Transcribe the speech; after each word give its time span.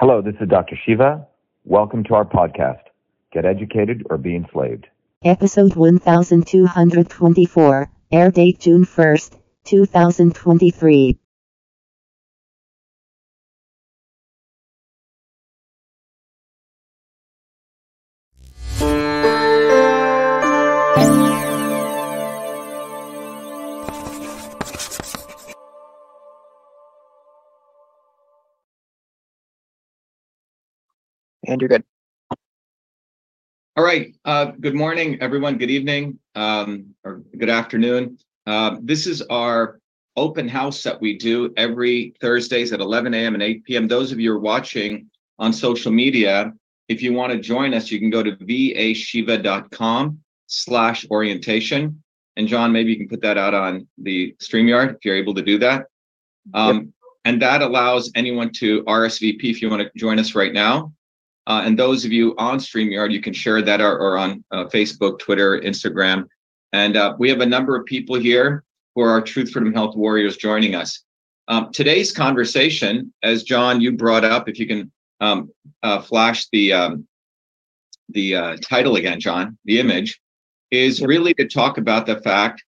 Hello, 0.00 0.22
this 0.22 0.36
is 0.40 0.48
Dr. 0.48 0.78
Shiva. 0.86 1.26
Welcome 1.64 2.04
to 2.04 2.14
our 2.14 2.24
podcast, 2.24 2.82
Get 3.32 3.44
Educated 3.44 4.06
or 4.08 4.16
Be 4.16 4.36
Enslaved. 4.36 4.86
Episode 5.24 5.74
1224, 5.74 7.90
air 8.12 8.30
date 8.30 8.60
June 8.60 8.84
1st, 8.84 9.38
2023. 9.64 11.18
And 31.48 31.60
you're 31.60 31.68
good. 31.68 31.82
All 33.76 33.84
right. 33.84 34.14
Uh, 34.24 34.52
good 34.60 34.74
morning, 34.74 35.18
everyone. 35.22 35.56
Good 35.56 35.70
evening 35.70 36.18
um, 36.34 36.94
or 37.04 37.22
good 37.36 37.48
afternoon. 37.48 38.18
Uh, 38.46 38.76
this 38.82 39.06
is 39.06 39.22
our 39.22 39.80
open 40.16 40.46
house 40.46 40.82
that 40.82 41.00
we 41.00 41.16
do 41.16 41.52
every 41.56 42.14
Thursdays 42.20 42.72
at 42.72 42.80
11 42.80 43.14
a.m. 43.14 43.34
and 43.34 43.42
8 43.42 43.64
p.m. 43.64 43.88
Those 43.88 44.12
of 44.12 44.20
you 44.20 44.32
are 44.32 44.38
watching 44.38 45.08
on 45.38 45.52
social 45.52 45.92
media, 45.92 46.52
if 46.88 47.02
you 47.02 47.14
want 47.14 47.32
to 47.32 47.38
join 47.38 47.72
us, 47.72 47.90
you 47.90 47.98
can 47.98 48.10
go 48.10 48.22
to 48.22 48.32
vashiva.com 48.32 50.18
slash 50.48 51.06
orientation. 51.10 52.02
And 52.36 52.48
John, 52.48 52.72
maybe 52.72 52.90
you 52.90 52.98
can 52.98 53.08
put 53.08 53.22
that 53.22 53.38
out 53.38 53.54
on 53.54 53.86
the 53.96 54.34
StreamYard 54.42 54.96
if 54.96 55.04
you're 55.04 55.16
able 55.16 55.34
to 55.34 55.42
do 55.42 55.58
that. 55.58 55.86
Um, 56.52 56.76
yep. 56.76 56.86
And 57.24 57.42
that 57.42 57.62
allows 57.62 58.10
anyone 58.14 58.52
to 58.54 58.82
RSVP 58.84 59.44
if 59.44 59.62
you 59.62 59.70
want 59.70 59.82
to 59.82 59.90
join 59.96 60.18
us 60.18 60.34
right 60.34 60.52
now. 60.52 60.92
Uh, 61.48 61.62
and 61.64 61.78
those 61.78 62.04
of 62.04 62.12
you 62.12 62.34
on 62.36 62.58
StreamYard, 62.58 63.10
you 63.10 63.22
can 63.22 63.32
share 63.32 63.62
that 63.62 63.80
or, 63.80 63.98
or 63.98 64.18
on 64.18 64.44
uh, 64.50 64.66
Facebook, 64.66 65.18
Twitter, 65.18 65.58
Instagram. 65.58 66.26
And 66.74 66.96
uh, 66.96 67.16
we 67.18 67.30
have 67.30 67.40
a 67.40 67.46
number 67.46 67.74
of 67.74 67.86
people 67.86 68.16
here 68.16 68.64
who 68.94 69.00
are 69.00 69.10
our 69.10 69.22
Truth 69.22 69.52
Freedom 69.52 69.72
Health 69.72 69.96
Warriors 69.96 70.36
joining 70.36 70.74
us. 70.74 71.02
Um, 71.48 71.72
today's 71.72 72.12
conversation, 72.12 73.14
as 73.22 73.44
John, 73.44 73.80
you 73.80 73.92
brought 73.92 74.26
up, 74.26 74.50
if 74.50 74.58
you 74.58 74.66
can 74.66 74.92
um, 75.20 75.50
uh, 75.82 76.02
flash 76.02 76.46
the 76.52 76.74
um, 76.74 77.08
the 78.10 78.36
uh, 78.36 78.56
title 78.62 78.96
again, 78.96 79.18
John, 79.18 79.58
the 79.64 79.80
image, 79.80 80.20
is 80.70 81.02
really 81.02 81.32
to 81.34 81.48
talk 81.48 81.78
about 81.78 82.04
the 82.04 82.20
fact 82.20 82.62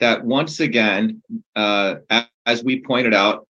that 0.00 0.24
once 0.24 0.60
again, 0.60 1.22
uh, 1.54 1.96
as 2.44 2.62
we 2.62 2.82
pointed 2.82 3.14
out, 3.14 3.46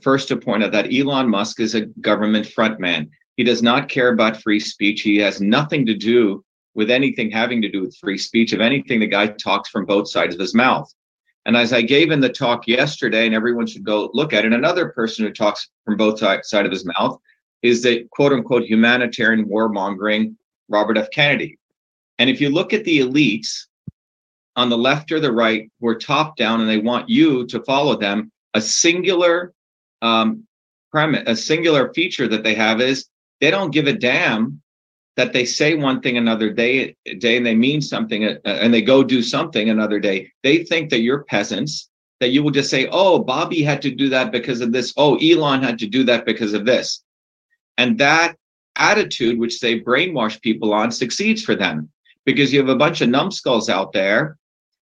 first 0.00 0.28
to 0.28 0.36
point 0.36 0.62
out 0.62 0.72
that 0.72 0.92
Elon 0.92 1.28
Musk 1.28 1.58
is 1.58 1.74
a 1.74 1.82
government 1.82 2.46
frontman. 2.46 3.10
He 3.38 3.44
does 3.44 3.62
not 3.62 3.88
care 3.88 4.08
about 4.08 4.42
free 4.42 4.58
speech. 4.58 5.02
He 5.02 5.16
has 5.18 5.40
nothing 5.40 5.86
to 5.86 5.94
do 5.94 6.44
with 6.74 6.90
anything 6.90 7.30
having 7.30 7.62
to 7.62 7.70
do 7.70 7.82
with 7.82 7.96
free 7.96 8.18
speech. 8.18 8.52
If 8.52 8.58
anything, 8.58 8.98
the 8.98 9.06
guy 9.06 9.28
talks 9.28 9.68
from 9.68 9.86
both 9.86 10.10
sides 10.10 10.34
of 10.34 10.40
his 10.40 10.56
mouth. 10.56 10.92
And 11.46 11.56
as 11.56 11.72
I 11.72 11.82
gave 11.82 12.10
in 12.10 12.18
the 12.18 12.28
talk 12.28 12.66
yesterday, 12.66 13.26
and 13.26 13.34
everyone 13.36 13.68
should 13.68 13.84
go 13.84 14.10
look 14.12 14.32
at 14.32 14.44
it, 14.44 14.52
another 14.52 14.88
person 14.88 15.24
who 15.24 15.32
talks 15.32 15.68
from 15.84 15.96
both 15.96 16.18
sides 16.18 16.52
of 16.52 16.70
his 16.72 16.84
mouth 16.84 17.16
is 17.62 17.84
the 17.84 18.08
quote 18.10 18.32
unquote 18.32 18.64
humanitarian 18.64 19.44
warmongering 19.46 20.34
Robert 20.68 20.98
F. 20.98 21.08
Kennedy. 21.12 21.60
And 22.18 22.28
if 22.28 22.40
you 22.40 22.50
look 22.50 22.72
at 22.72 22.82
the 22.82 22.98
elites 22.98 23.66
on 24.56 24.68
the 24.68 24.76
left 24.76 25.12
or 25.12 25.20
the 25.20 25.32
right 25.32 25.70
who 25.80 25.86
are 25.86 25.94
top 25.94 26.36
down 26.36 26.60
and 26.60 26.68
they 26.68 26.78
want 26.78 27.08
you 27.08 27.46
to 27.46 27.62
follow 27.62 27.96
them, 27.96 28.32
a 28.54 28.60
singular 28.60 29.54
um, 30.02 30.44
premise, 30.90 31.22
a 31.26 31.36
singular 31.36 31.94
feature 31.94 32.26
that 32.26 32.42
they 32.42 32.56
have 32.56 32.80
is 32.80 33.06
they 33.40 33.50
don't 33.50 33.72
give 33.72 33.86
a 33.86 33.92
damn 33.92 34.60
that 35.16 35.32
they 35.32 35.44
say 35.44 35.74
one 35.74 36.00
thing 36.00 36.16
another 36.16 36.50
day 36.52 36.96
day 37.18 37.36
and 37.36 37.44
they 37.44 37.54
mean 37.54 37.82
something 37.82 38.24
uh, 38.24 38.38
and 38.44 38.72
they 38.72 38.82
go 38.82 39.02
do 39.02 39.22
something 39.22 39.68
another 39.68 39.98
day. 39.98 40.30
They 40.42 40.64
think 40.64 40.90
that 40.90 41.00
you're 41.00 41.24
peasants 41.24 41.90
that 42.20 42.30
you 42.30 42.42
will 42.42 42.50
just 42.50 42.70
say 42.70 42.88
oh 42.90 43.18
bobby 43.18 43.62
had 43.62 43.82
to 43.82 43.90
do 43.90 44.08
that 44.10 44.32
because 44.32 44.60
of 44.60 44.72
this. 44.72 44.92
Oh 44.96 45.16
elon 45.16 45.62
had 45.62 45.78
to 45.80 45.86
do 45.86 46.04
that 46.04 46.24
because 46.24 46.54
of 46.54 46.64
this. 46.64 47.02
And 47.76 47.98
that 47.98 48.36
attitude 48.76 49.38
which 49.38 49.60
they 49.60 49.80
brainwash 49.80 50.40
people 50.40 50.72
on 50.72 50.90
succeeds 50.92 51.42
for 51.42 51.56
them 51.56 51.90
because 52.24 52.52
you 52.52 52.60
have 52.60 52.68
a 52.68 52.76
bunch 52.76 53.00
of 53.00 53.08
numbskulls 53.08 53.68
out 53.68 53.92
there 53.92 54.38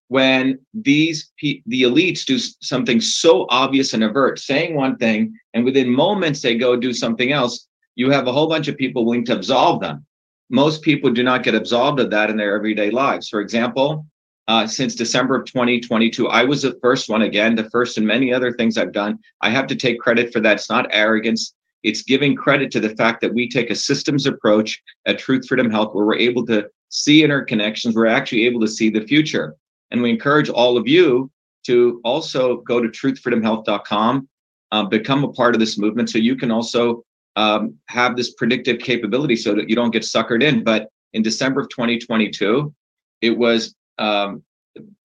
when 0.08 0.58
these 0.74 1.32
the 1.40 1.82
elites 1.82 2.24
do 2.24 2.38
something 2.38 3.00
so 3.00 3.46
obvious 3.48 3.94
and 3.94 4.04
avert 4.04 4.38
saying 4.38 4.76
one 4.76 4.96
thing 4.96 5.34
and 5.54 5.64
within 5.64 5.90
moments 5.90 6.42
they 6.42 6.56
go 6.56 6.76
do 6.76 6.92
something 6.92 7.32
else 7.32 7.66
you 7.96 8.10
have 8.10 8.28
a 8.28 8.32
whole 8.32 8.48
bunch 8.48 8.68
of 8.68 8.76
people 8.76 9.04
willing 9.04 9.24
to 9.24 9.34
absolve 9.34 9.80
them. 9.80 10.06
Most 10.48 10.82
people 10.82 11.10
do 11.10 11.24
not 11.24 11.42
get 11.42 11.54
absolved 11.54 11.98
of 11.98 12.10
that 12.10 12.30
in 12.30 12.36
their 12.36 12.54
everyday 12.54 12.90
lives. 12.90 13.28
For 13.28 13.40
example, 13.40 14.06
uh, 14.48 14.66
since 14.66 14.94
December 14.94 15.34
of 15.34 15.46
2022, 15.46 16.28
I 16.28 16.44
was 16.44 16.62
the 16.62 16.78
first 16.80 17.08
one 17.08 17.22
again, 17.22 17.56
the 17.56 17.68
first 17.70 17.98
in 17.98 18.06
many 18.06 18.32
other 18.32 18.52
things 18.52 18.78
I've 18.78 18.92
done. 18.92 19.18
I 19.40 19.50
have 19.50 19.66
to 19.66 19.74
take 19.74 19.98
credit 19.98 20.32
for 20.32 20.38
that. 20.40 20.58
It's 20.58 20.70
not 20.70 20.86
arrogance. 20.92 21.54
It's 21.82 22.02
giving 22.02 22.36
credit 22.36 22.70
to 22.72 22.80
the 22.80 22.94
fact 22.96 23.20
that 23.22 23.34
we 23.34 23.48
take 23.48 23.70
a 23.70 23.74
systems 23.74 24.26
approach 24.26 24.80
at 25.06 25.18
Truth 25.18 25.48
Freedom 25.48 25.70
Health 25.70 25.94
where 25.94 26.06
we're 26.06 26.16
able 26.16 26.46
to 26.46 26.68
see 26.90 27.22
interconnections. 27.22 27.94
We're 27.94 28.06
actually 28.06 28.46
able 28.46 28.60
to 28.60 28.68
see 28.68 28.88
the 28.88 29.06
future. 29.06 29.56
And 29.90 30.00
we 30.00 30.10
encourage 30.10 30.48
all 30.48 30.76
of 30.76 30.86
you 30.86 31.30
to 31.66 32.00
also 32.04 32.58
go 32.58 32.80
to 32.80 32.88
truthfreedomhealth.com, 32.88 34.28
uh, 34.72 34.84
become 34.84 35.24
a 35.24 35.32
part 35.32 35.54
of 35.54 35.60
this 35.60 35.76
movement 35.76 36.10
so 36.10 36.18
you 36.18 36.36
can 36.36 36.52
also 36.52 37.04
um, 37.36 37.74
have 37.86 38.16
this 38.16 38.32
predictive 38.34 38.78
capability 38.78 39.36
so 39.36 39.54
that 39.54 39.68
you 39.68 39.76
don't 39.76 39.90
get 39.90 40.02
suckered 40.02 40.42
in. 40.42 40.64
But 40.64 40.88
in 41.12 41.22
December 41.22 41.60
of 41.60 41.68
2022, 41.68 42.74
it 43.20 43.36
was 43.36 43.74
um, 43.98 44.42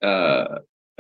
uh, 0.02 0.59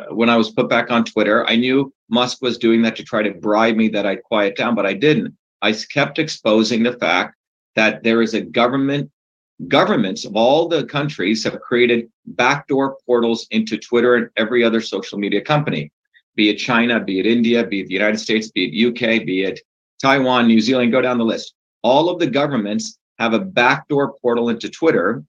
when 0.09 0.29
I 0.29 0.37
was 0.37 0.51
put 0.51 0.69
back 0.69 0.91
on 0.91 1.03
Twitter. 1.03 1.47
I 1.47 1.55
knew 1.55 1.93
Musk 2.09 2.41
was 2.41 2.57
doing 2.57 2.81
that 2.83 2.95
to 2.97 3.03
try 3.03 3.23
to 3.23 3.31
bribe 3.31 3.75
me 3.75 3.87
that 3.89 4.05
I'd 4.05 4.23
quiet 4.23 4.55
down, 4.55 4.75
but 4.75 4.85
I 4.85 4.93
didn't. 4.93 5.35
I 5.61 5.73
kept 5.93 6.19
exposing 6.19 6.83
the 6.83 6.93
fact 6.93 7.35
that 7.75 8.03
there 8.03 8.21
is 8.21 8.33
a 8.33 8.41
government 8.41 9.09
governments 9.67 10.25
of 10.25 10.35
all 10.35 10.67
the 10.67 10.83
countries 10.85 11.43
have 11.43 11.59
created 11.61 12.09
backdoor 12.25 12.97
portals 13.05 13.45
into 13.51 13.77
Twitter 13.77 14.15
and 14.15 14.29
every 14.35 14.63
other 14.63 14.81
social 14.81 15.19
media 15.19 15.39
company, 15.39 15.91
be 16.35 16.49
it 16.49 16.55
China, 16.55 16.99
be 16.99 17.19
it 17.19 17.27
India, 17.27 17.63
be 17.63 17.81
it 17.81 17.87
the 17.87 17.93
United 17.93 18.17
States, 18.17 18.49
be 18.49 18.65
it 18.65 18.87
UK, 18.87 19.23
be 19.23 19.43
it 19.43 19.59
Taiwan, 20.01 20.47
New 20.47 20.61
Zealand, 20.61 20.91
go 20.91 21.01
down 21.01 21.17
the 21.17 21.25
list. 21.25 21.53
All 21.83 22.09
of 22.09 22.19
the 22.19 22.27
governments 22.27 22.97
have 23.19 23.33
a 23.33 23.39
backdoor 23.39 24.13
portal 24.21 24.49
into 24.49 24.69
Twitter, 24.69 25.23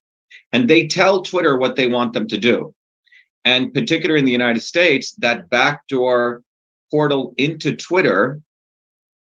and 0.52 0.68
they 0.68 0.86
tell 0.86 1.22
Twitter 1.22 1.58
what 1.58 1.76
they 1.76 1.88
want 1.88 2.12
them 2.12 2.26
to 2.28 2.38
do. 2.38 2.74
And 3.44 3.74
particularly 3.74 4.20
in 4.20 4.24
the 4.24 4.32
United 4.32 4.60
States, 4.60 5.12
that 5.16 5.50
backdoor 5.50 6.42
portal 6.90 7.34
into 7.38 7.74
Twitter 7.74 8.40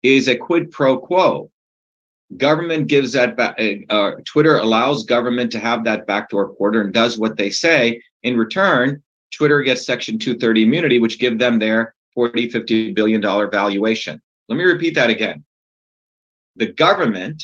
is 0.03 0.29
a 0.29 0.37
quid 0.37 0.71
pro 0.71 0.99
quo. 0.99 1.51
Government 2.37 2.89
gives 2.89 3.13
that 3.13 3.37
back, 3.37 3.57
uh, 3.61 3.93
uh, 3.93 4.13
Twitter 4.25 4.57
allows 4.57 5.05
government 5.05 5.53
to 5.53 5.61
have 5.61 5.85
that 5.85 6.07
backdoor 6.07 6.55
portal 6.55 6.81
and 6.81 6.93
does 6.93 7.19
what 7.19 7.37
they 7.37 7.51
say. 7.51 8.03
In 8.25 8.37
return, 8.37 9.03
Twitter 9.33 9.63
gets 9.63 9.87
Section 9.87 10.19
230 10.19 10.65
immunity, 10.65 10.99
which 10.99 11.21
give 11.21 11.39
them 11.39 11.59
their 11.59 11.95
40, 12.15 12.49
50 12.51 12.93
billion 12.93 13.21
dollar 13.21 13.49
valuation. 13.49 14.21
Let 14.49 14.57
me 14.57 14.65
repeat 14.65 14.95
that 14.95 15.11
again. 15.11 15.45
The 16.57 16.73
government 16.73 17.43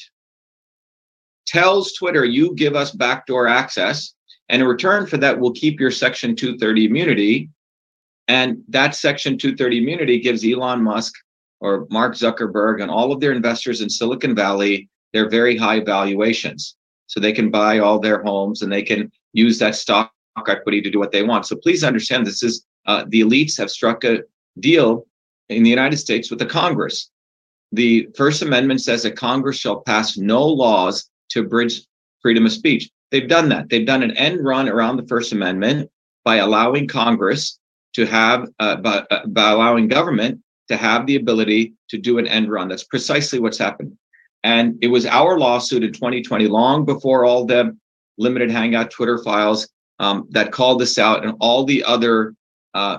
tells 1.46 1.92
Twitter, 1.92 2.24
you 2.24 2.54
give 2.54 2.74
us 2.74 2.92
backdoor 2.92 3.46
access, 3.48 4.14
and 4.48 4.62
in 4.62 4.68
return 4.68 5.06
for 5.06 5.16
that, 5.18 5.38
we'll 5.38 5.52
keep 5.52 5.80
your 5.80 5.90
Section 5.90 6.36
230 6.36 6.86
immunity. 6.86 7.50
And 8.28 8.62
that 8.68 8.94
Section 8.94 9.38
230 9.38 9.78
immunity 9.78 10.20
gives 10.20 10.44
Elon 10.44 10.82
Musk 10.82 11.12
or 11.60 11.86
Mark 11.90 12.14
Zuckerberg 12.14 12.82
and 12.82 12.90
all 12.90 13.12
of 13.12 13.20
their 13.20 13.32
investors 13.32 13.80
in 13.80 13.88
Silicon 13.88 14.34
Valley 14.34 14.88
their 15.12 15.28
very 15.28 15.56
high 15.56 15.80
valuations. 15.80 16.76
So 17.06 17.20
they 17.20 17.32
can 17.32 17.50
buy 17.50 17.78
all 17.78 17.98
their 17.98 18.22
homes 18.22 18.62
and 18.62 18.72
they 18.72 18.82
can 18.82 19.10
use 19.32 19.58
that 19.58 19.74
stock 19.74 20.12
equity 20.48 20.80
to 20.80 20.90
do 20.90 20.98
what 20.98 21.12
they 21.12 21.22
want. 21.22 21.46
So 21.46 21.56
please 21.56 21.84
understand 21.84 22.26
this 22.26 22.42
is 22.42 22.64
uh, 22.86 23.04
the 23.08 23.20
elites 23.20 23.58
have 23.58 23.70
struck 23.70 24.04
a 24.04 24.20
deal 24.60 25.06
in 25.56 25.62
the 25.62 25.70
United 25.70 25.96
States 25.96 26.30
with 26.30 26.38
the 26.38 26.46
Congress. 26.46 27.10
The 27.72 28.08
First 28.16 28.42
Amendment 28.42 28.82
says 28.82 29.02
that 29.02 29.16
Congress 29.16 29.56
shall 29.56 29.80
pass 29.80 30.18
no 30.18 30.46
laws 30.46 31.08
to 31.30 31.40
abridge 31.40 31.82
freedom 32.20 32.46
of 32.46 32.52
speech. 32.52 32.90
They've 33.10 33.28
done 33.28 33.48
that. 33.50 33.68
They've 33.68 33.86
done 33.86 34.02
an 34.02 34.16
end 34.16 34.44
run 34.44 34.68
around 34.68 34.96
the 34.96 35.06
First 35.06 35.32
Amendment 35.32 35.90
by 36.24 36.36
allowing 36.36 36.88
Congress 36.88 37.58
to 37.94 38.06
have, 38.06 38.48
uh, 38.58 38.76
by, 38.76 39.04
uh, 39.10 39.26
by 39.26 39.50
allowing 39.50 39.88
government 39.88 40.40
to 40.68 40.76
have 40.76 41.06
the 41.06 41.16
ability 41.16 41.74
to 41.88 41.98
do 41.98 42.18
an 42.18 42.26
end 42.26 42.50
run. 42.50 42.68
That's 42.68 42.84
precisely 42.84 43.38
what's 43.38 43.58
happened. 43.58 43.96
And 44.44 44.78
it 44.82 44.88
was 44.88 45.06
our 45.06 45.38
lawsuit 45.38 45.84
in 45.84 45.92
2020, 45.92 46.48
long 46.48 46.84
before 46.84 47.24
all 47.24 47.44
the 47.44 47.76
limited 48.18 48.50
hangout 48.50 48.90
Twitter 48.90 49.18
files 49.18 49.68
um, 49.98 50.26
that 50.30 50.52
called 50.52 50.80
this 50.80 50.98
out 50.98 51.24
and 51.24 51.34
all 51.40 51.64
the 51.64 51.84
other 51.84 52.34
uh, 52.74 52.98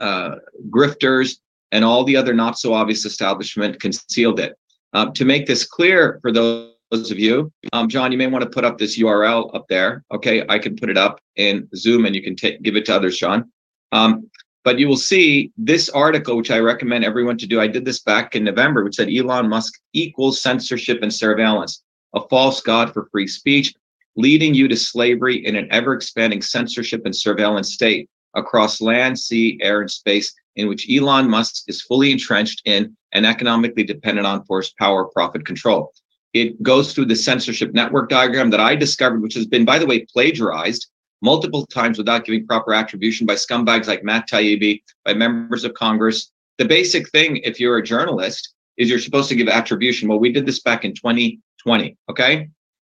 uh, 0.00 0.36
grifters 0.70 1.36
and 1.72 1.84
all 1.84 2.04
the 2.04 2.16
other 2.16 2.34
not 2.34 2.58
so 2.58 2.74
obvious 2.74 3.04
establishment 3.04 3.80
concealed 3.80 4.40
it. 4.40 4.56
Um, 4.92 5.12
to 5.12 5.24
make 5.24 5.46
this 5.46 5.64
clear 5.64 6.18
for 6.20 6.32
those 6.32 6.72
of 6.92 7.18
you, 7.18 7.52
um, 7.72 7.88
John, 7.88 8.10
you 8.10 8.18
may 8.18 8.26
want 8.26 8.42
to 8.42 8.50
put 8.50 8.64
up 8.64 8.78
this 8.78 8.98
URL 8.98 9.54
up 9.54 9.66
there. 9.68 10.04
Okay, 10.12 10.44
I 10.48 10.58
can 10.58 10.76
put 10.76 10.90
it 10.90 10.98
up 10.98 11.20
in 11.36 11.68
Zoom 11.76 12.06
and 12.06 12.14
you 12.14 12.22
can 12.22 12.34
take 12.34 12.62
give 12.62 12.76
it 12.76 12.86
to 12.86 12.96
others, 12.96 13.16
Sean. 13.16 13.50
Um, 13.92 14.28
but 14.62 14.78
you 14.78 14.88
will 14.88 14.96
see 14.96 15.52
this 15.56 15.88
article, 15.88 16.36
which 16.36 16.50
I 16.50 16.58
recommend 16.58 17.04
everyone 17.04 17.38
to 17.38 17.46
do. 17.46 17.60
I 17.60 17.66
did 17.66 17.84
this 17.84 18.00
back 18.00 18.36
in 18.36 18.44
November, 18.44 18.84
which 18.84 18.96
said 18.96 19.08
Elon 19.08 19.48
Musk 19.48 19.80
equals 19.94 20.42
censorship 20.42 21.02
and 21.02 21.12
surveillance, 21.12 21.82
a 22.14 22.20
false 22.28 22.60
god 22.60 22.92
for 22.92 23.08
free 23.10 23.26
speech, 23.26 23.72
leading 24.16 24.54
you 24.54 24.68
to 24.68 24.76
slavery 24.76 25.46
in 25.46 25.56
an 25.56 25.68
ever 25.70 25.94
expanding 25.94 26.42
censorship 26.42 27.02
and 27.06 27.16
surveillance 27.16 27.72
state 27.72 28.10
across 28.34 28.80
land, 28.80 29.18
sea, 29.18 29.58
air, 29.60 29.80
and 29.80 29.90
space, 29.90 30.32
in 30.56 30.68
which 30.68 30.90
Elon 30.90 31.28
Musk 31.28 31.64
is 31.68 31.82
fully 31.82 32.12
entrenched 32.12 32.62
in 32.64 32.96
and 33.12 33.26
economically 33.26 33.84
dependent 33.84 34.26
on 34.26 34.44
force, 34.44 34.72
power, 34.78 35.06
profit 35.06 35.44
control. 35.46 35.92
It 36.32 36.62
goes 36.62 36.92
through 36.92 37.06
the 37.06 37.16
censorship 37.16 37.72
network 37.72 38.08
diagram 38.08 38.50
that 38.50 38.60
I 38.60 38.76
discovered, 38.76 39.22
which 39.22 39.34
has 39.34 39.46
been, 39.46 39.64
by 39.64 39.78
the 39.78 39.86
way, 39.86 40.06
plagiarized 40.12 40.86
multiple 41.22 41.66
times 41.66 41.98
without 41.98 42.24
giving 42.24 42.46
proper 42.46 42.72
attribution 42.72 43.26
by 43.26 43.34
scumbags 43.34 43.86
like 43.86 44.04
Matt 44.04 44.28
Taibbi, 44.28 44.82
by 45.04 45.14
members 45.14 45.64
of 45.64 45.74
Congress. 45.74 46.30
The 46.58 46.64
basic 46.64 47.10
thing, 47.10 47.38
if 47.38 47.58
you're 47.58 47.78
a 47.78 47.82
journalist, 47.82 48.54
is 48.76 48.88
you're 48.88 48.98
supposed 48.98 49.28
to 49.28 49.34
give 49.34 49.48
attribution. 49.48 50.08
Well, 50.08 50.18
we 50.18 50.32
did 50.32 50.46
this 50.46 50.60
back 50.60 50.84
in 50.84 50.94
2020, 50.94 51.96
okay? 52.08 52.48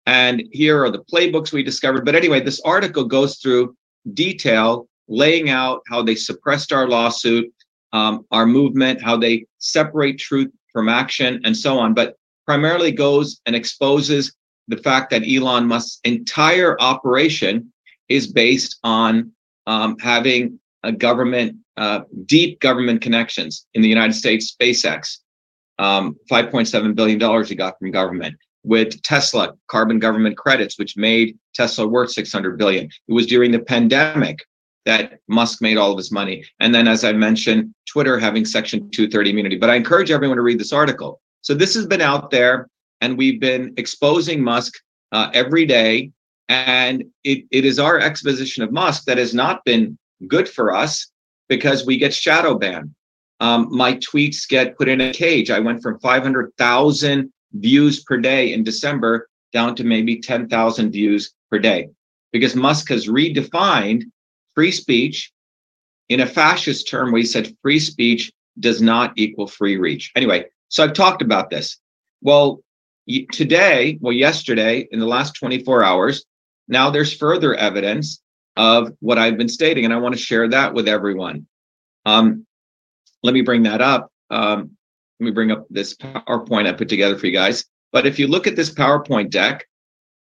And 0.06 0.44
here 0.52 0.84
are 0.84 0.92
the 0.92 1.04
playbooks 1.12 1.52
we 1.52 1.64
discovered. 1.64 2.06
But 2.06 2.16
anyway, 2.16 2.42
this 2.42 2.62
article 2.62 3.06
goes 3.06 3.38
through 3.38 3.76
detail, 4.14 4.88
laying 5.08 5.50
out 5.50 5.82
how 5.88 6.02
they 6.02 6.16
suppressed 6.16 6.72
our 6.72 6.88
lawsuit, 6.88 7.52
um, 7.94 8.26
our 8.32 8.46
movement, 8.46 9.02
how 9.02 9.18
they 9.18 9.46
separate 9.58 10.18
truth 10.18 10.52
from 10.72 10.90
action, 10.90 11.42
and 11.44 11.56
so 11.56 11.78
on. 11.78 11.94
But 11.94 12.16
primarily 12.46 12.92
goes 12.92 13.42
and 13.46 13.56
exposes 13.56 14.34
the 14.68 14.78
fact 14.78 15.10
that 15.12 15.24
Elon 15.28 15.68
Musk's 15.68 16.00
entire 16.04 16.80
operation 16.80 17.72
is 18.10 18.28
based 18.28 18.80
on 18.84 19.32
um, 19.68 19.98
having 20.00 20.60
a 20.84 20.92
government, 20.92 21.58
uh, 21.78 22.02
deep 22.26 22.60
government 22.60 23.02
connections 23.02 23.66
in 23.74 23.82
the 23.82 23.88
United 23.88 24.14
States. 24.14 24.56
SpaceX, 24.56 25.18
um, 25.80 26.16
$5.7 26.32 26.96
billion 26.96 27.46
he 27.46 27.56
got 27.56 27.78
from 27.80 27.92
government. 27.92 28.36
With 28.64 29.02
Tesla, 29.02 29.54
carbon 29.68 29.98
government 29.98 30.38
credits, 30.38 30.78
which 30.78 30.96
made 30.96 31.38
Tesla 31.56 31.88
worth 31.88 32.12
600 32.12 32.58
billion. 32.58 32.86
It 32.86 33.14
was 33.14 33.26
during 33.26 33.52
the 33.52 33.60
pandemic 33.60 34.40
that 34.86 35.20
Musk 35.28 35.62
made 35.62 35.78
all 35.78 35.92
of 35.92 35.98
his 35.98 36.12
money. 36.12 36.44
And 36.60 36.74
then, 36.74 36.88
as 36.88 37.04
I 37.04 37.12
mentioned, 37.12 37.74
Twitter 37.88 38.20
having 38.20 38.46
Section 38.46 38.90
230 38.92 39.30
immunity. 39.30 39.58
But 39.58 39.70
I 39.70 39.76
encourage 39.76 40.12
everyone 40.12 40.38
to 40.38 40.44
read 40.44 40.60
this 40.60 40.74
article. 40.74 41.22
So 41.42 41.54
this 41.54 41.74
has 41.76 41.86
been 41.86 42.02
out 42.02 42.32
there, 42.32 42.68
and 43.02 43.18
we've 43.18 43.40
been 43.40 43.74
exposing 43.78 44.44
Musk 44.44 44.74
uh, 45.12 45.30
every 45.34 45.66
day 45.66 46.12
and 46.52 47.06
it, 47.24 47.46
it 47.50 47.64
is 47.64 47.80
our 47.80 47.98
exposition 47.98 48.62
of 48.62 48.74
Musk 48.74 49.06
that 49.06 49.18
has 49.18 49.34
not 49.34 49.64
been 49.64 49.98
good 50.28 50.50
for 50.50 50.76
us 50.76 51.10
because 51.48 51.86
we 51.86 51.98
get 51.98 52.14
shadow 52.14 52.58
banned. 52.58 52.94
Um, 53.40 53.70
my 53.72 53.94
tweets 53.96 54.46
get 54.48 54.78
put 54.78 54.90
in 54.90 55.00
a 55.00 55.14
cage. 55.14 55.50
I 55.50 55.60
went 55.60 55.82
from 55.82 55.98
500,000 56.00 57.32
views 57.54 58.04
per 58.04 58.18
day 58.18 58.52
in 58.52 58.66
December 58.66 59.30
down 59.54 59.76
to 59.78 59.86
maybe 59.86 60.20
10,000 60.20 60.92
views 60.92 61.34
per 61.50 61.58
day 61.58 61.88
because 62.34 62.54
Musk 62.54 62.90
has 62.90 63.08
redefined 63.08 64.04
free 64.56 64.72
speech 64.72 65.32
in 66.10 66.20
a 66.20 66.28
fascist 66.28 66.88
term 66.88 67.12
we 67.12 67.24
said 67.24 67.56
free 67.62 67.80
speech 67.80 68.32
does 68.60 68.82
not 68.82 69.14
equal 69.16 69.48
free 69.48 69.78
reach. 69.78 70.12
Anyway, 70.16 70.46
so 70.68 70.84
I've 70.84 70.94
talked 70.94 71.22
about 71.22 71.50
this. 71.50 71.78
Well, 72.22 72.62
today, 73.32 73.98
well, 74.02 74.14
yesterday, 74.14 74.88
in 74.92 75.00
the 75.00 75.06
last 75.06 75.36
24 75.36 75.84
hours, 75.84 76.26
now 76.68 76.90
there's 76.90 77.14
further 77.14 77.56
evidence 77.56 78.22
of 78.58 78.92
what 79.00 79.18
I've 79.18 79.38
been 79.38 79.50
stating, 79.50 79.86
and 79.86 79.94
I 79.94 79.98
want 79.98 80.16
to 80.16 80.22
share 80.22 80.48
that 80.50 80.74
with 80.74 80.88
everyone. 80.88 81.48
Um, 82.06 82.46
let 83.24 83.34
me 83.34 83.42
bring 83.42 83.64
that 83.64 83.82
up. 83.82 84.12
Um, 84.30 84.72
let 85.20 85.26
me 85.26 85.32
bring 85.32 85.52
up 85.52 85.66
this 85.70 85.96
PowerPoint 85.96 86.68
I 86.68 86.74
put 86.74 86.90
together 86.90 87.18
for 87.18 87.28
you 87.28 87.34
guys. 87.34 87.66
But 87.92 88.06
if 88.06 88.18
you 88.18 88.28
look 88.28 88.48
at 88.48 88.56
this 88.56 88.74
PowerPoint 88.74 89.30
deck, 89.30 89.66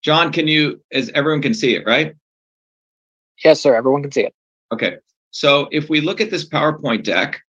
John, 0.04 0.31
can 0.31 0.48
you, 0.48 0.81
as 0.92 1.10
everyone 1.14 1.42
can 1.42 1.54
see 1.54 1.75
it, 1.75 1.86
right? 1.86 2.16
Yes, 3.44 3.60
sir. 3.60 3.75
Everyone 3.75 4.01
can 4.01 4.12
see 4.12 4.24
it. 4.24 4.34
Okay. 4.72 4.98
So 5.31 5.68
if 5.72 5.89
we 5.89 6.01
look 6.01 6.22
at 6.22 6.31
this 6.31 6.48
PowerPoint 6.48 7.04
deck, 7.04 7.42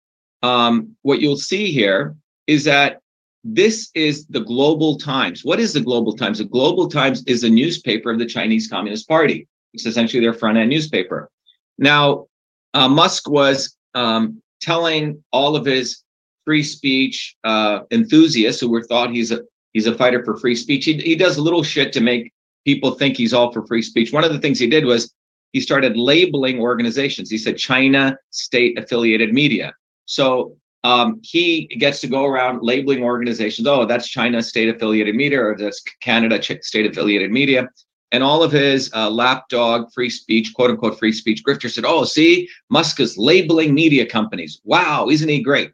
um, 0.42 0.96
what 1.02 1.20
you'll 1.20 1.36
see 1.36 1.70
here 1.70 2.16
is 2.46 2.64
that 2.64 3.00
this 3.44 3.90
is 3.94 4.26
the 4.26 4.40
Global 4.40 4.98
Times. 4.98 5.44
What 5.44 5.60
is 5.60 5.72
the 5.72 5.80
Global 5.80 6.14
Times? 6.14 6.38
The 6.38 6.44
Global 6.44 6.88
Times 6.88 7.22
is 7.26 7.44
a 7.44 7.48
newspaper 7.48 8.10
of 8.10 8.18
the 8.18 8.26
Chinese 8.26 8.68
Communist 8.68 9.08
Party. 9.08 9.46
It's 9.72 9.86
essentially 9.86 10.20
their 10.20 10.32
front 10.32 10.58
end 10.58 10.70
newspaper. 10.70 11.30
Now, 11.78 12.26
uh, 12.74 12.88
Musk 12.88 13.28
was 13.28 13.76
um, 13.94 14.42
telling 14.60 15.22
all 15.32 15.54
of 15.54 15.64
his 15.64 16.02
free 16.44 16.62
speech 16.62 17.36
uh, 17.44 17.80
enthusiasts 17.90 18.60
who 18.60 18.70
were 18.70 18.82
thought 18.82 19.10
he's 19.10 19.32
a 19.32 19.42
he's 19.72 19.86
a 19.86 19.94
fighter 19.94 20.24
for 20.24 20.36
free 20.38 20.56
speech. 20.56 20.84
He, 20.84 20.94
he 20.94 21.14
does 21.14 21.38
little 21.38 21.62
shit 21.62 21.92
to 21.92 22.00
make 22.00 22.32
people 22.64 22.92
think 22.92 23.16
he's 23.16 23.32
all 23.32 23.52
for 23.52 23.66
free 23.66 23.82
speech. 23.82 24.12
One 24.12 24.24
of 24.24 24.32
the 24.32 24.40
things 24.40 24.58
he 24.58 24.66
did 24.66 24.84
was 24.84 25.12
he 25.56 25.60
started 25.62 25.96
labeling 25.96 26.60
organizations. 26.60 27.30
He 27.30 27.38
said 27.38 27.56
China 27.56 28.14
state 28.28 28.78
affiliated 28.78 29.32
media. 29.32 29.74
So 30.04 30.54
um, 30.84 31.18
he 31.22 31.64
gets 31.78 32.02
to 32.02 32.08
go 32.08 32.26
around 32.26 32.58
labeling 32.60 33.02
organizations. 33.02 33.66
Oh, 33.66 33.86
that's 33.86 34.06
China 34.06 34.42
state 34.42 34.68
affiliated 34.68 35.14
media, 35.14 35.42
or 35.42 35.56
that's 35.56 35.82
Canada 36.02 36.42
state 36.62 36.84
affiliated 36.84 37.30
media. 37.30 37.70
And 38.12 38.22
all 38.22 38.42
of 38.42 38.52
his 38.52 38.92
uh, 38.92 39.08
lapdog 39.08 39.90
free 39.94 40.10
speech, 40.10 40.52
quote 40.52 40.72
unquote 40.72 40.98
free 40.98 41.10
speech 41.10 41.42
grifters 41.42 41.72
said, 41.72 41.86
Oh, 41.86 42.04
see, 42.04 42.50
Musk 42.68 43.00
is 43.00 43.16
labeling 43.16 43.72
media 43.72 44.04
companies. 44.04 44.60
Wow, 44.64 45.08
isn't 45.08 45.30
he 45.30 45.40
great? 45.40 45.72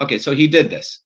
Okay, 0.00 0.18
so 0.18 0.34
he 0.34 0.48
did 0.48 0.70
this. 0.70 1.00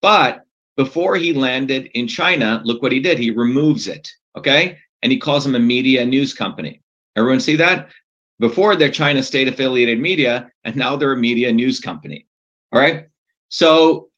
But 0.00 0.44
before 0.76 1.14
he 1.14 1.32
landed 1.32 1.90
in 1.94 2.08
China, 2.08 2.60
look 2.64 2.82
what 2.82 2.90
he 2.90 2.98
did. 2.98 3.20
He 3.20 3.30
removes 3.30 3.86
it. 3.86 4.10
Okay. 4.36 4.78
And 5.04 5.12
he 5.12 5.18
calls 5.18 5.44
them 5.44 5.54
a 5.54 5.60
media 5.60 6.04
news 6.04 6.34
company. 6.34 6.81
Everyone 7.16 7.40
see 7.40 7.56
that? 7.56 7.90
Before 8.38 8.74
they're 8.74 8.90
China 8.90 9.22
state 9.22 9.48
affiliated 9.48 10.00
media, 10.00 10.50
and 10.64 10.74
now 10.74 10.96
they're 10.96 11.12
a 11.12 11.16
media 11.16 11.52
news 11.52 11.78
company. 11.78 12.26
All 12.72 12.80
right. 12.80 13.06
So 13.48 14.08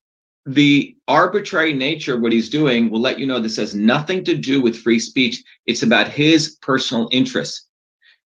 the 0.47 0.97
arbitrary 1.09 1.73
nature 1.73 2.15
of 2.15 2.21
what 2.21 2.33
he's 2.33 2.49
doing 2.49 2.91
will 2.91 3.01
let 3.01 3.19
you 3.19 3.27
know 3.27 3.41
this 3.41 3.57
has 3.57 3.75
nothing 3.75 4.25
to 4.25 4.37
do 4.37 4.61
with 4.61 4.77
free 4.77 4.99
speech. 4.99 5.43
It's 5.67 5.83
about 5.83 6.09
his 6.09 6.57
personal 6.63 7.09
interests. 7.13 7.67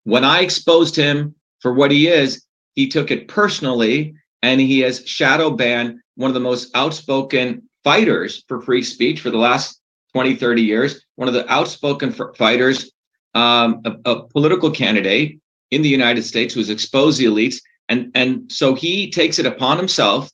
When 0.05 0.25
I 0.25 0.41
exposed 0.41 0.97
him 0.97 1.35
for 1.61 1.75
what 1.75 1.91
he 1.91 2.09
is, 2.09 2.45
he 2.75 2.89
took 2.89 3.11
it 3.11 3.29
personally 3.29 4.15
and 4.43 4.61
he 4.61 4.81
has 4.81 5.07
shadow 5.07 5.51
banned 5.51 5.99
one 6.17 6.31
of 6.31 6.35
the 6.35 6.41
most 6.41 6.71
outspoken 6.75 7.63
fighters 7.85 8.45
for 8.49 8.61
free 8.61 8.83
speech 8.83 9.21
for 9.21 9.31
the 9.31 9.39
last 9.39 9.81
20, 10.13 10.37
30 10.37 10.63
years, 10.63 11.05
one 11.17 11.29
of 11.29 11.35
the 11.35 11.51
outspoken 11.53 12.13
fighters, 12.37 12.91
um, 13.39 13.81
a, 13.85 13.93
a 14.11 14.29
political 14.29 14.71
candidate 14.71 15.39
in 15.71 15.83
the 15.83 15.89
United 15.89 16.25
States 16.25 16.55
who's 16.55 16.71
exposed 16.71 17.19
the 17.19 17.27
elites 17.27 17.59
and, 17.89 18.11
and 18.15 18.51
so 18.51 18.75
he 18.75 19.11
takes 19.11 19.39
it 19.39 19.47
upon 19.47 19.79
himself 19.79 20.31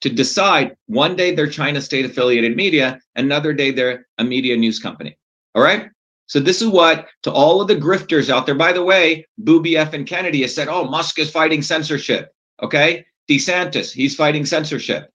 to 0.00 0.10
decide 0.10 0.76
one 0.86 1.16
day 1.16 1.34
they're 1.34 1.48
China 1.48 1.80
state 1.80 2.04
affiliated 2.04 2.56
media, 2.56 3.00
another 3.14 3.52
day 3.52 3.70
they're 3.70 4.06
a 4.18 4.24
media 4.24 4.56
news 4.56 4.78
company. 4.78 5.16
All 5.54 5.62
right. 5.62 5.88
So 6.26 6.40
this 6.40 6.60
is 6.60 6.68
what 6.68 7.06
to 7.22 7.30
all 7.30 7.60
of 7.60 7.68
the 7.68 7.76
grifters 7.76 8.28
out 8.28 8.46
there. 8.46 8.54
By 8.54 8.72
the 8.72 8.84
way, 8.84 9.26
Booby 9.38 9.76
F 9.76 9.92
and 9.92 10.06
Kennedy 10.06 10.42
has 10.42 10.54
said, 10.54 10.68
"Oh, 10.68 10.84
Musk 10.84 11.18
is 11.20 11.30
fighting 11.30 11.62
censorship." 11.62 12.34
Okay, 12.62 13.06
DeSantis, 13.30 13.92
he's 13.92 14.16
fighting 14.16 14.44
censorship. 14.44 15.10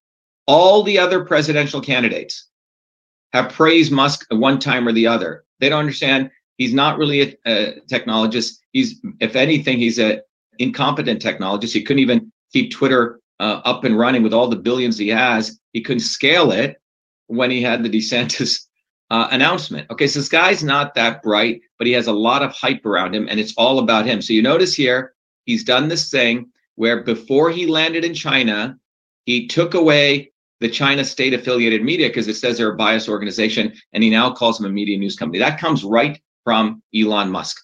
All 0.47 0.83
the 0.83 0.97
other 0.97 1.25
presidential 1.25 1.81
candidates 1.81 2.47
have 3.33 3.51
praised 3.51 3.91
Musk 3.91 4.25
at 4.31 4.37
one 4.37 4.57
time 4.57 4.87
or 4.87 4.93
the 4.93 5.07
other. 5.07 5.43
They 5.59 5.67
don't 5.69 5.79
understand. 5.79 6.31
He's 6.57 6.73
not 6.73 6.97
really 6.97 7.21
a, 7.21 7.35
a 7.45 7.81
technologist. 7.91 8.59
He's, 8.71 8.99
if 9.19 9.35
anything, 9.35 9.77
he's 9.77 9.99
a 9.99 10.21
incompetent 10.59 11.21
technologist. 11.21 11.73
He 11.73 11.83
couldn't 11.83 12.01
even 12.01 12.31
keep 12.53 12.71
Twitter 12.71 13.19
uh, 13.39 13.61
up 13.65 13.83
and 13.83 13.97
running 13.97 14.23
with 14.23 14.33
all 14.33 14.47
the 14.47 14.55
billions 14.55 14.97
he 14.97 15.09
has. 15.09 15.59
He 15.73 15.81
couldn't 15.81 16.01
scale 16.01 16.51
it 16.51 16.79
when 17.27 17.49
he 17.49 17.61
had 17.61 17.83
the 17.83 17.89
DeSantis 17.89 18.65
uh, 19.09 19.27
announcement. 19.31 19.89
Okay, 19.89 20.07
so 20.07 20.19
this 20.19 20.29
guy's 20.29 20.63
not 20.63 20.93
that 20.95 21.23
bright, 21.23 21.61
but 21.77 21.87
he 21.87 21.93
has 21.93 22.07
a 22.07 22.13
lot 22.13 22.43
of 22.43 22.51
hype 22.51 22.85
around 22.85 23.15
him, 23.15 23.27
and 23.29 23.39
it's 23.39 23.53
all 23.57 23.79
about 23.79 24.05
him. 24.05 24.21
So 24.21 24.33
you 24.33 24.41
notice 24.41 24.73
here, 24.73 25.13
he's 25.45 25.63
done 25.63 25.87
this 25.87 26.09
thing 26.09 26.49
where 26.75 27.03
before 27.03 27.49
he 27.49 27.65
landed 27.65 28.05
in 28.05 28.13
China, 28.13 28.77
he 29.25 29.47
took 29.47 29.73
away 29.73 30.31
the 30.61 30.69
China 30.69 31.03
state 31.03 31.33
affiliated 31.33 31.83
media 31.83 32.07
because 32.07 32.27
it 32.27 32.35
says 32.35 32.57
they're 32.57 32.73
a 32.73 32.77
biased 32.77 33.09
organization, 33.09 33.73
and 33.93 34.03
he 34.03 34.09
now 34.09 34.31
calls 34.31 34.57
them 34.57 34.67
a 34.67 34.73
media 34.73 34.97
news 34.97 35.15
company. 35.15 35.39
That 35.39 35.59
comes 35.59 35.83
right 35.83 36.21
from 36.43 36.81
Elon 36.95 37.29
Musk. 37.29 37.57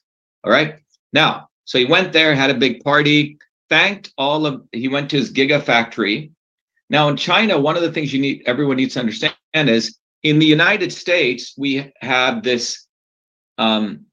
All 0.43 0.51
right. 0.51 0.75
Now, 1.13 1.49
so 1.65 1.77
he 1.77 1.85
went 1.85 2.13
there, 2.13 2.35
had 2.35 2.49
a 2.49 2.55
big 2.55 2.83
party, 2.83 3.37
thanked 3.69 4.13
all 4.17 4.45
of, 4.45 4.63
he 4.71 4.87
went 4.87 5.09
to 5.11 5.17
his 5.17 5.31
Gigafactory. 5.31 6.31
Now 6.89 7.09
in 7.09 7.17
China, 7.17 7.59
one 7.59 7.75
of 7.75 7.81
the 7.81 7.91
things 7.91 8.13
you 8.13 8.21
need, 8.21 8.43
everyone 8.45 8.77
needs 8.77 8.93
to 8.93 9.01
understand 9.01 9.35
is 9.53 9.97
in 10.23 10.39
the 10.39 10.45
United 10.45 10.91
States, 10.91 11.53
we 11.57 11.91
have 12.01 12.43
this, 12.43 12.85
um, 13.57 14.05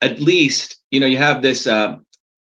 at 0.00 0.20
least, 0.20 0.76
you 0.90 1.00
know, 1.00 1.06
you 1.06 1.18
have 1.18 1.42
this 1.42 1.66
uh, 1.66 1.96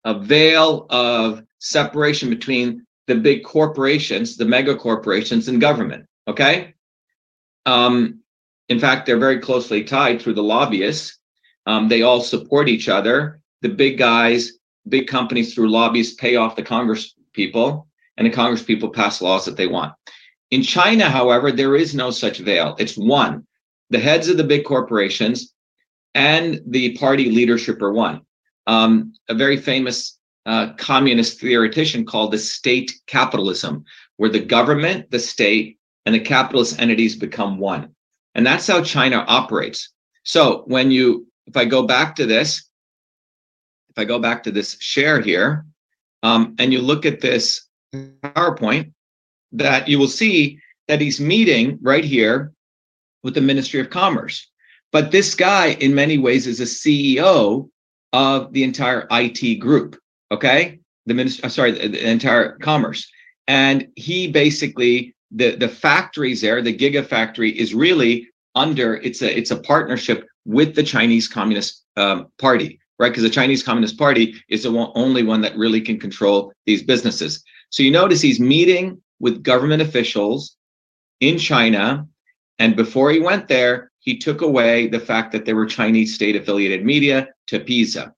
a 0.06 0.20
veil 0.20 0.86
of 0.90 1.44
separation 1.60 2.30
between 2.30 2.86
the 3.08 3.16
big 3.16 3.44
corporations, 3.44 4.38
the 4.38 4.46
mega 4.46 4.76
corporations, 4.76 5.48
and 5.48 5.62
government. 5.62 6.06
Okay. 6.28 6.74
Um, 7.66 8.22
in 8.70 8.80
fact, 8.80 9.06
they're 9.06 9.18
very 9.18 9.40
closely 9.40 9.84
tied 9.84 10.22
through 10.22 10.34
the 10.34 10.44
lobbyists. 10.44 11.20
Um, 11.66 11.88
they 11.90 12.02
all 12.02 12.22
support 12.22 12.70
each 12.70 12.90
other. 12.90 13.40
The 13.62 13.70
big 13.70 13.98
guys, 13.98 14.54
big 14.88 15.08
companies 15.08 15.54
through 15.54 15.70
lobbies 15.70 16.14
pay 16.14 16.36
off 16.36 16.56
the 16.56 16.64
Congress 16.64 17.16
people, 17.34 17.88
and 18.18 18.28
the 18.28 18.32
Congress 18.32 18.64
people 18.64 18.90
pass 18.90 19.22
laws 19.22 19.46
that 19.46 19.58
they 19.58 19.68
want. 19.68 19.94
In 20.52 20.62
China, 20.62 21.10
however, 21.10 21.52
there 21.52 21.76
is 21.76 21.96
no 21.96 22.12
such 22.12 22.40
veil. 22.40 22.76
It's 22.78 22.98
one. 22.98 23.46
The 23.90 24.00
heads 24.00 24.30
of 24.30 24.38
the 24.38 24.44
big 24.44 24.66
corporations 24.66 25.54
and 26.14 26.62
the 26.68 26.98
party 26.98 27.30
leadership 27.32 27.82
are 27.82 27.92
one. 27.92 28.22
Um, 28.68 29.14
a 29.28 29.36
very 29.36 29.58
famous 29.58 30.18
uh, 30.46 30.74
communist 30.74 31.40
theoretician 31.40 32.06
called 32.06 32.32
the 32.32 32.38
state 32.38 32.94
capitalism, 33.08 33.84
where 34.18 34.30
the 34.30 34.40
government, 34.40 35.12
the 35.12 35.20
state, 35.20 35.78
and 36.06 36.16
the 36.16 36.20
capitalist 36.20 36.80
entities 36.80 37.16
become 37.16 37.58
one. 37.58 37.94
And 38.36 38.46
that's 38.46 38.68
how 38.68 38.82
China 38.84 39.26
operates. 39.28 39.92
So 40.24 40.64
when 40.68 40.92
you, 40.92 41.28
if 41.48 41.58
I 41.58 41.66
go 41.66 41.84
back 41.84 42.16
to 42.16 42.26
this, 42.26 42.70
if 43.90 43.98
I 43.98 44.06
go 44.06 44.20
back 44.20 44.44
to 44.44 44.52
this 44.52 44.78
share 44.80 45.22
here, 45.22 45.66
um, 46.24 46.56
and 46.60 46.74
you 46.74 46.82
look 46.82 47.06
at 47.06 47.22
this 47.22 47.68
PowerPoint, 47.94 48.92
that 49.52 49.88
you 49.88 50.00
will 50.00 50.08
see 50.08 50.60
that 50.88 51.02
he's 51.02 51.20
meeting 51.20 51.80
right 51.82 52.04
here 52.04 52.52
with 53.24 53.34
the 53.34 53.42
Ministry 53.42 53.80
of 53.80 53.90
Commerce. 53.90 54.50
But 54.92 55.12
this 55.12 55.36
guy, 55.36 55.72
in 55.80 55.96
many 55.96 56.18
ways, 56.18 56.48
is 56.48 56.60
a 56.60 56.64
CEO 56.64 57.70
of 58.14 58.54
the 58.54 58.64
entire 58.64 59.08
IT 59.12 59.60
group. 59.60 60.00
Okay, 60.32 60.80
the 61.06 61.14
minister, 61.14 61.46
uh, 61.46 61.50
sorry, 61.50 61.72
the, 61.72 61.88
the 61.88 62.10
entire 62.10 62.58
commerce, 62.60 63.10
and 63.48 63.88
he 63.96 64.28
basically 64.28 65.16
the 65.32 65.56
the 65.56 65.68
factories 65.68 66.42
there, 66.42 66.62
the 66.62 66.76
Gigafactory, 66.76 67.54
is 67.54 67.74
really 67.74 68.30
under 68.56 68.96
it's 68.96 69.22
a 69.22 69.38
it's 69.38 69.52
a 69.52 69.60
partnership 69.60 70.26
with 70.46 70.76
the 70.76 70.84
Chinese 70.84 71.28
Communist 71.28 71.84
um, 71.98 72.28
Party, 72.40 72.80
right? 73.00 73.10
Because 73.10 73.24
the 73.24 73.30
Chinese 73.30 73.64
Communist 73.64 73.98
Party 73.98 74.36
is 74.50 74.64
the 74.64 74.72
one, 74.72 74.92
only 74.96 75.24
one 75.24 75.42
that 75.42 75.58
really 75.58 75.82
can 75.82 76.00
control 76.00 76.54
these 76.66 76.84
businesses. 76.84 77.44
So 77.70 77.84
you 77.84 77.92
notice 77.92 78.22
he's 78.22 78.40
meeting 78.40 79.02
with 79.20 79.44
government 79.44 79.82
officials 79.82 80.56
in 81.20 81.38
China, 81.38 82.08
and 82.60 82.76
before 82.76 83.12
he 83.12 83.20
went 83.20 83.48
there, 83.48 83.92
he 84.00 84.18
took 84.18 84.42
away 84.42 84.88
the 84.88 85.00
fact 85.00 85.32
that 85.32 85.46
there 85.46 85.56
were 85.56 85.66
Chinese 85.66 86.14
state 86.14 86.36
affiliated 86.36 86.86
media 86.86 87.30
to 87.48 87.60
PISA. 87.60 88.14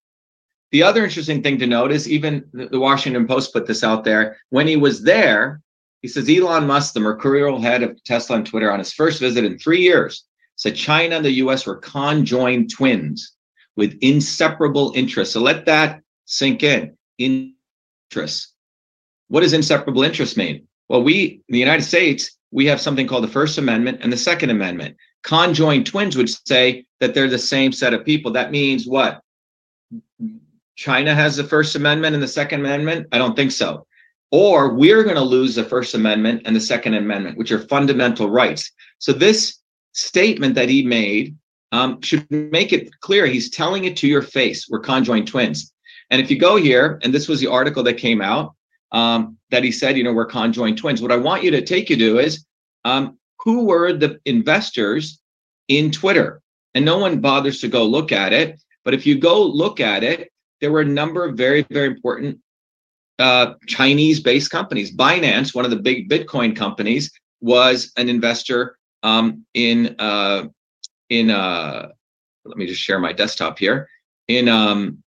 The 0.71 0.83
other 0.83 1.05
interesting 1.05 1.41
thing 1.41 1.57
to 1.59 1.67
note 1.67 1.91
is 1.93 2.09
even 2.09 2.43
the 2.51 2.79
Washington 2.79 3.25
Post 3.25 3.53
put 3.53 3.65
this 3.65 3.85
out 3.85 4.03
there. 4.03 4.37
When 4.49 4.67
he 4.67 4.75
was 4.75 5.01
there, 5.01 5.61
he 6.01 6.09
says 6.09 6.29
Elon 6.29 6.67
Musk, 6.67 6.93
the 6.93 6.99
mercurial 6.99 7.61
head 7.61 7.83
of 7.83 8.03
Tesla 8.03 8.35
and 8.35 8.45
Twitter, 8.45 8.71
on 8.71 8.79
his 8.79 8.91
first 8.91 9.21
visit 9.21 9.45
in 9.45 9.57
three 9.57 9.81
years, 9.81 10.25
said 10.57 10.75
China 10.75 11.15
and 11.15 11.25
the 11.25 11.31
US 11.43 11.65
were 11.65 11.77
conjoined 11.77 12.69
twins 12.69 13.31
with 13.77 13.97
inseparable 14.01 14.91
interests. 14.95 15.33
So 15.33 15.39
let 15.39 15.65
that 15.67 16.01
sink 16.25 16.63
in. 16.63 16.97
Interests. 17.17 18.53
What 19.29 19.41
does 19.41 19.53
inseparable 19.53 20.03
interest 20.03 20.35
mean? 20.35 20.67
Well, 20.89 21.03
we, 21.03 21.41
the 21.47 21.59
United 21.59 21.83
States, 21.83 22.31
we 22.51 22.65
have 22.65 22.81
something 22.81 23.07
called 23.07 23.23
the 23.23 23.29
First 23.29 23.57
Amendment 23.57 23.99
and 24.01 24.11
the 24.11 24.17
Second 24.17 24.49
Amendment. 24.49 24.97
Conjoined 25.23 25.85
twins 25.85 26.15
would 26.15 26.29
say 26.29 26.85
that 26.99 27.13
they're 27.13 27.29
the 27.29 27.37
same 27.37 27.71
set 27.71 27.93
of 27.93 28.05
people. 28.05 28.31
That 28.31 28.51
means 28.51 28.87
what? 28.87 29.21
China 30.75 31.13
has 31.13 31.35
the 31.35 31.43
First 31.43 31.75
Amendment 31.75 32.13
and 32.13 32.23
the 32.23 32.27
Second 32.27 32.61
Amendment? 32.61 33.07
I 33.11 33.17
don't 33.17 33.35
think 33.35 33.51
so. 33.51 33.85
Or 34.31 34.73
we're 34.73 35.03
going 35.03 35.15
to 35.15 35.21
lose 35.21 35.55
the 35.55 35.63
First 35.63 35.93
Amendment 35.93 36.43
and 36.45 36.55
the 36.55 36.61
Second 36.61 36.93
Amendment, 36.93 37.37
which 37.37 37.51
are 37.51 37.67
fundamental 37.67 38.29
rights. 38.29 38.71
So 38.99 39.11
this 39.11 39.59
statement 39.97 40.55
that 40.55 40.69
he 40.69 40.83
made 40.83 41.35
um, 41.71 41.99
should 42.01 42.29
make 42.29 42.71
it 42.71 42.89
clear. 43.01 43.25
He's 43.25 43.49
telling 43.49 43.85
it 43.85 43.97
to 43.97 44.07
your 44.07 44.21
face. 44.21 44.67
We're 44.69 44.79
conjoined 44.79 45.27
twins. 45.27 45.73
And 46.09 46.21
if 46.21 46.31
you 46.31 46.39
go 46.39 46.55
here, 46.55 46.99
and 47.03 47.13
this 47.13 47.27
was 47.27 47.39
the 47.39 47.47
article 47.47 47.83
that 47.83 47.95
came 47.95 48.21
out, 48.21 48.55
um, 48.91 49.37
that 49.49 49.63
he 49.63 49.71
said, 49.71 49.97
you 49.97 50.03
know, 50.03 50.13
we're 50.13 50.25
conjoined 50.25 50.77
twins. 50.77 51.01
What 51.01 51.11
I 51.11 51.17
want 51.17 51.43
you 51.43 51.51
to 51.51 51.61
take 51.61 51.89
you 51.89 51.97
to 51.97 52.19
is 52.19 52.45
um, 52.85 53.17
who 53.39 53.65
were 53.65 53.91
the 53.91 54.19
investors 54.25 55.19
in 55.67 55.91
Twitter? 55.91 56.41
And 56.73 56.85
no 56.85 56.97
one 56.99 57.19
bothers 57.19 57.59
to 57.61 57.67
go 57.67 57.83
look 57.83 58.11
at 58.11 58.31
it. 58.31 58.59
But 58.85 58.93
if 58.93 59.05
you 59.05 59.17
go 59.17 59.43
look 59.43 59.79
at 59.79 60.03
it, 60.03 60.31
there 60.61 60.71
were 60.71 60.81
a 60.81 60.85
number 60.85 61.25
of 61.25 61.35
very, 61.35 61.65
very 61.69 61.87
important 61.87 62.39
uh, 63.19 63.55
Chinese 63.67 64.19
based 64.19 64.51
companies. 64.51 64.95
Binance, 64.95 65.55
one 65.55 65.65
of 65.65 65.71
the 65.71 65.77
big 65.77 66.07
Bitcoin 66.07 66.55
companies, 66.55 67.11
was 67.41 67.91
an 67.97 68.09
investor 68.09 68.77
um, 69.07 69.45
in, 69.53 69.95
uh, 69.99 70.47
in 71.09 71.29
uh, 71.29 71.89
let 72.45 72.57
me 72.57 72.67
just 72.67 72.81
share 72.81 72.99
my 72.99 73.13
desktop 73.13 73.57
here, 73.57 73.89
in, 74.27 74.47
um, 74.47 75.03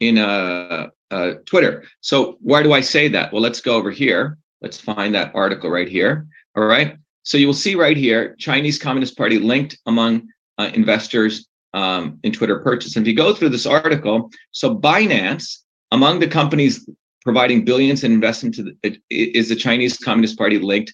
in 0.00 0.18
uh, 0.18 0.88
uh, 1.10 1.30
Twitter. 1.46 1.84
So 2.00 2.36
why 2.40 2.62
do 2.62 2.72
I 2.72 2.80
say 2.80 3.08
that? 3.08 3.32
Well, 3.32 3.42
let's 3.42 3.60
go 3.60 3.74
over 3.74 3.90
here. 3.90 4.38
Let's 4.60 4.80
find 4.80 5.14
that 5.14 5.32
article 5.34 5.70
right 5.70 5.88
here. 5.88 6.26
All 6.56 6.64
right. 6.64 6.96
So 7.24 7.38
you 7.38 7.46
will 7.46 7.62
see 7.66 7.74
right 7.74 7.96
here, 7.96 8.34
Chinese 8.38 8.78
Communist 8.78 9.16
Party 9.16 9.38
linked 9.38 9.78
among 9.86 10.28
uh, 10.58 10.70
investors 10.74 11.48
um, 11.74 12.18
in 12.22 12.32
Twitter 12.32 12.58
purchase. 12.60 12.96
And 12.96 13.04
if 13.04 13.10
you 13.10 13.16
go 13.16 13.34
through 13.34 13.50
this 13.50 13.66
article, 13.66 14.30
so 14.50 14.76
Binance, 14.76 15.58
among 15.90 16.20
the 16.20 16.28
companies 16.28 16.88
providing 17.22 17.64
billions 17.64 18.04
in 18.04 18.12
investment 18.12 18.54
to 18.56 18.62
the, 18.64 19.00
is 19.10 19.48
the 19.48 19.56
Chinese 19.56 19.96
Communist 19.98 20.36
Party 20.36 20.58
linked 20.58 20.92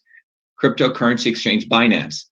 cryptocurrency 0.63 1.27
exchange 1.27 1.69
Binance, 1.69 2.25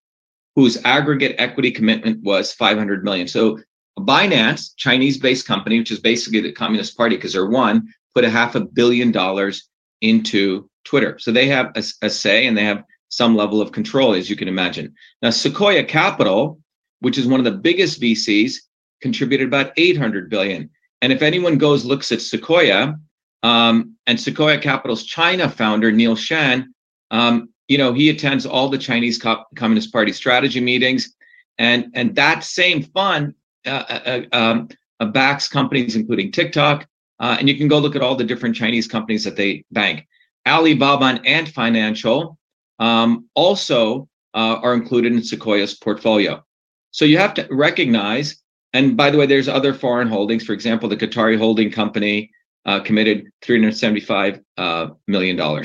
whose 0.54 0.82
aggregate 0.84 1.36
equity 1.38 1.70
commitment 1.70 2.22
was 2.22 2.52
500 2.52 3.04
million. 3.04 3.28
So 3.28 3.58
Binance, 3.98 4.70
Chinese-based 4.76 5.46
company, 5.46 5.78
which 5.78 5.90
is 5.90 6.00
basically 6.00 6.40
the 6.40 6.52
Communist 6.52 6.96
Party, 6.96 7.16
because 7.16 7.32
they're 7.32 7.46
one, 7.46 7.88
put 8.14 8.24
a 8.24 8.30
half 8.30 8.54
a 8.54 8.60
billion 8.60 9.10
dollars 9.12 9.68
into 10.00 10.68
Twitter. 10.84 11.18
So 11.18 11.32
they 11.32 11.46
have 11.48 11.72
a, 11.76 11.82
a, 12.02 12.10
say 12.10 12.46
and 12.46 12.56
they 12.56 12.64
have 12.64 12.84
some 13.08 13.36
level 13.36 13.60
of 13.60 13.72
control, 13.72 14.14
as 14.14 14.28
you 14.28 14.36
can 14.36 14.48
imagine. 14.48 14.94
Now, 15.22 15.30
Sequoia 15.30 15.84
Capital, 15.84 16.60
which 17.00 17.18
is 17.18 17.26
one 17.26 17.40
of 17.40 17.44
the 17.44 17.58
biggest 17.58 18.00
VCs, 18.00 18.56
contributed 19.00 19.46
about 19.46 19.72
800 19.76 20.28
billion. 20.28 20.70
And 21.02 21.12
if 21.12 21.22
anyone 21.22 21.58
goes 21.58 21.84
looks 21.84 22.12
at 22.12 22.20
Sequoia, 22.20 22.96
um, 23.42 23.96
and 24.06 24.20
Sequoia 24.20 24.58
Capital's 24.58 25.04
China 25.04 25.48
founder 25.48 25.92
Neil 25.92 26.16
Shen, 26.16 26.74
um, 27.10 27.50
you 27.68 27.78
know, 27.78 27.92
he 27.92 28.10
attends 28.10 28.46
all 28.46 28.68
the 28.68 28.78
Chinese 28.78 29.18
Co- 29.18 29.44
Communist 29.54 29.92
Party 29.92 30.12
strategy 30.12 30.60
meetings, 30.60 31.14
and 31.58 31.90
and 31.94 32.14
that 32.14 32.44
same 32.44 32.82
fund 32.82 33.34
uh, 33.66 33.84
uh, 33.88 34.22
uh, 34.32 34.36
um, 34.36 34.68
backs 35.12 35.48
companies 35.48 35.96
including 35.96 36.32
TikTok, 36.32 36.86
and 37.20 37.48
you 37.48 37.56
can 37.56 37.68
go 37.68 37.78
look 37.78 37.96
at 37.96 38.02
all 38.02 38.14
the 38.14 38.24
different 38.24 38.56
Chinese 38.56 38.86
companies 38.86 39.24
that 39.24 39.36
they 39.36 39.64
bank. 39.70 40.06
Alibaba 40.46 41.04
and 41.06 41.26
Ant 41.26 41.48
Financial 41.48 42.38
um, 42.78 43.28
also 43.34 44.08
are 44.34 44.74
included 44.74 45.12
in 45.12 45.22
Sequoia's 45.22 45.74
portfolio. 45.74 46.44
So 46.90 47.04
you 47.04 47.18
have 47.18 47.34
to 47.34 47.46
recognize, 47.50 48.42
and 48.72 48.96
by 48.96 49.10
the 49.10 49.18
way, 49.18 49.26
there's 49.26 49.48
other 49.48 49.74
foreign 49.74 50.08
holdings. 50.08 50.44
For 50.44 50.52
example, 50.52 50.88
the 50.88 50.96
Qatari 50.96 51.36
holding 51.38 51.70
company 51.70 52.30
uh, 52.66 52.80
committed 52.80 53.30
$375 53.42 54.42
uh, 54.56 54.88
million. 55.06 55.64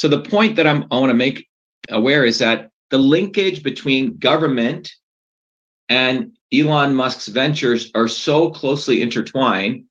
So 0.00 0.08
the 0.08 0.22
point 0.22 0.56
that 0.56 0.66
I'm, 0.66 0.86
I 0.90 0.98
want 0.98 1.10
to 1.10 1.14
make 1.14 1.46
aware 1.90 2.24
is 2.24 2.38
that 2.38 2.70
the 2.88 2.96
linkage 2.96 3.62
between 3.62 4.16
government 4.16 4.90
and 5.90 6.32
Elon 6.50 6.94
Musk's 6.94 7.28
ventures 7.28 7.90
are 7.94 8.08
so 8.08 8.48
closely 8.48 9.02
intertwined 9.02 9.84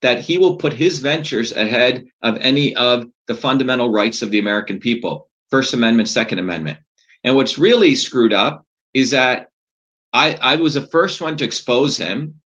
that 0.00 0.20
he 0.20 0.38
will 0.38 0.58
put 0.58 0.72
his 0.72 1.00
ventures 1.00 1.50
ahead 1.50 2.04
of 2.22 2.36
any 2.36 2.76
of 2.76 3.06
the 3.26 3.34
fundamental 3.34 3.90
rights 3.90 4.22
of 4.22 4.30
the 4.30 4.38
American 4.38 4.78
people 4.78 5.28
First 5.50 5.74
Amendment, 5.74 6.08
Second 6.08 6.38
Amendment. 6.38 6.78
And 7.24 7.34
what's 7.34 7.58
really 7.58 7.96
screwed 7.96 8.32
up 8.32 8.64
is 8.94 9.10
that 9.10 9.48
I, 10.12 10.34
I 10.40 10.54
was 10.54 10.74
the 10.74 10.86
first 10.86 11.20
one 11.20 11.36
to 11.38 11.44
expose 11.44 11.96
him. 11.96 12.40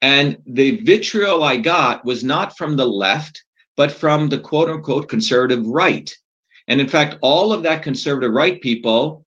And 0.00 0.38
the 0.46 0.80
vitriol 0.82 1.42
I 1.42 1.56
got 1.56 2.04
was 2.04 2.22
not 2.22 2.56
from 2.56 2.76
the 2.76 2.86
left, 2.86 3.42
but 3.76 3.90
from 3.90 4.28
the 4.28 4.38
quote 4.38 4.70
unquote 4.70 5.08
conservative 5.08 5.66
right. 5.66 6.16
And 6.68 6.80
in 6.80 6.88
fact, 6.88 7.16
all 7.20 7.52
of 7.52 7.62
that 7.62 7.82
conservative 7.82 8.32
right 8.32 8.60
people, 8.60 9.24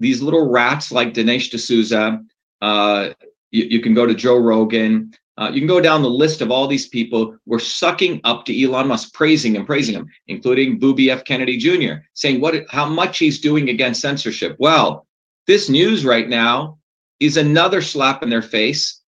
these 0.00 0.20
little 0.20 0.50
rats 0.50 0.90
like 0.90 1.14
Dinesh 1.14 1.50
D'Souza, 1.50 2.20
uh, 2.60 3.10
you, 3.50 3.64
you, 3.64 3.80
can 3.80 3.94
go 3.94 4.06
to 4.06 4.14
Joe 4.14 4.36
Rogan, 4.36 5.12
Uh, 5.38 5.50
you 5.52 5.60
can 5.60 5.68
go 5.68 5.80
down 5.80 6.02
the 6.02 6.10
list 6.10 6.42
of 6.42 6.50
all 6.50 6.66
these 6.66 6.88
people 6.88 7.36
were 7.46 7.58
sucking 7.58 8.20
up 8.24 8.44
to 8.44 8.52
Elon 8.62 8.88
Musk, 8.88 9.14
praising 9.14 9.56
him, 9.56 9.64
praising 9.64 9.94
him, 9.94 10.06
including 10.26 10.78
Booby 10.78 11.10
F. 11.10 11.24
Kennedy 11.24 11.56
Jr., 11.56 12.04
saying 12.12 12.40
what 12.40 12.54
how 12.68 12.86
much 12.86 13.18
he's 13.18 13.40
doing 13.40 13.70
against 13.70 14.02
censorship. 14.02 14.56
Well, 14.58 15.06
this 15.46 15.68
news 15.70 16.04
right 16.04 16.28
now 16.28 16.78
is 17.18 17.36
another 17.36 17.80
slap 17.80 18.22
in 18.22 18.28
their 18.28 18.42
face, 18.42 19.00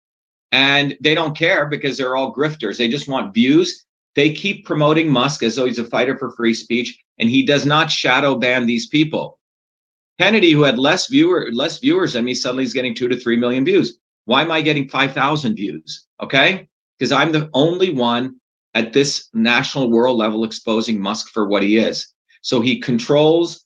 and 0.52 0.98
they 1.02 1.14
don't 1.14 1.38
care 1.38 1.68
because 1.68 1.98
they're 1.98 2.16
all 2.16 2.34
grifters. 2.34 2.78
They 2.78 2.88
just 2.88 3.10
want 3.10 3.34
views. 3.34 3.86
They 4.16 4.34
keep 4.34 4.66
promoting 4.66 5.12
Musk 5.12 5.44
as 5.44 5.56
though 5.56 5.66
he's 5.66 5.80
a 5.80 5.86
fighter 5.86 6.18
for 6.18 6.32
free 6.32 6.54
speech, 6.54 7.03
and 7.20 7.30
he 7.30 7.46
does 7.46 7.66
not 7.66 7.92
shadow 7.92 8.36
ban 8.36 8.66
these 8.66 8.88
people. 8.88 9.40
Kennedy, 10.20 10.52
who 10.52 10.64
had 10.64 10.78
less 10.78 11.08
viewer 11.08 11.50
less 11.52 11.80
viewers 11.80 12.14
than 12.14 12.26
me, 12.26 12.34
suddenly 12.34 12.64
is 12.64 12.74
getting 12.74 12.96
two 12.96 13.08
to 13.08 13.18
three 13.18 13.38
million 13.38 13.66
views. 13.66 13.98
Why 14.26 14.42
am 14.42 14.52
I 14.52 14.62
getting 14.62 14.88
5,000 14.88 15.56
views? 15.56 16.06
Okay. 16.22 16.68
Because 16.98 17.12
I'm 17.12 17.32
the 17.32 17.50
only 17.54 17.90
one 17.90 18.40
at 18.74 18.94
this 18.94 19.30
national 19.34 19.90
world 19.90 20.18
level 20.18 20.44
exposing 20.44 21.00
Musk 21.00 21.30
for 21.30 21.48
what 21.48 21.64
he 21.64 21.78
is. 21.78 22.08
So 22.42 22.62
he 22.62 22.80
controls 22.80 23.66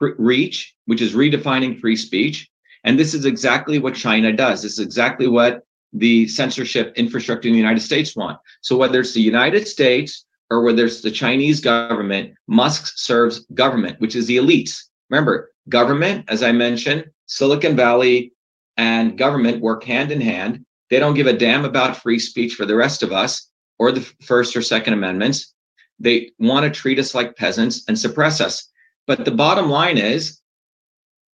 reach, 0.00 0.74
which 0.86 1.00
is 1.00 1.14
redefining 1.14 1.80
free 1.80 1.96
speech. 1.96 2.48
And 2.84 2.98
this 2.98 3.14
is 3.14 3.24
exactly 3.24 3.78
what 3.78 3.94
China 3.94 4.32
does. 4.32 4.62
This 4.62 4.72
is 4.72 4.80
exactly 4.80 5.26
what 5.26 5.62
the 5.92 6.28
censorship 6.28 6.92
infrastructure 6.96 7.48
in 7.48 7.54
the 7.54 7.58
United 7.58 7.80
States 7.80 8.14
want. 8.14 8.38
So 8.60 8.76
whether 8.76 9.00
it's 9.00 9.14
the 9.14 9.20
United 9.20 9.66
States 9.66 10.25
or 10.50 10.62
whether 10.62 10.84
it's 10.84 11.00
the 11.00 11.10
Chinese 11.10 11.60
government, 11.60 12.34
Musk 12.46 12.92
serves 12.96 13.40
government, 13.54 14.00
which 14.00 14.14
is 14.14 14.26
the 14.26 14.36
elites. 14.36 14.84
Remember, 15.10 15.50
government, 15.68 16.24
as 16.28 16.42
I 16.42 16.52
mentioned, 16.52 17.04
Silicon 17.26 17.76
Valley 17.76 18.32
and 18.76 19.18
government 19.18 19.60
work 19.60 19.84
hand 19.84 20.12
in 20.12 20.20
hand. 20.20 20.64
They 20.90 20.98
don't 21.00 21.14
give 21.14 21.26
a 21.26 21.32
damn 21.32 21.64
about 21.64 21.96
free 21.96 22.18
speech 22.18 22.54
for 22.54 22.66
the 22.66 22.76
rest 22.76 23.02
of 23.02 23.12
us 23.12 23.50
or 23.78 23.90
the 23.90 24.08
First 24.22 24.56
or 24.56 24.62
Second 24.62 24.94
Amendments. 24.94 25.52
They 25.98 26.30
want 26.38 26.64
to 26.64 26.70
treat 26.70 26.98
us 26.98 27.14
like 27.14 27.36
peasants 27.36 27.84
and 27.88 27.98
suppress 27.98 28.40
us. 28.40 28.68
But 29.06 29.24
the 29.24 29.30
bottom 29.30 29.68
line 29.68 29.98
is 29.98 30.40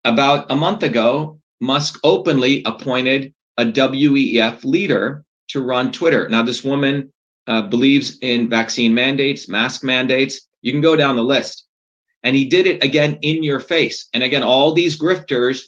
about 0.05 0.51
a 0.51 0.55
month 0.55 0.83
ago, 0.83 1.39
Musk 1.61 1.99
openly 2.03 2.63
appointed 2.65 3.33
a 3.57 3.65
WEF 3.65 4.63
leader 4.63 5.25
to 5.49 5.61
run 5.61 5.91
Twitter. 5.91 6.29
Now, 6.29 6.43
this 6.43 6.63
woman 6.63 7.11
uh, 7.49 7.63
believes 7.63 8.19
in 8.21 8.47
vaccine 8.47 8.93
mandates, 8.93 9.49
mask 9.49 9.83
mandates. 9.83 10.47
You 10.61 10.71
can 10.71 10.81
go 10.81 10.95
down 10.95 11.15
the 11.15 11.23
list. 11.23 11.65
And 12.23 12.35
he 12.35 12.45
did 12.45 12.67
it 12.67 12.83
again 12.83 13.17
in 13.23 13.43
your 13.43 13.59
face. 13.59 14.07
And 14.13 14.23
again, 14.23 14.43
all 14.43 14.71
these 14.71 14.99
grifters 14.99 15.63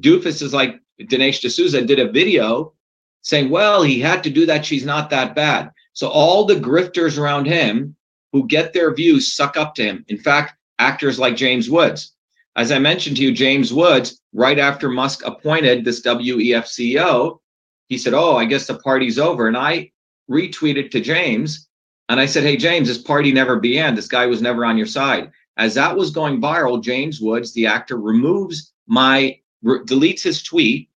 doofuses 0.00 0.52
like 0.52 0.80
Dinesh 1.00 1.40
D'Souza 1.40 1.82
did 1.82 1.98
a 1.98 2.10
video 2.10 2.72
saying, 3.20 3.50
well, 3.50 3.82
he 3.82 4.00
had 4.00 4.24
to 4.24 4.30
do 4.30 4.46
that. 4.46 4.64
She's 4.64 4.86
not 4.86 5.10
that 5.10 5.34
bad. 5.34 5.70
So 5.92 6.08
all 6.08 6.44
the 6.44 6.54
grifters 6.54 7.18
around 7.18 7.46
him 7.46 7.94
who 8.32 8.46
get 8.46 8.72
their 8.72 8.94
views 8.94 9.34
suck 9.34 9.56
up 9.56 9.74
to 9.74 9.84
him. 9.84 10.04
In 10.08 10.16
fact, 10.16 10.54
actors 10.78 11.18
like 11.18 11.36
James 11.36 11.68
Woods. 11.68 12.12
As 12.54 12.72
I 12.72 12.78
mentioned 12.78 13.18
to 13.18 13.22
you, 13.22 13.32
James 13.32 13.72
Woods, 13.72 14.22
right 14.32 14.58
after 14.58 14.88
Musk 14.88 15.26
appointed 15.26 15.84
this 15.84 16.00
WEF 16.00 16.64
CEO, 16.64 17.38
he 17.88 17.98
said, 17.98 18.14
Oh, 18.14 18.36
I 18.36 18.46
guess 18.46 18.66
the 18.66 18.78
party's 18.78 19.18
over. 19.18 19.46
And 19.46 19.56
I 19.56 19.90
retweeted 20.30 20.90
to 20.90 21.00
James 21.00 21.66
and 22.08 22.20
I 22.20 22.26
said, 22.26 22.44
Hey, 22.44 22.56
James, 22.56 22.88
this 22.88 22.98
party 22.98 23.32
never 23.32 23.58
began. 23.58 23.94
This 23.94 24.08
guy 24.08 24.26
was 24.26 24.42
never 24.42 24.64
on 24.64 24.78
your 24.78 24.86
side. 24.86 25.30
As 25.56 25.74
that 25.74 25.96
was 25.96 26.10
going 26.10 26.40
viral, 26.40 26.82
James 26.82 27.20
Woods, 27.20 27.52
the 27.52 27.66
actor, 27.66 27.96
removes 27.96 28.72
my 28.86 29.38
re- 29.62 29.80
deletes 29.80 30.22
his 30.22 30.42
tweet, 30.42 30.88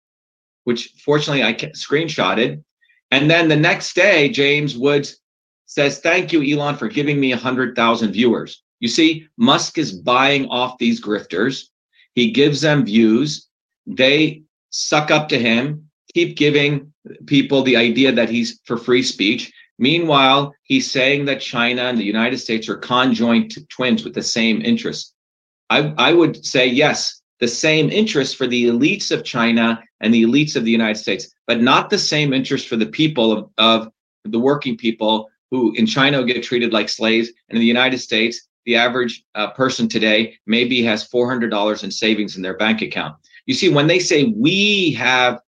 which 0.66 0.94
fortunately 1.04 1.44
I 1.44 1.54
screenshotted. 1.54 2.64
And 3.12 3.30
then 3.30 3.48
the 3.48 3.56
next 3.56 3.96
day, 3.96 4.30
James 4.30 4.78
Woods 4.78 5.20
says, 5.66 6.00
Thank 6.00 6.32
you, 6.32 6.44
Elon, 6.44 6.76
for 6.76 6.88
giving 6.88 7.20
me 7.20 7.32
100,000 7.32 8.12
viewers. 8.12 8.64
You 8.80 8.88
see, 8.88 9.28
Musk 9.38 9.78
is 9.78 9.92
buying 9.92 10.48
off 10.48 10.78
these 10.78 11.02
grifters. 11.02 11.66
He 12.14 12.32
gives 12.32 12.62
them 12.62 12.86
views. 12.86 13.48
They 13.88 14.44
suck 14.70 15.10
up 15.10 15.30
to 15.30 15.40
him, 15.40 15.90
keep 16.14 16.38
giving 16.38 16.89
people 17.26 17.64
the 17.64 17.78
idea 17.78 18.12
that 18.12 18.30
he's 18.30 18.60
for 18.66 18.78
free 18.78 19.04
speech. 19.04 19.52
Meanwhile, 19.78 20.54
he's 20.64 20.92
saying 20.92 21.26
that 21.26 21.40
China 21.42 21.84
and 21.84 21.98
the 21.98 22.04
United 22.04 22.38
States 22.38 22.68
are 22.68 22.78
conjoined 22.78 23.56
twins 23.70 24.04
with 24.04 24.14
the 24.14 24.24
same 24.24 24.62
interests. 24.62 25.14
I, 25.70 25.94
I 25.98 26.14
would 26.14 26.46
say, 26.46 26.68
yes, 26.68 27.22
the 27.40 27.48
same 27.48 27.90
interest 27.90 28.36
for 28.36 28.48
the 28.48 28.66
elites 28.66 29.12
of 29.12 29.24
China 29.24 29.82
and 30.02 30.14
the 30.14 30.24
elites 30.24 30.56
of 30.56 30.66
the 30.66 30.72
United 30.72 31.00
States, 31.00 31.34
but 31.48 31.62
not 31.62 31.90
the 31.90 31.98
same 31.98 32.34
interest 32.34 32.68
for 32.68 32.76
the 32.76 32.86
people 32.86 33.32
of, 33.32 33.50
of 33.58 33.92
the 34.26 34.40
working 34.40 34.76
people 34.76 35.30
who 35.52 35.74
in 35.76 35.86
China 35.86 36.24
get 36.24 36.44
treated 36.44 36.74
like 36.74 36.90
slaves. 36.90 37.30
And 37.48 37.56
in 37.56 37.62
the 37.62 37.66
United 37.66 38.00
States, 38.00 38.48
the 38.66 38.76
average 38.76 39.24
uh, 39.36 39.52
person 39.52 39.88
today 39.88 40.38
maybe 40.46 40.84
has 40.84 41.08
$400 41.08 41.84
in 41.84 41.92
savings 41.92 42.36
in 42.36 42.42
their 42.42 42.58
bank 42.58 42.82
account. 42.82 43.16
You 43.46 43.54
see, 43.54 43.70
when 43.70 43.88
they 43.88 44.00
say 44.00 44.26
we 44.36 44.92
have, 44.94 45.40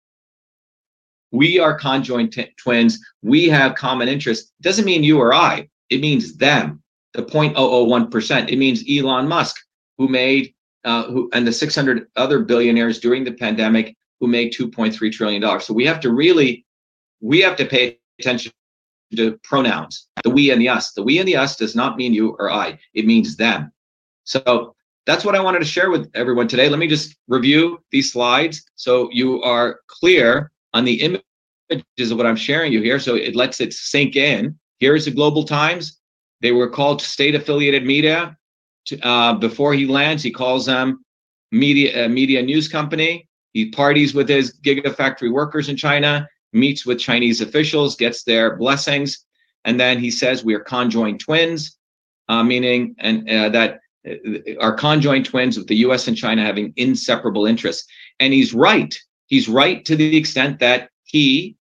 we 1.32 1.58
are 1.58 1.78
conjoined 1.78 2.32
t- 2.32 2.52
twins, 2.56 2.98
we 3.22 3.48
have 3.48 3.74
common 3.74 4.08
interests, 4.08 4.52
doesn't 4.60 4.84
mean 4.84 5.04
you 5.04 5.18
or 5.18 5.32
I. 5.34 5.68
It 5.90 6.00
means 6.00 6.36
them, 6.36 6.82
the 7.14 7.22
0.001%. 7.22 8.48
It 8.48 8.56
means 8.56 8.84
Elon 8.88 9.28
Musk, 9.28 9.56
who 9.98 10.08
made 10.08 10.54
uh, 10.84 11.04
who 11.04 11.28
and 11.34 11.46
the 11.46 11.52
600 11.52 12.06
other 12.16 12.38
billionaires 12.38 13.00
during 13.00 13.22
the 13.22 13.32
pandemic 13.32 13.94
who 14.18 14.26
made 14.26 14.52
2.3 14.52 15.12
trillion 15.12 15.42
dollars. 15.42 15.64
So 15.64 15.74
we 15.74 15.84
have 15.84 16.00
to 16.00 16.10
really 16.12 16.64
we 17.20 17.40
have 17.40 17.56
to 17.56 17.66
pay 17.66 17.98
attention 18.18 18.52
to 19.14 19.38
pronouns, 19.42 20.06
the 20.22 20.30
we 20.30 20.50
and 20.50 20.60
the 20.60 20.68
us. 20.68 20.92
The 20.92 21.02
we 21.02 21.18
and 21.18 21.28
the 21.28 21.36
us 21.36 21.56
does 21.56 21.74
not 21.74 21.96
mean 21.96 22.14
you 22.14 22.36
or 22.38 22.50
I. 22.50 22.78
It 22.94 23.06
means 23.06 23.36
them. 23.36 23.72
So 24.24 24.74
that's 25.06 25.24
what 25.24 25.34
I 25.34 25.40
wanted 25.40 25.58
to 25.58 25.64
share 25.64 25.90
with 25.90 26.10
everyone 26.14 26.48
today. 26.48 26.68
Let 26.68 26.78
me 26.78 26.86
just 26.86 27.16
review 27.28 27.82
these 27.90 28.12
slides 28.12 28.62
so 28.76 29.10
you 29.12 29.42
are 29.42 29.80
clear 29.88 30.50
on 30.74 30.84
the 30.84 31.02
images 31.70 32.10
of 32.10 32.16
what 32.16 32.26
I'm 32.26 32.36
sharing 32.36 32.72
you 32.72 32.82
here. 32.82 32.98
So 32.98 33.14
it 33.14 33.36
lets 33.36 33.60
it 33.60 33.72
sink 33.72 34.16
in. 34.16 34.58
Here's 34.78 35.04
the 35.04 35.10
Global 35.10 35.44
Times. 35.44 35.98
They 36.40 36.52
were 36.52 36.68
called 36.68 37.02
state 37.02 37.34
affiliated 37.34 37.84
media 37.84 38.36
uh, 39.02 39.34
before 39.34 39.74
he 39.74 39.86
lands, 39.86 40.22
he 40.22 40.30
calls 40.30 40.66
them 40.66 41.04
media 41.52 42.06
uh, 42.06 42.08
media 42.08 42.42
news 42.42 42.68
company. 42.68 43.28
He 43.52 43.70
parties 43.70 44.14
with 44.14 44.28
his 44.28 44.58
gigafactory 44.60 45.32
workers 45.32 45.68
in 45.68 45.76
China, 45.76 46.28
meets 46.52 46.86
with 46.86 46.98
Chinese 46.98 47.40
officials, 47.40 47.96
gets 47.96 48.22
their 48.22 48.56
blessings, 48.56 49.26
and 49.64 49.78
then 49.78 49.98
he 49.98 50.10
says 50.10 50.44
we 50.44 50.54
are 50.54 50.60
conjoined 50.60 51.20
twins, 51.20 51.76
uh, 52.28 52.42
meaning 52.42 52.94
and 52.98 53.28
uh, 53.28 53.48
that 53.50 53.80
uh, 54.08 54.14
are 54.60 54.72
conjoined 54.72 55.26
twins 55.26 55.58
with 55.58 55.66
the 55.66 55.76
U.S. 55.76 56.08
and 56.08 56.16
China 56.16 56.44
having 56.44 56.72
inseparable 56.76 57.46
interests. 57.46 57.86
And 58.20 58.32
he's 58.32 58.54
right. 58.54 58.96
He's 59.30 59.48
right 59.48 59.84
to 59.84 59.96
the 59.96 60.16
extent 60.16 60.58
that 60.58 60.90
he, 61.04 61.56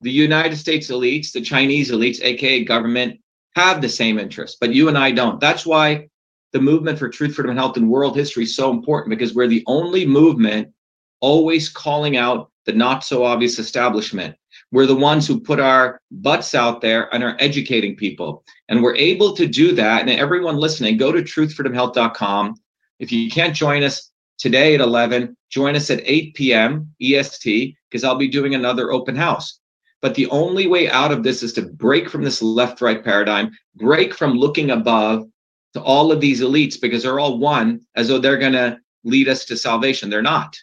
the 0.00 0.10
United 0.10 0.56
States 0.56 0.88
elites, 0.88 1.32
the 1.32 1.40
Chinese 1.40 1.90
elites, 1.90 2.22
aka 2.22 2.64
government, 2.64 3.20
have 3.56 3.82
the 3.82 3.88
same 3.88 4.18
interests, 4.18 4.56
but 4.58 4.72
you 4.72 4.88
and 4.88 4.96
I 4.96 5.10
don't. 5.10 5.40
That's 5.40 5.66
why 5.66 6.08
the 6.52 6.60
movement 6.60 6.98
for 6.98 7.08
truth, 7.08 7.34
freedom, 7.34 7.50
and 7.50 7.58
health 7.58 7.76
in 7.76 7.88
world 7.88 8.16
history 8.16 8.44
is 8.44 8.56
so 8.56 8.70
important 8.70 9.10
because 9.10 9.34
we're 9.34 9.48
the 9.48 9.64
only 9.66 10.06
movement 10.06 10.72
always 11.20 11.68
calling 11.68 12.16
out 12.16 12.50
the 12.66 12.72
not 12.72 13.04
so 13.04 13.24
obvious 13.24 13.58
establishment. 13.58 14.36
We're 14.70 14.86
the 14.86 14.94
ones 14.94 15.26
who 15.26 15.40
put 15.40 15.60
our 15.60 16.00
butts 16.10 16.54
out 16.54 16.80
there 16.80 17.12
and 17.12 17.24
are 17.24 17.36
educating 17.40 17.96
people. 17.96 18.44
And 18.68 18.82
we're 18.82 18.96
able 18.96 19.34
to 19.34 19.46
do 19.46 19.72
that. 19.72 20.02
And 20.02 20.10
everyone 20.10 20.56
listening, 20.56 20.96
go 20.96 21.10
to 21.10 21.22
truthfreedomhealth.com. 21.22 22.54
If 23.00 23.10
you 23.10 23.28
can't 23.28 23.54
join 23.54 23.82
us 23.82 24.11
today 24.42 24.74
at 24.74 24.80
11, 24.80 25.36
join 25.50 25.76
us 25.76 25.88
at 25.88 26.02
8 26.04 26.34
p.m. 26.34 26.92
EST 27.00 27.76
because 27.88 28.02
I'll 28.02 28.16
be 28.16 28.26
doing 28.26 28.56
another 28.56 28.90
open 28.90 29.14
house. 29.14 29.60
But 30.00 30.16
the 30.16 30.26
only 30.30 30.66
way 30.66 30.90
out 30.90 31.12
of 31.12 31.22
this 31.22 31.44
is 31.44 31.52
to 31.52 31.62
break 31.62 32.10
from 32.10 32.24
this 32.24 32.42
left 32.42 32.80
right 32.80 33.04
paradigm, 33.04 33.52
break 33.76 34.12
from 34.12 34.32
looking 34.32 34.72
above 34.72 35.28
to 35.74 35.80
all 35.80 36.10
of 36.10 36.20
these 36.20 36.40
elites 36.40 36.78
because 36.80 37.04
they're 37.04 37.20
all 37.20 37.38
one 37.38 37.82
as 37.94 38.08
though 38.08 38.18
they're 38.18 38.36
going 38.36 38.52
to 38.54 38.78
lead 39.04 39.28
us 39.28 39.44
to 39.44 39.56
salvation. 39.56 40.10
They're 40.10 40.22
not. 40.22 40.56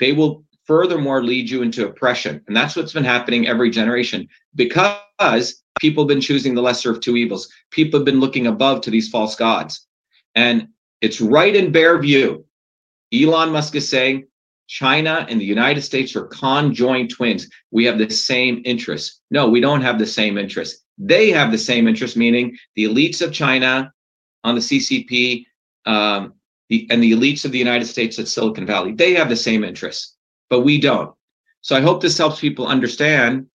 They 0.00 0.12
will 0.12 0.44
furthermore 0.64 1.22
lead 1.22 1.48
you 1.48 1.62
into 1.62 1.86
oppression. 1.86 2.42
And 2.48 2.56
that's 2.56 2.74
what's 2.74 2.92
been 2.92 3.04
happening 3.04 3.46
every 3.46 3.70
generation 3.70 4.28
because 4.56 5.62
people 5.78 6.02
have 6.02 6.08
been 6.08 6.20
choosing 6.20 6.56
the 6.56 6.60
lesser 6.60 6.90
of 6.90 6.98
two 6.98 7.16
evils. 7.16 7.48
People 7.70 8.00
have 8.00 8.04
been 8.04 8.18
looking 8.18 8.48
above 8.48 8.80
to 8.80 8.90
these 8.90 9.08
false 9.08 9.36
gods. 9.36 9.86
And 10.34 10.66
it's 11.00 11.20
right 11.20 11.54
in 11.54 11.70
bare 11.70 11.98
view. 12.00 12.45
Elon 13.24 13.50
Musk 13.50 13.74
is 13.74 13.88
saying 13.88 14.26
China 14.68 15.26
and 15.28 15.40
the 15.40 15.44
United 15.44 15.82
States 15.82 16.16
are 16.16 16.26
conjoined 16.26 17.10
twins. 17.10 17.48
We 17.70 17.84
have 17.84 17.98
the 17.98 18.10
same 18.10 18.62
interests. 18.64 19.20
No, 19.30 19.48
we 19.48 19.60
don't 19.60 19.82
have 19.82 19.98
the 19.98 20.06
same 20.06 20.38
interests. 20.38 20.84
They 20.98 21.30
have 21.30 21.52
the 21.52 21.58
same 21.58 21.86
interests, 21.86 22.16
meaning 22.16 22.56
the 22.74 22.84
elites 22.84 23.22
of 23.22 23.32
China 23.32 23.92
on 24.44 24.54
the 24.54 24.60
CCP 24.60 25.46
um, 25.84 26.34
the, 26.68 26.86
and 26.90 27.02
the 27.02 27.12
elites 27.12 27.44
of 27.44 27.52
the 27.52 27.58
United 27.58 27.86
States 27.86 28.18
at 28.18 28.28
Silicon 28.28 28.66
Valley. 28.66 28.92
They 28.92 29.14
have 29.14 29.28
the 29.28 29.36
same 29.36 29.62
interests, 29.62 30.16
but 30.50 30.62
we 30.62 30.80
don't. 30.80 31.14
So 31.60 31.76
I 31.76 31.80
hope 31.80 32.00
this 32.00 32.18
helps 32.18 32.40
people 32.40 32.66
understand 32.66 33.46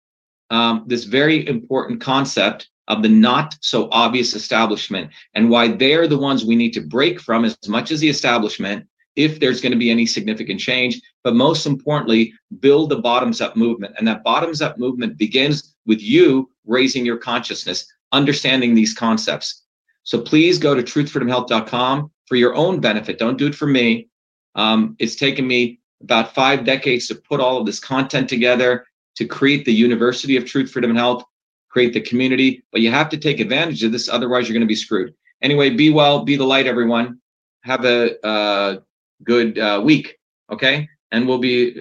um, 0.49 0.83
this 0.87 1.03
very 1.05 1.47
important 1.47 2.01
concept 2.01 2.69
of 2.87 3.01
the 3.01 3.09
not 3.09 3.55
so 3.61 3.87
obvious 3.91 4.33
establishment 4.33 5.11
and 5.33 5.49
why 5.49 5.69
they're 5.69 6.07
the 6.07 6.17
ones 6.17 6.43
we 6.43 6.55
need 6.55 6.73
to 6.73 6.81
break 6.81 7.19
from 7.19 7.45
as 7.45 7.57
much 7.67 7.91
as 7.91 7.99
the 7.99 8.09
establishment 8.09 8.85
if 9.15 9.39
there's 9.39 9.61
going 9.61 9.71
to 9.71 9.77
be 9.77 9.91
any 9.91 10.05
significant 10.05 10.59
change. 10.59 11.01
But 11.23 11.35
most 11.35 11.65
importantly, 11.65 12.33
build 12.59 12.89
the 12.89 12.99
bottoms 12.99 13.41
up 13.41 13.55
movement. 13.55 13.95
And 13.97 14.07
that 14.07 14.23
bottoms 14.23 14.61
up 14.61 14.77
movement 14.77 15.17
begins 15.17 15.75
with 15.85 16.01
you 16.01 16.49
raising 16.65 17.05
your 17.05 17.17
consciousness, 17.17 17.85
understanding 18.11 18.73
these 18.73 18.93
concepts. 18.93 19.63
So 20.03 20.21
please 20.21 20.57
go 20.57 20.73
to 20.73 20.81
truthfreedomhealth.com 20.81 22.11
for 22.25 22.35
your 22.35 22.55
own 22.55 22.79
benefit. 22.79 23.19
Don't 23.19 23.37
do 23.37 23.47
it 23.47 23.55
for 23.55 23.67
me. 23.67 24.07
Um, 24.55 24.95
it's 24.99 25.15
taken 25.15 25.47
me 25.47 25.79
about 26.01 26.33
five 26.33 26.65
decades 26.65 27.07
to 27.07 27.15
put 27.15 27.39
all 27.39 27.57
of 27.59 27.65
this 27.65 27.79
content 27.79 28.27
together 28.27 28.85
to 29.15 29.25
create 29.25 29.65
the 29.65 29.73
University 29.73 30.37
of 30.37 30.45
Truth, 30.45 30.71
Freedom, 30.71 30.91
and 30.91 30.99
Health, 30.99 31.23
create 31.69 31.93
the 31.93 32.01
community. 32.01 32.63
But 32.71 32.81
you 32.81 32.91
have 32.91 33.09
to 33.09 33.17
take 33.17 33.39
advantage 33.39 33.83
of 33.83 33.91
this, 33.91 34.09
otherwise, 34.09 34.47
you're 34.47 34.53
going 34.53 34.61
to 34.61 34.67
be 34.67 34.75
screwed. 34.75 35.13
Anyway, 35.41 35.71
be 35.71 35.89
well, 35.89 36.23
be 36.23 36.35
the 36.35 36.45
light, 36.45 36.67
everyone. 36.67 37.19
Have 37.63 37.85
a 37.85 38.25
uh, 38.25 38.79
good 39.23 39.59
uh, 39.59 39.81
week. 39.83 40.17
Okay. 40.51 40.87
And 41.11 41.27
we'll 41.27 41.39
be 41.39 41.79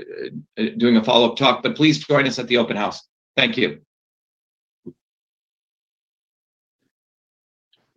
uh, 0.58 0.64
doing 0.76 0.96
a 0.96 1.04
follow 1.04 1.30
up 1.30 1.36
talk, 1.36 1.62
but 1.62 1.76
please 1.76 2.04
join 2.04 2.26
us 2.26 2.38
at 2.38 2.48
the 2.48 2.56
open 2.56 2.76
house. 2.76 3.02
Thank 3.36 3.56
you. 3.56 3.80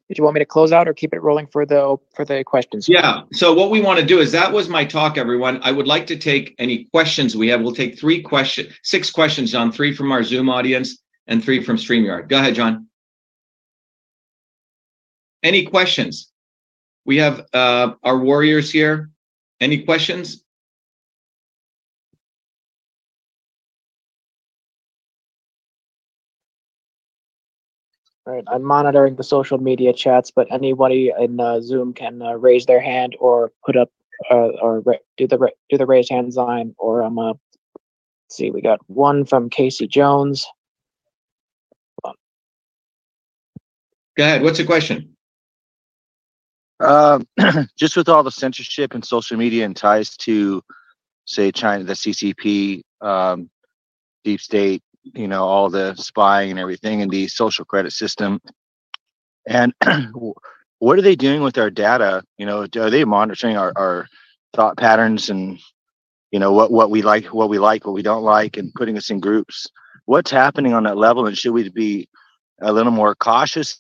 Did 0.10 0.20
you 0.20 0.26
want 0.26 0.36
me 0.36 0.40
to 0.40 0.46
close 0.46 0.72
out 0.72 0.88
or 0.88 0.94
keep 0.94 1.14
it 1.14 1.24
rolling 1.24 1.48
for 1.48 1.66
the 1.66 1.98
for 2.14 2.24
the 2.24 2.44
questions? 2.44 2.88
Yeah. 2.88 3.22
So 3.32 3.52
what 3.54 3.72
we 3.72 3.82
want 3.82 4.00
to 4.00 4.06
do 4.06 4.20
is 4.20 4.32
that 4.34 4.52
was 4.52 4.70
my 4.70 4.86
talk, 4.86 5.18
everyone. 5.18 5.60
I 5.64 5.72
would 5.72 5.88
like 5.88 6.06
to 6.08 6.16
take 6.16 6.54
any 6.60 6.84
questions 6.94 7.36
we 7.36 7.48
have. 7.48 7.62
We'll 7.62 7.74
take 7.74 7.98
three 7.98 8.22
questions, 8.22 8.76
six 8.84 9.10
questions, 9.10 9.52
John, 9.52 9.72
three 9.72 9.92
from 9.92 10.12
our 10.12 10.24
Zoom 10.24 10.50
audience 10.50 11.02
and 11.26 11.44
three 11.44 11.64
from 11.64 11.78
StreamYard. 11.78 12.28
Go 12.28 12.38
ahead, 12.38 12.54
John. 12.54 12.88
Any 15.42 15.66
questions? 15.66 16.32
We 17.06 17.18
have 17.18 17.46
uh, 17.54 17.94
our 18.04 18.20
warriors 18.20 18.72
here. 18.72 19.10
Any 19.60 19.84
questions? 19.84 20.44
All 28.26 28.34
right, 28.34 28.44
I'm 28.48 28.64
monitoring 28.64 29.16
the 29.16 29.24
social 29.24 29.58
media 29.58 29.92
chats, 29.92 30.32
but 30.32 30.48
anybody 30.50 31.12
in 31.20 31.40
uh, 31.40 31.60
Zoom 31.60 31.94
can 31.94 32.22
uh, 32.22 32.34
raise 32.34 32.66
their 32.66 32.80
hand 32.80 33.18
or 33.20 33.52
put 33.66 33.76
up 33.76 33.90
uh, 34.32 34.50
or 34.62 34.82
do 35.18 35.28
the 35.28 35.52
do 35.70 35.78
the 35.78 35.86
raise 35.86 36.10
hand 36.10 36.34
sign. 36.34 36.74
Or 36.78 37.02
I'm 37.02 37.20
um, 37.20 37.30
uh, 37.30 37.34
see, 38.30 38.50
we 38.50 38.62
got 38.62 38.80
one 38.88 39.26
from 39.26 39.50
Casey 39.50 39.88
Jones. 39.88 40.48
Go 44.16 44.24
ahead. 44.24 44.44
What's 44.44 44.58
the 44.58 44.64
question? 44.64 45.16
Um, 46.80 47.28
just 47.78 47.96
with 47.96 48.10
all 48.10 48.24
the 48.24 48.32
censorship 48.32 48.94
and 48.94 49.06
social 49.06 49.38
media 49.38 49.66
and 49.66 49.76
ties 49.76 50.18
to, 50.18 50.62
say, 51.26 51.52
China, 51.52 51.84
the 51.84 51.94
CCP, 51.94 52.82
um, 53.02 53.50
deep 54.24 54.42
state, 54.42 54.82
you 55.04 55.28
know 55.28 55.44
all 55.44 55.70
the 55.70 55.96
spying 55.96 56.52
and 56.52 56.60
everything 56.60 57.02
and 57.02 57.12
the 57.12 57.28
social 57.28 57.66
credit 57.66 57.92
system. 57.92 58.42
And 59.46 59.74
what 60.80 61.00
are 61.00 61.02
they 61.02 61.16
doing 61.16 61.42
with 61.42 61.58
our 61.58 61.70
data? 61.70 62.24
You 62.38 62.46
know 62.46 62.62
are 62.62 62.90
they 62.90 63.06
monitoring 63.06 63.58
our, 63.58 63.74
our 63.76 64.08
thought 64.54 64.78
patterns 64.78 65.30
and 65.30 65.60
you 66.32 66.40
know 66.40 66.54
what 66.54 66.72
what 66.72 66.90
we 66.90 67.02
like 67.02 67.26
what 67.26 67.50
we 67.50 67.60
like 67.60 67.86
what 67.86 67.94
we 67.94 68.02
don't 68.02 68.24
like 68.24 68.58
and 68.58 68.74
putting 68.74 68.98
us 68.98 69.10
in 69.10 69.20
groups? 69.20 69.68
What's 70.06 70.32
happening 70.32 70.74
on 70.74 70.84
that 70.84 70.98
level 70.98 71.28
and 71.28 71.38
should 71.38 71.54
we 71.54 71.70
be 71.70 72.08
a 72.62 72.72
little 72.72 72.92
more 72.92 73.16
cautious 73.16 73.80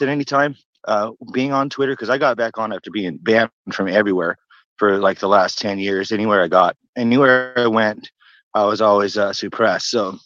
at 0.00 0.08
any 0.08 0.24
time 0.24 0.56
uh, 0.88 1.10
being 1.32 1.52
on 1.52 1.68
twitter 1.68 1.92
because 1.92 2.10
i 2.10 2.18
got 2.18 2.36
back 2.36 2.58
on 2.58 2.72
after 2.72 2.90
being 2.90 3.16
banned 3.18 3.50
from 3.72 3.88
everywhere 3.88 4.36
for 4.76 4.98
like 4.98 5.18
the 5.18 5.28
last 5.28 5.58
10 5.58 5.78
years 5.78 6.12
anywhere 6.12 6.42
i 6.42 6.48
got 6.48 6.76
anywhere 6.96 7.54
i 7.56 7.66
went 7.66 8.10
I 8.54 8.64
was 8.64 8.80
always 8.80 9.18
uh, 9.18 9.32
suppressed. 9.32 9.90
So 9.90 10.16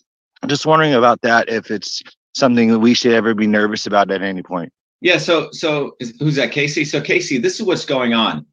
I'm 0.43 0.49
just 0.49 0.67
wondering 0.67 0.95
about 0.95 1.23
that. 1.23 1.49
If 1.49 1.71
it's 1.71 2.03
something 2.35 2.69
that 2.69 2.79
we 2.79 2.95
should 2.95 3.13
ever 3.13 3.35
be 3.35 3.47
nervous 3.47 3.87
about 3.87 4.11
at 4.11 4.23
any 4.23 4.43
point. 4.43 4.73
Yeah. 5.01 5.19
So 5.19 5.51
so 5.53 5.97
is, 5.99 6.15
who's 6.19 6.37
that? 6.37 6.53
Casey. 6.53 6.85
So 6.85 7.01
Casey, 7.01 7.39
this 7.39 7.59
is 7.59 7.63
what's 7.63 7.85
going 7.85 8.15
on. 8.15 8.47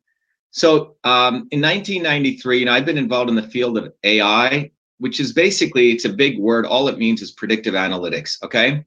So 0.51 0.95
um, 1.03 1.47
in 1.51 1.61
1993, 1.61 2.61
and 2.61 2.69
I've 2.69 2.85
been 2.85 2.97
involved 2.97 3.29
in 3.29 3.35
the 3.35 3.43
field 3.43 3.77
of 3.77 3.91
AI, 4.03 4.71
which 4.99 5.19
is 5.19 5.33
basically 5.33 5.91
it's 5.91 6.05
a 6.05 6.13
big 6.13 6.39
word. 6.39 6.65
All 6.65 6.87
it 6.87 6.97
means 6.97 7.21
is 7.21 7.31
predictive 7.31 7.73
analytics. 7.73 8.41
Okay. 8.41 8.85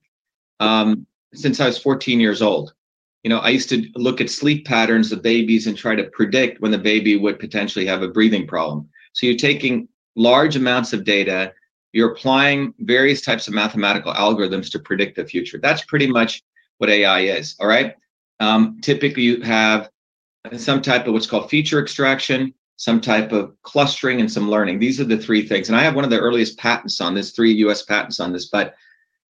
Um, 0.61 1.07
since 1.35 1.61
I 1.61 1.67
was 1.67 1.79
14 1.79 2.21
years 2.21 2.41
old, 2.41 2.73
you 3.23 3.31
know, 3.31 3.39
I 3.39 3.51
used 3.51 3.69
to 3.71 3.85
look 3.95 4.21
at 4.21 4.31
sleep 4.31 4.67
patterns 4.67 5.13
of 5.13 5.23
babies 5.23 5.67
and 5.67 5.77
try 5.77 5.95
to 5.95 6.05
predict 6.05 6.61
when 6.61 6.71
the 6.71 6.79
baby 6.79 7.17
would 7.17 7.39
potentially 7.39 7.87
have 7.87 8.03
a 8.03 8.09
breathing 8.09 8.47
problem. 8.47 8.89
So 9.13 9.27
you're 9.27 9.37
taking 9.37 9.89
large 10.15 10.57
amounts 10.57 10.93
of 10.93 11.05
data, 11.05 11.53
you're 11.93 12.13
applying 12.13 12.75
various 12.81 13.21
types 13.21 13.49
of 13.49 13.55
mathematical 13.55 14.13
algorithms 14.13 14.71
to 14.73 14.79
predict 14.79 15.17
the 15.17 15.25
future. 15.25 15.59
That's 15.59 15.85
pretty 15.85 16.07
much 16.07 16.43
what 16.79 16.91
AI 16.91 17.21
is. 17.21 17.57
All 17.61 17.67
right. 17.67 17.95
Um, 18.41 18.79
typically, 18.83 19.25
you 19.25 19.43
have 19.43 19.91
some 20.57 20.81
type 20.81 21.07
of 21.07 21.13
what's 21.13 21.27
called 21.27 21.51
feature 21.51 21.81
extraction, 21.81 22.55
some 22.77 23.01
type 23.01 23.33
of 23.33 23.53
clustering, 23.63 24.21
and 24.21 24.31
some 24.31 24.49
learning. 24.49 24.79
These 24.79 25.01
are 25.01 25.05
the 25.05 25.19
three 25.19 25.47
things. 25.47 25.69
And 25.69 25.77
I 25.77 25.83
have 25.83 25.97
one 25.97 26.05
of 26.05 26.11
the 26.11 26.21
earliest 26.21 26.59
patents 26.59 27.01
on 27.01 27.15
this, 27.15 27.33
three 27.33 27.53
US 27.55 27.83
patents 27.83 28.21
on 28.21 28.33
this. 28.33 28.47
But 28.47 28.75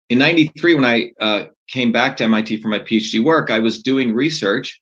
in 0.09 0.19
93, 0.19 0.75
when 0.75 0.85
I 0.85 1.11
uh, 1.21 1.47
came 1.69 1.93
back 1.93 2.17
to 2.17 2.25
MIT 2.25 2.59
for 2.59 2.69
my 2.69 2.79
PhD 2.79 3.23
work, 3.23 3.51
I 3.51 3.59
was 3.59 3.83
doing 3.83 4.15
research 4.15 4.81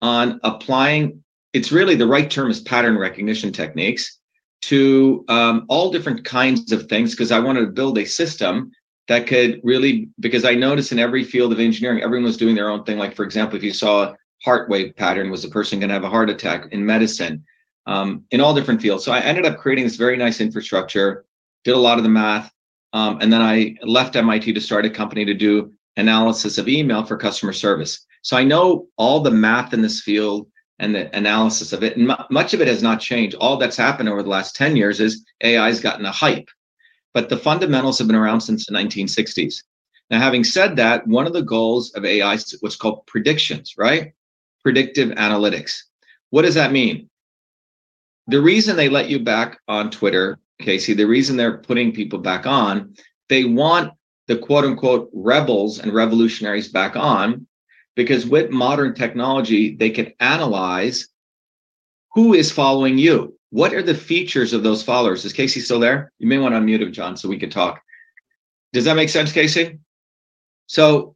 on 0.00 0.40
applying, 0.44 1.22
it's 1.52 1.72
really 1.72 1.94
the 1.94 2.06
right 2.06 2.30
term 2.30 2.50
is 2.50 2.60
pattern 2.60 2.96
recognition 2.96 3.52
techniques 3.52 4.18
to 4.62 5.24
um, 5.28 5.66
all 5.68 5.90
different 5.90 6.24
kinds 6.24 6.72
of 6.72 6.88
things 6.88 7.10
because 7.10 7.32
I 7.32 7.40
wanted 7.40 7.60
to 7.60 7.66
build 7.72 7.98
a 7.98 8.04
system 8.04 8.70
that 9.08 9.26
could 9.26 9.60
really 9.64 10.08
because 10.20 10.44
I 10.44 10.54
noticed 10.54 10.92
in 10.92 10.98
every 11.00 11.24
field 11.24 11.52
of 11.52 11.58
engineering, 11.58 12.02
everyone 12.02 12.24
was 12.24 12.36
doing 12.36 12.54
their 12.54 12.70
own 12.70 12.84
thing. 12.84 12.98
Like 12.98 13.16
for 13.16 13.24
example, 13.24 13.56
if 13.56 13.64
you 13.64 13.72
saw 13.72 14.04
a 14.04 14.16
heart 14.44 14.68
wave 14.68 14.94
pattern, 14.96 15.30
was 15.30 15.42
the 15.42 15.48
person 15.48 15.80
going 15.80 15.88
to 15.88 15.94
have 15.94 16.04
a 16.04 16.10
heart 16.10 16.30
attack 16.30 16.66
in 16.70 16.86
medicine, 16.86 17.44
um, 17.86 18.24
in 18.30 18.40
all 18.40 18.54
different 18.54 18.80
fields. 18.80 19.04
So 19.04 19.12
I 19.12 19.20
ended 19.20 19.44
up 19.44 19.58
creating 19.58 19.84
this 19.84 19.96
very 19.96 20.16
nice 20.16 20.40
infrastructure, 20.40 21.24
did 21.64 21.74
a 21.74 21.78
lot 21.78 21.98
of 21.98 22.04
the 22.04 22.10
math, 22.10 22.52
um, 22.92 23.18
and 23.20 23.32
then 23.32 23.40
I 23.40 23.76
left 23.82 24.16
MIT 24.16 24.52
to 24.52 24.60
start 24.60 24.84
a 24.84 24.90
company 24.90 25.24
to 25.24 25.34
do 25.34 25.72
analysis 25.96 26.58
of 26.58 26.68
email 26.68 27.04
for 27.04 27.16
customer 27.16 27.52
service. 27.52 28.06
So 28.22 28.36
I 28.36 28.44
know 28.44 28.86
all 28.96 29.20
the 29.20 29.30
math 29.30 29.72
in 29.72 29.82
this 29.82 30.00
field 30.00 30.48
and 30.78 30.94
the 30.94 31.14
analysis 31.16 31.72
of 31.72 31.82
it. 31.82 31.96
And 31.96 32.10
m- 32.10 32.24
much 32.30 32.54
of 32.54 32.60
it 32.60 32.68
has 32.68 32.82
not 32.82 33.00
changed. 33.00 33.36
All 33.36 33.56
that's 33.56 33.76
happened 33.76 34.08
over 34.08 34.22
the 34.22 34.28
last 34.28 34.56
10 34.56 34.76
years 34.76 35.00
is 35.00 35.24
AI 35.42 35.66
has 35.66 35.80
gotten 35.80 36.06
a 36.06 36.12
hype, 36.12 36.48
but 37.14 37.28
the 37.28 37.36
fundamentals 37.36 37.98
have 37.98 38.06
been 38.06 38.16
around 38.16 38.40
since 38.40 38.66
the 38.66 38.74
1960s. 38.74 39.62
Now, 40.10 40.20
having 40.20 40.44
said 40.44 40.76
that, 40.76 41.06
one 41.06 41.26
of 41.26 41.32
the 41.32 41.42
goals 41.42 41.92
of 41.94 42.04
AI 42.04 42.34
is 42.34 42.56
what's 42.60 42.76
called 42.76 43.06
predictions, 43.06 43.74
right? 43.78 44.12
Predictive 44.62 45.10
analytics. 45.10 45.78
What 46.30 46.42
does 46.42 46.54
that 46.54 46.72
mean? 46.72 47.08
The 48.26 48.40
reason 48.40 48.76
they 48.76 48.88
let 48.88 49.08
you 49.08 49.18
back 49.18 49.58
on 49.68 49.90
Twitter, 49.90 50.38
Casey, 50.60 50.94
the 50.94 51.06
reason 51.06 51.36
they're 51.36 51.58
putting 51.58 51.92
people 51.92 52.18
back 52.18 52.46
on, 52.46 52.94
they 53.28 53.44
want 53.44 53.92
the 54.28 54.36
quote 54.36 54.64
unquote 54.64 55.10
rebels 55.12 55.78
and 55.78 55.92
revolutionaries 55.92 56.68
back 56.68 56.96
on 56.96 57.46
because 57.94 58.26
with 58.26 58.50
modern 58.50 58.94
technology, 58.94 59.76
they 59.76 59.90
can 59.90 60.12
analyze 60.20 61.08
who 62.14 62.34
is 62.34 62.50
following 62.50 62.98
you. 62.98 63.38
What 63.50 63.74
are 63.74 63.82
the 63.82 63.94
features 63.94 64.52
of 64.52 64.62
those 64.62 64.82
followers? 64.82 65.24
Is 65.24 65.32
Casey 65.32 65.60
still 65.60 65.80
there? 65.80 66.12
You 66.18 66.26
may 66.26 66.38
want 66.38 66.54
to 66.54 66.60
unmute 66.60 66.80
him, 66.80 66.92
John, 66.92 67.16
so 67.16 67.28
we 67.28 67.38
can 67.38 67.50
talk. 67.50 67.82
Does 68.72 68.84
that 68.86 68.96
make 68.96 69.10
sense, 69.10 69.32
Casey? 69.32 69.78
So, 70.66 71.14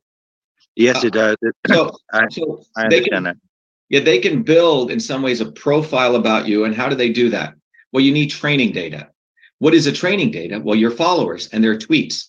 yes, 0.75 1.03
it 1.03 1.17
uh, 1.17 1.35
does. 1.41 1.53
So, 1.67 1.97
I, 2.13 2.29
so 2.31 2.63
I 2.77 2.85
understand 2.85 3.11
can, 3.11 3.23
that. 3.25 3.37
Yeah, 3.89 4.01
they 4.01 4.19
can 4.19 4.43
build 4.43 4.91
in 4.91 5.01
some 5.01 5.23
ways 5.23 5.41
a 5.41 5.51
profile 5.51 6.17
about 6.17 6.47
you. 6.47 6.65
And 6.65 6.75
how 6.75 6.89
do 6.89 6.95
they 6.95 7.11
do 7.11 7.31
that? 7.31 7.55
Well, 7.93 8.05
you 8.05 8.13
need 8.13 8.29
training 8.29 8.73
data. 8.73 9.09
What 9.59 9.75
is 9.75 9.87
a 9.87 9.93
training 9.93 10.31
data? 10.31 10.61
Well, 10.61 10.77
your 10.77 10.91
followers 10.91 11.49
and 11.53 11.63
their 11.63 11.77
tweets. 11.77 12.25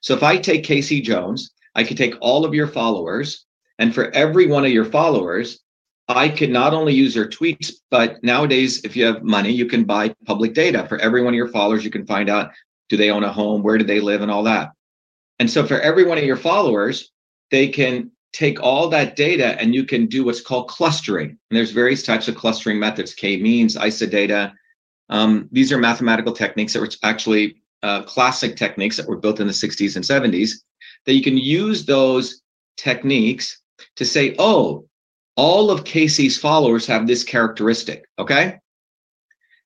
So 0.00 0.14
if 0.14 0.22
I 0.22 0.36
take 0.36 0.64
Casey 0.64 1.00
Jones, 1.00 1.50
I 1.74 1.84
could 1.84 1.96
take 1.96 2.14
all 2.20 2.44
of 2.44 2.54
your 2.54 2.68
followers 2.68 3.44
and 3.78 3.94
for 3.94 4.10
every 4.12 4.46
one 4.46 4.64
of 4.64 4.70
your 4.70 4.84
followers, 4.84 5.60
I 6.08 6.28
could 6.28 6.50
not 6.50 6.74
only 6.74 6.94
use 6.94 7.14
their 7.14 7.28
tweets, 7.28 7.72
but 7.90 8.22
nowadays, 8.22 8.82
if 8.84 8.94
you 8.94 9.04
have 9.06 9.22
money, 9.22 9.50
you 9.50 9.66
can 9.66 9.84
buy 9.84 10.14
public 10.26 10.54
data. 10.54 10.86
For 10.88 10.98
every 10.98 11.22
one 11.22 11.32
of 11.32 11.38
your 11.38 11.48
followers, 11.48 11.84
you 11.84 11.90
can 11.90 12.06
find 12.06 12.28
out 12.28 12.50
do 12.88 12.96
they 12.96 13.10
own 13.10 13.24
a 13.24 13.32
home, 13.32 13.62
where 13.62 13.78
do 13.78 13.84
they 13.84 14.00
live, 14.00 14.20
and 14.20 14.30
all 14.30 14.42
that. 14.44 14.70
And 15.38 15.50
so 15.50 15.66
for 15.66 15.80
every 15.80 16.04
one 16.04 16.18
of 16.18 16.24
your 16.24 16.36
followers, 16.36 17.10
they 17.50 17.68
can 17.68 18.10
take 18.32 18.62
all 18.62 18.88
that 18.88 19.16
data 19.16 19.60
and 19.60 19.74
you 19.74 19.84
can 19.84 20.06
do 20.06 20.24
what's 20.24 20.40
called 20.40 20.68
clustering. 20.68 21.30
And 21.30 21.56
there's 21.56 21.70
various 21.70 22.02
types 22.02 22.28
of 22.28 22.36
clustering 22.36 22.78
methods, 22.78 23.14
k-means, 23.14 23.76
isodata, 23.76 24.52
Um, 25.08 25.48
these 25.52 25.72
are 25.72 25.78
mathematical 25.78 26.32
techniques 26.32 26.72
that 26.72 26.80
were 26.80 26.90
actually 27.02 27.56
uh, 27.82 28.02
classic 28.02 28.56
techniques 28.56 28.96
that 28.96 29.08
were 29.08 29.18
built 29.18 29.40
in 29.40 29.46
the 29.46 29.52
60s 29.52 29.96
and 29.96 30.04
70s. 30.04 30.52
That 31.06 31.14
you 31.14 31.22
can 31.22 31.36
use 31.36 31.84
those 31.84 32.40
techniques 32.76 33.60
to 33.96 34.04
say, 34.04 34.34
oh, 34.38 34.86
all 35.36 35.70
of 35.70 35.84
Casey's 35.84 36.38
followers 36.38 36.86
have 36.86 37.06
this 37.06 37.24
characteristic. 37.24 38.04
Okay. 38.18 38.58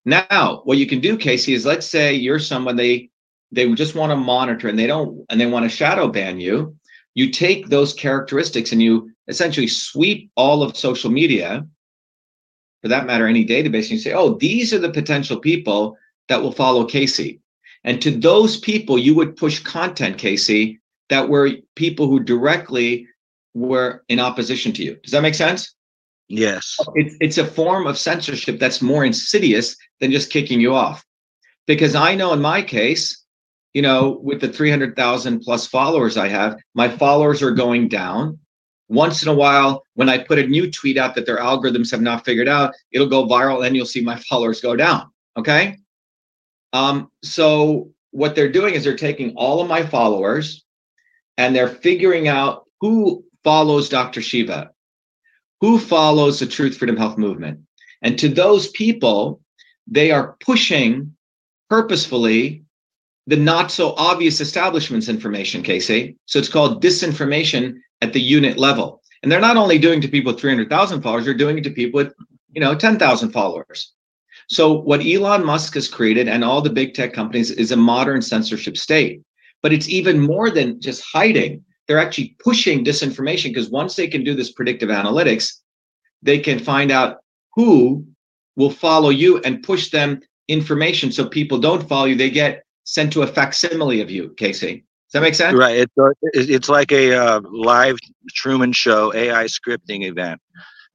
Now, 0.05 0.63
what 0.65 0.79
you 0.79 0.87
can 0.87 1.01
do, 1.01 1.17
Casey, 1.17 1.55
is 1.55 1.67
let's 1.67 1.87
say 1.87 2.15
you're 2.15 2.39
someone 2.39 2.77
they 2.77 3.11
they 3.53 3.71
just 3.75 3.95
want 3.95 4.11
to 4.11 4.17
monitor 4.17 4.69
and 4.69 4.79
they 4.79 4.87
don't 4.87 5.25
and 5.31 5.41
they 5.41 5.47
want 5.47 5.65
to 5.65 5.77
shadow 5.77 6.09
ban 6.09 6.41
you. 6.41 6.77
You 7.15 7.31
take 7.31 7.69
those 7.69 7.93
characteristics 7.93 8.73
and 8.73 8.83
you 8.83 9.11
essentially 9.27 9.67
sweep 9.67 10.31
all 10.37 10.63
of 10.63 10.77
social 10.77 11.11
media, 11.11 11.67
for 12.83 12.89
that 12.89 13.07
matter, 13.07 13.27
any 13.27 13.45
database, 13.45 13.83
and 13.83 13.93
you 13.93 13.99
say, 13.99 14.13
oh, 14.13 14.35
these 14.35 14.73
are 14.73 14.79
the 14.79 14.91
potential 14.91 15.39
people 15.39 15.97
that 16.29 16.43
will 16.43 16.53
follow 16.53 16.85
Casey. 16.85 17.41
And 17.85 18.01
to 18.03 18.11
those 18.11 18.57
people, 18.59 18.99
you 18.99 19.15
would 19.15 19.37
push 19.37 19.61
content, 19.61 20.19
Casey, 20.19 20.81
that 21.09 21.29
were 21.29 21.51
people 21.75 22.07
who 22.07 22.21
directly 22.21 23.07
were 23.55 24.05
in 24.09 24.21
opposition 24.21 24.73
to 24.75 24.85
you. 24.85 24.97
Does 25.03 25.13
that 25.13 25.23
make 25.23 25.35
sense? 25.35 25.75
Yes. 26.29 26.77
It's 26.95 27.17
it's 27.21 27.39
a 27.39 27.47
form 27.47 27.87
of 27.87 27.99
censorship 27.99 28.59
that's 28.59 28.83
more 28.83 29.05
insidious 29.05 29.77
than 30.01 30.13
just 30.13 30.31
kicking 30.31 30.61
you 30.61 30.75
off. 30.75 31.05
Because 31.67 31.95
I 31.95 32.15
know 32.15 32.33
in 32.33 32.41
my 32.41 32.63
case, 32.63 33.25
you 33.75 33.83
know, 33.83 34.19
with 34.23 34.41
the 34.41 34.49
300,000 34.49 35.41
plus 35.41 35.67
followers 35.67 36.17
I 36.17 36.29
have, 36.29 36.57
my 36.75 36.89
followers 36.89 37.43
are 37.43 37.51
going 37.51 37.89
down. 37.89 38.39
Once 38.89 39.23
in 39.23 39.29
a 39.29 39.35
while, 39.35 39.83
when 39.95 40.09
I 40.09 40.19
put 40.19 40.39
a 40.39 40.47
new 40.47 40.71
tweet 40.71 40.97
out 40.97 41.15
that 41.15 41.27
their 41.27 41.39
algorithms 41.39 41.91
have 41.91 42.01
not 42.01 42.25
figured 42.25 42.49
out, 42.49 42.75
it'll 42.91 43.09
go 43.09 43.27
viral 43.27 43.67
and 43.67 43.77
you'll 43.77 43.87
see 43.87 44.01
my 44.01 44.17
followers 44.29 44.61
go 44.61 44.77
down. 44.77 45.11
Okay. 45.37 45.79
Um, 46.73 47.11
so 47.23 47.91
what 48.11 48.35
they're 48.35 48.53
doing 48.53 48.75
is 48.75 48.85
they're 48.85 48.97
taking 48.97 49.35
all 49.37 49.61
of 49.61 49.69
my 49.69 49.85
followers 49.85 50.65
and 51.37 51.55
they're 51.55 51.69
figuring 51.69 52.29
out 52.29 52.65
who 52.81 53.25
follows 53.45 53.89
Dr. 53.89 54.21
Shiva, 54.21 54.71
who 55.61 55.79
follows 55.79 56.41
the 56.41 56.47
Truth 56.47 56.79
Freedom 56.79 56.97
Health 56.97 57.19
movement. 57.19 57.61
And 58.03 58.19
to 58.19 58.29
those 58.29 58.69
people, 58.71 59.41
they 59.87 60.11
are 60.11 60.37
pushing 60.41 61.15
purposefully 61.69 62.65
the 63.27 63.37
not 63.37 63.71
so 63.71 63.95
obvious 63.97 64.41
establishment's 64.41 65.09
information, 65.09 65.63
Casey. 65.63 66.17
So 66.27 66.39
it's 66.39 66.49
called 66.49 66.83
disinformation 66.83 67.79
at 68.03 68.13
the 68.13 68.21
unit 68.21 68.59
level. 68.59 69.03
And 69.23 69.31
they're 69.31 69.41
not 69.41 69.57
only 69.57 69.79
doing 69.79 70.01
to 70.01 70.09
people 70.09 70.33
with 70.33 70.41
300,000 70.41 71.03
followers, 71.03 71.25
they're 71.25 71.35
doing 71.35 71.59
it 71.59 71.65
to 71.65 71.71
people 71.71 71.99
with, 71.99 72.15
you 72.53 72.61
know, 72.61 72.75
10,000 72.75 73.31
followers. 73.31 73.93
So 74.49 74.73
what 74.73 75.05
Elon 75.05 75.45
Musk 75.45 75.75
has 75.75 75.89
created 75.89 76.29
and 76.29 76.45
all 76.45 76.63
the 76.63 76.71
big 76.71 76.95
tech 76.95 77.13
companies 77.13 77.51
is 77.51 77.73
a 77.73 77.77
modern 77.77 78.23
censorship 78.23 78.77
state. 78.77 79.23
But 79.63 79.73
it's 79.73 79.89
even 79.89 80.21
more 80.21 80.51
than 80.51 80.81
just 80.81 81.05
hiding 81.13 81.65
they're 81.89 81.99
actually 81.99 82.37
pushing 82.39 82.85
disinformation 82.85 83.45
because 83.45 83.71
once 83.71 83.97
they 83.97 84.07
can 84.07 84.23
do 84.23 84.35
this 84.35 84.53
predictive 84.53 84.91
analytics, 84.91 85.55
they 86.23 86.39
can 86.39 86.59
find 86.59 86.93
out 86.93 87.19
who 87.55 88.07
will 88.57 88.71
follow 88.71 89.09
you 89.09 89.39
and 89.39 89.63
push 89.63 89.91
them 89.91 90.21
information 90.49 91.11
so 91.11 91.27
people 91.27 91.59
don't 91.59 91.89
follow 91.89 92.05
you. 92.05 92.15
They 92.15 92.31
get 92.31 92.63
sent 92.85 93.13
to 93.15 93.23
a 93.23 93.27
facsimile 93.27 94.03
of 94.03 94.11
you, 94.11 94.35
Casey. 94.37 94.85
Does 95.09 95.13
that 95.15 95.23
make 95.23 95.35
sense? 95.35 95.57
Right. 95.57 95.79
It's, 95.79 96.51
it's 96.51 96.69
like 96.69 96.93
a 96.93 97.15
uh, 97.15 97.41
live 97.51 97.97
Truman 98.31 98.73
Show 98.73 99.15
AI 99.15 99.45
scripting 99.45 100.05
event 100.05 100.39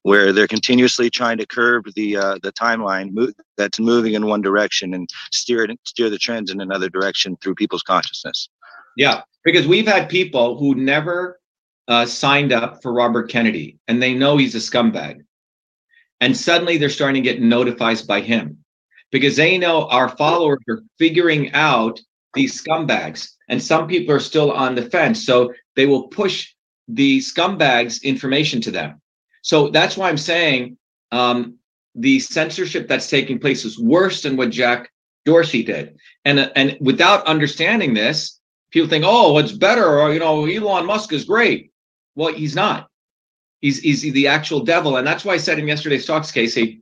where 0.03 0.31
they're 0.31 0.47
continuously 0.47 1.09
trying 1.09 1.39
to 1.39 1.47
curb 1.47 1.85
the 1.95 2.17
uh, 2.17 2.37
the 2.43 2.51
timeline 2.53 3.11
mo- 3.11 3.31
that's 3.57 3.79
moving 3.79 4.13
in 4.13 4.27
one 4.27 4.41
direction 4.41 4.93
and 4.93 5.09
steer 5.31 5.63
it, 5.63 5.79
steer 5.83 6.11
the 6.11 6.19
trends 6.19 6.51
in 6.51 6.61
another 6.61 6.89
direction 6.89 7.35
through 7.37 7.55
people's 7.55 7.81
consciousness. 7.81 8.49
Yeah, 8.95 9.21
because 9.43 9.67
we've 9.67 9.87
had 9.87 10.09
people 10.09 10.59
who 10.59 10.75
never 10.75 11.39
uh, 11.87 12.05
signed 12.05 12.53
up 12.53 12.83
for 12.83 12.93
Robert 12.93 13.29
Kennedy 13.29 13.79
and 13.87 14.01
they 14.01 14.13
know 14.13 14.37
he's 14.37 14.55
a 14.55 14.59
scumbag. 14.59 15.21
And 16.21 16.37
suddenly 16.37 16.77
they're 16.77 16.89
starting 16.89 17.21
to 17.23 17.29
get 17.29 17.41
notified 17.41 17.99
by 18.07 18.21
him 18.21 18.63
because 19.11 19.35
they 19.35 19.57
know 19.57 19.87
our 19.89 20.09
followers 20.09 20.59
are 20.69 20.81
figuring 20.97 21.51
out 21.53 21.99
these 22.33 22.61
scumbags. 22.61 23.29
And 23.49 23.61
some 23.61 23.87
people 23.87 24.15
are 24.15 24.19
still 24.19 24.51
on 24.51 24.75
the 24.75 24.89
fence. 24.89 25.25
So 25.25 25.53
they 25.75 25.85
will 25.85 26.07
push 26.07 26.53
the 26.87 27.19
scumbags 27.19 28.01
information 28.03 28.61
to 28.61 28.71
them. 28.71 29.01
So 29.41 29.69
that's 29.69 29.97
why 29.97 30.09
I'm 30.09 30.17
saying 30.17 30.77
um, 31.11 31.57
the 31.95 32.19
censorship 32.19 32.87
that's 32.87 33.09
taking 33.09 33.39
place 33.39 33.65
is 33.65 33.79
worse 33.79 34.21
than 34.21 34.37
what 34.37 34.49
Jack 34.49 34.91
Dorsey 35.25 35.63
did. 35.63 35.95
And, 36.25 36.51
and 36.55 36.77
without 36.81 37.25
understanding 37.25 37.93
this, 37.93 38.39
people 38.71 38.89
think, 38.89 39.05
oh, 39.07 39.37
it's 39.37 39.51
better, 39.51 39.99
or 39.99 40.11
you 40.13 40.19
know, 40.19 40.45
Elon 40.45 40.85
Musk 40.85 41.13
is 41.13 41.25
great. 41.25 41.71
Well, 42.15 42.33
he's 42.33 42.55
not. 42.55 42.89
He's 43.61 43.79
he's 43.79 44.01
the 44.01 44.27
actual 44.27 44.59
devil, 44.59 44.97
and 44.97 45.07
that's 45.07 45.23
why 45.23 45.35
I 45.35 45.37
said 45.37 45.57
in 45.57 45.67
yesterday's 45.67 46.05
talks, 46.05 46.31
Casey, 46.31 46.81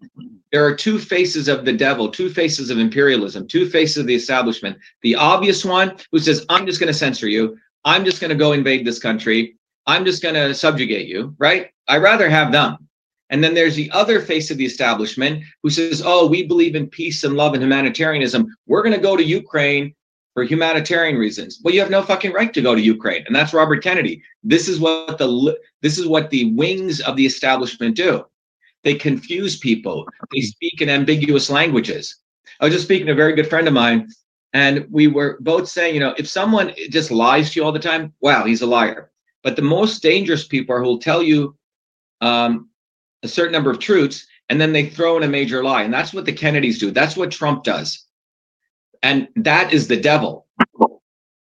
there 0.51 0.65
are 0.65 0.75
two 0.75 0.99
faces 0.99 1.47
of 1.47 1.65
the 1.65 1.73
devil, 1.73 2.09
two 2.09 2.29
faces 2.29 2.69
of 2.69 2.77
imperialism, 2.77 3.47
two 3.47 3.69
faces 3.69 3.97
of 3.97 4.07
the 4.07 4.15
establishment. 4.15 4.77
The 5.01 5.15
obvious 5.15 5.63
one 5.63 5.97
who 6.11 6.19
says, 6.19 6.45
I'm 6.49 6.65
just 6.65 6.79
going 6.79 6.91
to 6.91 6.97
censor 6.97 7.29
you. 7.29 7.57
I'm 7.85 8.05
just 8.05 8.19
going 8.19 8.29
to 8.29 8.35
go 8.35 8.51
invade 8.51 8.85
this 8.85 8.99
country. 8.99 9.57
I'm 9.87 10.05
just 10.05 10.21
going 10.21 10.35
to 10.35 10.53
subjugate 10.53 11.07
you, 11.07 11.35
right? 11.39 11.69
I 11.87 11.97
rather 11.97 12.29
have 12.29 12.51
them. 12.51 12.87
And 13.29 13.41
then 13.41 13.53
there's 13.53 13.75
the 13.75 13.89
other 13.91 14.19
face 14.19 14.51
of 14.51 14.57
the 14.57 14.65
establishment 14.65 15.43
who 15.63 15.69
says, 15.69 16.03
oh, 16.05 16.27
we 16.27 16.45
believe 16.45 16.75
in 16.75 16.87
peace 16.87 17.23
and 17.23 17.35
love 17.35 17.53
and 17.53 17.63
humanitarianism. 17.63 18.45
We're 18.67 18.83
going 18.83 18.95
to 18.95 19.01
go 19.01 19.15
to 19.15 19.23
Ukraine 19.23 19.95
for 20.33 20.43
humanitarian 20.43 21.17
reasons. 21.17 21.59
Well, 21.63 21.73
you 21.73 21.79
have 21.79 21.89
no 21.89 22.03
fucking 22.03 22.33
right 22.33 22.53
to 22.53 22.61
go 22.61 22.75
to 22.75 22.81
Ukraine, 22.81 23.23
and 23.27 23.35
that's 23.35 23.53
Robert 23.53 23.83
Kennedy. 23.83 24.21
This 24.43 24.67
is 24.67 24.79
what 24.79 25.17
the 25.17 25.57
this 25.81 25.97
is 25.97 26.07
what 26.07 26.29
the 26.29 26.53
wings 26.53 27.01
of 27.01 27.15
the 27.15 27.25
establishment 27.25 27.95
do. 27.95 28.25
They 28.83 28.95
confuse 28.95 29.57
people. 29.57 30.07
They 30.33 30.41
speak 30.41 30.81
in 30.81 30.89
ambiguous 30.89 31.49
languages. 31.49 32.17
I 32.59 32.65
was 32.65 32.73
just 32.73 32.85
speaking 32.85 33.07
to 33.07 33.13
a 33.13 33.15
very 33.15 33.33
good 33.33 33.47
friend 33.47 33.67
of 33.67 33.73
mine, 33.73 34.09
and 34.53 34.85
we 34.89 35.07
were 35.07 35.37
both 35.41 35.67
saying, 35.67 35.93
you 35.93 35.99
know, 35.99 36.15
if 36.17 36.27
someone 36.27 36.73
just 36.89 37.11
lies 37.11 37.51
to 37.51 37.59
you 37.59 37.65
all 37.65 37.71
the 37.71 37.79
time, 37.79 38.13
wow, 38.21 38.43
he's 38.43 38.61
a 38.61 38.67
liar. 38.67 39.11
But 39.43 39.55
the 39.55 39.61
most 39.61 40.01
dangerous 40.01 40.47
people 40.47 40.75
are 40.75 40.79
who 40.79 40.85
will 40.85 40.99
tell 40.99 41.23
you 41.23 41.55
um, 42.21 42.69
a 43.23 43.27
certain 43.27 43.53
number 43.53 43.71
of 43.71 43.79
truths, 43.79 44.27
and 44.49 44.59
then 44.59 44.73
they 44.73 44.89
throw 44.89 45.17
in 45.17 45.23
a 45.23 45.27
major 45.27 45.63
lie, 45.63 45.83
and 45.83 45.93
that's 45.93 46.13
what 46.13 46.25
the 46.25 46.33
Kennedys 46.33 46.79
do. 46.79 46.91
That's 46.91 47.15
what 47.15 47.31
Trump 47.31 47.63
does 47.63 48.05
and 49.03 49.27
that 49.35 49.73
is 49.73 49.87
the 49.87 49.97
devil 49.97 50.47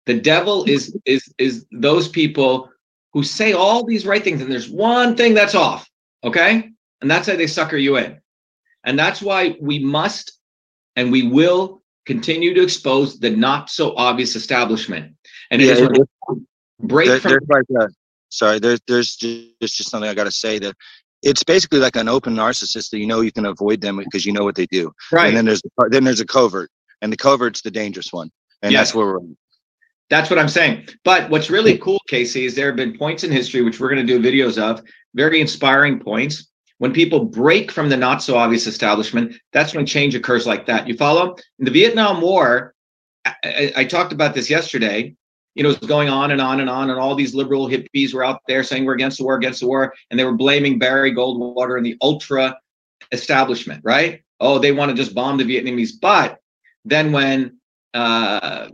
the 0.05 0.19
devil 0.19 0.65
is 0.65 0.95
is 1.05 1.33
is 1.37 1.65
those 1.71 2.07
people 2.07 2.69
who 3.13 3.23
say 3.23 3.53
all 3.53 3.85
these 3.85 4.05
right 4.05 4.23
things 4.23 4.41
and 4.41 4.51
there's 4.51 4.69
one 4.69 5.15
thing 5.15 5.33
that's 5.33 5.55
off 5.55 5.89
okay 6.23 6.71
and 7.05 7.11
that's 7.11 7.27
how 7.27 7.35
they 7.35 7.47
sucker 7.47 7.77
you 7.77 7.97
in 7.97 8.19
and 8.83 8.97
that's 8.97 9.21
why 9.21 9.55
we 9.61 9.79
must 9.79 10.39
and 10.95 11.11
we 11.11 11.27
will 11.27 11.81
continue 12.05 12.53
to 12.53 12.63
expose 12.63 13.19
the 13.19 13.29
not 13.29 13.69
so 13.69 13.95
obvious 13.95 14.35
establishment 14.35 15.15
and 15.51 15.61
it 15.61 15.65
yeah, 15.65 15.73
is 15.73 15.89
break 16.79 17.07
there, 17.07 17.19
from 17.19 17.37
like 17.49 17.63
a, 17.79 17.87
sorry 18.29 18.59
there's 18.59 18.79
there's 18.87 19.15
just, 19.15 19.53
just 19.61 19.89
something 19.89 20.09
i 20.09 20.13
got 20.15 20.23
to 20.23 20.31
say 20.31 20.57
that 20.59 20.75
it's 21.21 21.43
basically 21.43 21.79
like 21.79 21.95
an 21.95 22.09
open 22.09 22.35
narcissist 22.35 22.89
that 22.89 22.97
you 22.97 23.07
know 23.07 23.21
you 23.21 23.31
can 23.31 23.45
avoid 23.45 23.81
them 23.81 23.97
because 23.97 24.25
you 24.25 24.33
know 24.33 24.43
what 24.43 24.55
they 24.55 24.65
do 24.65 24.91
right 25.11 25.27
and 25.27 25.37
then 25.37 25.45
there's 25.45 25.61
then 25.91 26.03
there's 26.03 26.19
a 26.19 26.25
covert 26.25 26.69
and 27.01 27.13
the 27.13 27.17
covert's 27.17 27.61
the 27.61 27.71
dangerous 27.71 28.11
one, 28.11 28.31
and 28.61 28.73
that's 28.73 28.93
where 28.93 29.05
we're. 29.05 29.19
That's 30.09 30.29
what 30.29 30.37
I'm 30.37 30.49
saying. 30.49 30.87
But 31.03 31.29
what's 31.29 31.49
really 31.49 31.77
cool, 31.79 31.99
Casey, 32.07 32.45
is 32.45 32.55
there 32.55 32.67
have 32.67 32.75
been 32.75 32.97
points 32.97 33.23
in 33.23 33.31
history 33.31 33.63
which 33.63 33.79
we're 33.79 33.89
going 33.89 34.05
to 34.05 34.19
do 34.19 34.19
videos 34.19 34.61
of, 34.61 34.83
very 35.15 35.41
inspiring 35.41 35.99
points. 35.99 36.47
When 36.85 36.93
people 36.93 37.25
break 37.25 37.71
from 37.71 37.89
the 37.89 37.97
not 37.97 38.21
so 38.21 38.37
obvious 38.37 38.67
establishment, 38.67 39.35
that's 39.51 39.73
when 39.73 39.87
change 39.87 40.13
occurs 40.13 40.45
like 40.45 40.67
that. 40.67 40.87
You 40.87 40.95
follow? 40.95 41.35
In 41.57 41.65
the 41.65 41.71
Vietnam 41.71 42.21
War, 42.21 42.75
I, 43.25 43.73
I 43.75 43.85
talked 43.85 44.13
about 44.13 44.35
this 44.35 44.51
yesterday. 44.51 45.15
You 45.55 45.63
know, 45.63 45.71
it 45.71 45.81
was 45.81 45.89
going 45.89 46.09
on 46.09 46.29
and 46.29 46.39
on 46.39 46.59
and 46.59 46.69
on, 46.69 46.91
and 46.91 46.99
all 46.99 47.15
these 47.15 47.33
liberal 47.33 47.67
hippies 47.67 48.13
were 48.13 48.23
out 48.23 48.39
there 48.47 48.63
saying 48.63 48.85
we're 48.85 48.93
against 48.93 49.17
the 49.17 49.23
war, 49.23 49.33
against 49.33 49.61
the 49.61 49.67
war, 49.67 49.95
and 50.11 50.19
they 50.19 50.25
were 50.25 50.37
blaming 50.37 50.77
Barry 50.77 51.11
Goldwater 51.11 51.75
and 51.75 51.83
the 51.83 51.97
ultra 52.03 52.55
establishment, 53.11 53.81
right? 53.83 54.21
Oh, 54.39 54.59
they 54.59 54.71
want 54.71 54.91
to 54.91 54.95
just 54.95 55.15
bomb 55.15 55.37
the 55.39 55.43
Vietnamese. 55.43 55.93
But 55.99 56.37
then 56.83 57.11
when 57.11 57.57
uh, 57.95 58.69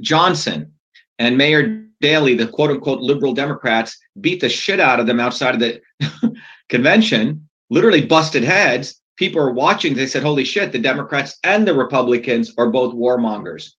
Johnson 0.00 0.72
and 1.20 1.38
Mayor 1.38 1.84
Daley, 2.00 2.34
the 2.34 2.48
quote 2.48 2.70
unquote 2.70 3.00
liberal 3.00 3.32
Democrats, 3.32 3.96
beat 4.20 4.40
the 4.40 4.48
shit 4.48 4.80
out 4.80 4.98
of 4.98 5.06
them 5.06 5.20
outside 5.20 5.54
of 5.54 5.60
the 5.60 5.80
convention, 6.68 7.48
literally 7.70 8.04
busted 8.04 8.44
heads. 8.44 9.00
People 9.16 9.40
are 9.40 9.52
watching. 9.52 9.94
They 9.94 10.06
said, 10.06 10.22
holy 10.22 10.44
shit, 10.44 10.72
the 10.72 10.78
Democrats 10.78 11.38
and 11.44 11.66
the 11.66 11.74
Republicans 11.74 12.52
are 12.58 12.70
both 12.70 12.94
warmongers. 12.94 13.70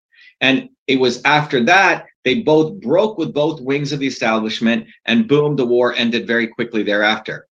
And 0.42 0.70
it 0.88 1.00
was 1.00 1.22
after 1.24 1.64
that, 1.66 2.06
they 2.24 2.42
both 2.42 2.80
broke 2.82 3.18
with 3.18 3.34
both 3.34 3.62
wings 3.62 3.92
of 3.92 4.00
the 4.00 4.08
establishment, 4.08 4.88
and 5.06 5.28
boom, 5.28 5.56
the 5.56 5.66
war 5.66 5.94
ended 5.94 6.28
very 6.28 6.48
quickly 6.48 6.84
thereafter. 6.84 7.48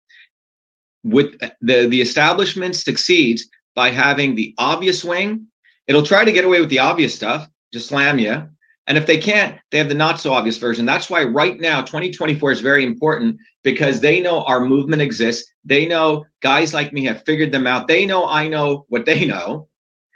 With 1.04 1.36
uh, 1.44 1.50
the, 1.62 1.88
the 1.88 2.02
establishment 2.02 2.76
succeeds 2.76 3.48
by 3.76 3.90
having 3.90 4.36
the 4.36 4.54
obvious 4.58 5.04
wing. 5.04 5.48
It'll 5.88 6.06
try 6.06 6.24
to 6.24 6.32
get 6.32 6.46
away 6.46 6.60
with 6.60 6.70
the 6.70 6.80
obvious 6.80 7.14
stuff, 7.14 7.50
just 7.74 7.90
slam 7.90 8.20
you. 8.20 8.50
And 8.88 8.98
if 8.98 9.06
they 9.06 9.18
can't, 9.18 9.60
they 9.72 9.78
have 9.78 9.88
the 9.88 9.96
not 9.96 10.20
so 10.20 10.34
obvious 10.34 10.58
version. 10.58 10.86
That's 10.86 11.10
why 11.10 11.24
right 11.24 11.60
now, 11.60 11.82
2024 11.82 12.52
is 12.52 12.60
very 12.60 12.86
important 12.86 13.38
because 13.64 14.02
they 14.02 14.20
know 14.20 14.44
our 14.44 14.60
movement 14.66 15.02
exists. 15.02 15.50
They 15.64 15.86
know 15.86 16.26
guys 16.42 16.74
like 16.74 16.92
me 16.92 17.06
have 17.06 17.24
figured 17.24 17.52
them 17.52 17.66
out. 17.66 17.88
They 17.88 18.06
know 18.06 18.28
I 18.28 18.48
know 18.48 18.86
what 18.90 19.06
they 19.06 19.26
know. 19.26 19.70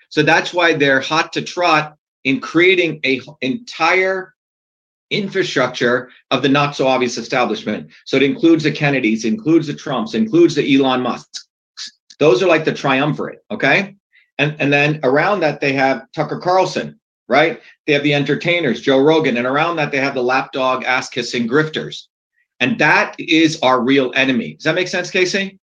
So 0.09 0.21
that's 0.21 0.53
why 0.53 0.73
they're 0.73 0.99
hot 0.99 1.33
to 1.33 1.41
trot 1.41 1.95
in 2.23 2.41
creating 2.41 2.99
a 3.05 3.21
entire 3.41 4.33
infrastructure 5.09 6.09
of 6.31 6.41
the 6.41 6.49
not 6.49 6.75
so 6.75 6.87
obvious 6.87 7.17
establishment. 7.17 7.91
So 8.05 8.17
it 8.17 8.23
includes 8.23 8.63
the 8.63 8.71
Kennedys, 8.71 9.23
includes 9.23 9.67
the 9.67 9.73
Trumps, 9.73 10.13
includes 10.13 10.55
the 10.55 10.75
Elon 10.75 11.01
Musks. 11.01 11.47
Those 12.19 12.43
are 12.43 12.47
like 12.47 12.65
the 12.65 12.73
triumvirate, 12.73 13.39
okay? 13.51 13.95
And 14.37 14.55
and 14.59 14.71
then 14.73 14.99
around 15.03 15.39
that 15.41 15.61
they 15.61 15.73
have 15.73 16.05
Tucker 16.13 16.39
Carlson, 16.39 16.99
right? 17.27 17.61
They 17.85 17.93
have 17.93 18.03
the 18.03 18.13
entertainers, 18.13 18.81
Joe 18.81 19.01
Rogan, 19.01 19.37
and 19.37 19.47
around 19.47 19.75
that 19.77 19.91
they 19.91 19.99
have 19.99 20.13
the 20.13 20.23
lapdog 20.23 20.83
ass 20.83 21.09
kissing 21.09 21.47
grifters. 21.47 22.03
And 22.59 22.79
that 22.79 23.15
is 23.19 23.59
our 23.61 23.81
real 23.81 24.11
enemy. 24.15 24.53
Does 24.55 24.63
that 24.63 24.75
make 24.75 24.87
sense, 24.87 25.11
Casey? 25.11 25.59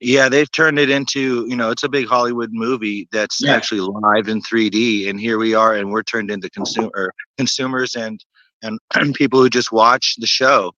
Yeah, 0.00 0.28
they've 0.28 0.50
turned 0.50 0.80
it 0.80 0.90
into, 0.90 1.46
you 1.48 1.54
know, 1.54 1.70
it's 1.70 1.84
a 1.84 1.88
big 1.88 2.08
Hollywood 2.08 2.50
movie 2.52 3.08
that's 3.12 3.40
yeah. 3.40 3.54
actually 3.54 3.80
live 3.80 4.26
in 4.26 4.42
3D. 4.42 5.08
And 5.08 5.20
here 5.20 5.38
we 5.38 5.54
are, 5.54 5.76
and 5.76 5.92
we're 5.92 6.02
turned 6.02 6.30
into 6.30 6.50
consumer 6.50 7.12
consumers 7.38 7.94
and 7.94 8.24
and 8.62 8.80
people 9.14 9.40
who 9.40 9.48
just 9.48 9.70
watch 9.70 10.16
the 10.18 10.26
show. 10.26 10.72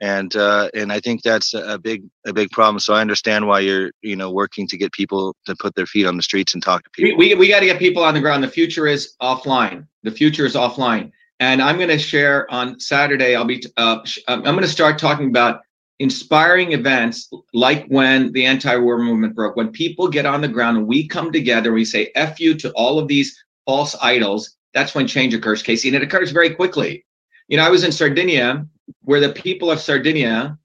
And 0.00 0.34
uh, 0.36 0.70
and 0.74 0.92
I 0.92 1.00
think 1.00 1.22
that's 1.22 1.54
a 1.54 1.78
big 1.78 2.04
a 2.24 2.32
big 2.32 2.50
problem. 2.50 2.78
So 2.78 2.94
I 2.94 3.00
understand 3.00 3.48
why 3.48 3.60
you're 3.60 3.90
you 4.02 4.14
know 4.14 4.30
working 4.30 4.66
to 4.68 4.76
get 4.76 4.92
people 4.92 5.34
to 5.46 5.56
put 5.56 5.74
their 5.74 5.86
feet 5.86 6.06
on 6.06 6.16
the 6.16 6.22
streets 6.22 6.54
and 6.54 6.62
talk 6.62 6.84
to 6.84 6.90
people. 6.90 7.18
We 7.18 7.34
we, 7.34 7.34
we 7.34 7.48
got 7.48 7.60
to 7.60 7.66
get 7.66 7.78
people 7.78 8.04
on 8.04 8.14
the 8.14 8.20
ground. 8.20 8.44
The 8.44 8.48
future 8.48 8.86
is 8.86 9.14
offline. 9.20 9.86
The 10.04 10.12
future 10.12 10.46
is 10.46 10.54
offline. 10.54 11.10
And 11.40 11.62
I'm 11.62 11.76
going 11.76 11.88
to 11.88 11.98
share 11.98 12.50
on 12.50 12.80
Saturday. 12.80 13.34
I'll 13.34 13.44
be 13.44 13.62
uh, 13.76 14.00
I'm 14.28 14.42
going 14.42 14.60
to 14.60 14.68
start 14.68 14.98
talking 14.98 15.28
about 15.28 15.62
inspiring 15.98 16.72
events 16.72 17.28
like 17.52 17.86
when 17.86 18.32
the 18.32 18.46
anti-war 18.46 18.98
movement 18.98 19.34
broke 19.34 19.56
when 19.56 19.70
people 19.70 20.08
get 20.08 20.26
on 20.26 20.40
the 20.40 20.48
ground 20.48 20.76
and 20.76 20.86
we 20.86 21.06
come 21.06 21.32
together 21.32 21.72
we 21.72 21.84
say 21.84 22.10
f 22.14 22.38
you 22.38 22.54
to 22.54 22.70
all 22.72 22.98
of 23.00 23.08
these 23.08 23.36
false 23.66 23.96
idols 24.00 24.56
that's 24.74 24.94
when 24.94 25.08
change 25.08 25.34
occurs 25.34 25.60
casey 25.60 25.88
and 25.88 25.96
it 25.96 26.02
occurs 26.02 26.30
very 26.30 26.54
quickly 26.54 27.04
you 27.48 27.56
know 27.56 27.64
i 27.64 27.68
was 27.68 27.82
in 27.82 27.90
sardinia 27.90 28.64
where 29.02 29.20
the 29.20 29.32
people 29.32 29.70
of 29.70 29.80
sardinia 29.80 30.58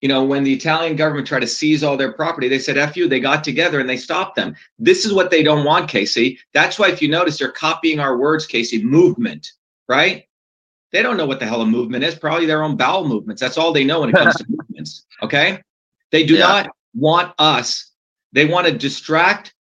you 0.00 0.08
know 0.08 0.24
when 0.24 0.44
the 0.44 0.52
italian 0.52 0.96
government 0.96 1.26
tried 1.26 1.40
to 1.40 1.46
seize 1.46 1.82
all 1.82 1.96
their 1.96 2.12
property 2.12 2.48
they 2.48 2.58
said 2.58 2.76
f 2.76 2.96
you 2.96 3.08
they 3.08 3.20
got 3.20 3.42
together 3.42 3.80
and 3.80 3.88
they 3.88 3.96
stopped 3.96 4.36
them 4.36 4.54
this 4.78 5.04
is 5.04 5.12
what 5.12 5.30
they 5.30 5.42
don't 5.42 5.64
want 5.64 5.88
casey 5.88 6.38
that's 6.52 6.78
why 6.78 6.88
if 6.88 7.00
you 7.00 7.08
notice 7.08 7.38
they're 7.38 7.50
copying 7.52 8.00
our 8.00 8.16
words 8.16 8.46
casey 8.46 8.82
movement 8.82 9.52
right 9.88 10.26
they 10.92 11.02
don't 11.02 11.16
know 11.16 11.26
what 11.26 11.40
the 11.40 11.46
hell 11.46 11.60
a 11.62 11.66
movement 11.66 12.04
is, 12.04 12.14
probably 12.14 12.46
their 12.46 12.62
own 12.62 12.76
bowel 12.76 13.06
movements. 13.06 13.40
That's 13.40 13.58
all 13.58 13.72
they 13.72 13.84
know 13.84 14.00
when 14.00 14.10
it 14.10 14.14
comes 14.14 14.34
to 14.36 14.46
movements. 14.48 15.04
Okay. 15.22 15.60
They 16.10 16.24
do 16.24 16.34
yeah. 16.34 16.40
not 16.40 16.70
want 16.94 17.34
us, 17.38 17.90
they 18.32 18.46
want 18.46 18.66
to 18.66 18.72
distract 18.72 19.54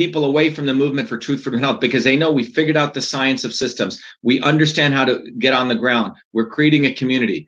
people 0.00 0.24
away 0.24 0.48
from 0.48 0.64
the 0.64 0.72
movement 0.72 1.06
for 1.10 1.18
truth, 1.18 1.42
freedom, 1.42 1.58
and 1.58 1.64
health 1.66 1.78
because 1.78 2.04
they 2.04 2.16
know 2.16 2.32
we 2.32 2.42
figured 2.42 2.74
out 2.74 2.94
the 2.94 3.02
science 3.02 3.44
of 3.44 3.52
systems. 3.52 4.02
We 4.22 4.40
understand 4.40 4.94
how 4.94 5.04
to 5.04 5.30
get 5.38 5.52
on 5.52 5.68
the 5.68 5.74
ground. 5.74 6.14
We're 6.32 6.48
creating 6.48 6.86
a 6.86 6.94
community. 6.94 7.46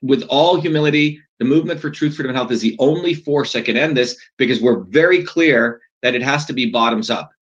With 0.00 0.22
all 0.28 0.60
humility, 0.60 1.20
the 1.40 1.44
movement 1.44 1.80
for 1.80 1.90
truth, 1.90 2.14
freedom, 2.14 2.30
and 2.30 2.36
health 2.36 2.52
is 2.52 2.60
the 2.60 2.76
only 2.78 3.12
force 3.12 3.54
that 3.54 3.64
can 3.64 3.76
end 3.76 3.96
this 3.96 4.16
because 4.36 4.60
we're 4.60 4.84
very 4.84 5.24
clear 5.24 5.80
that 6.02 6.14
it 6.14 6.22
has 6.22 6.44
to 6.44 6.52
be 6.52 6.70
bottoms 6.70 7.10
up. 7.10 7.32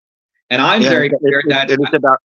And 0.49 0.63
I'm 0.63 0.81
yeah, 0.81 0.89
very 0.89 1.11
clear 1.11 1.43
that 1.49 1.71
it's 1.71 1.93
about 1.93 2.21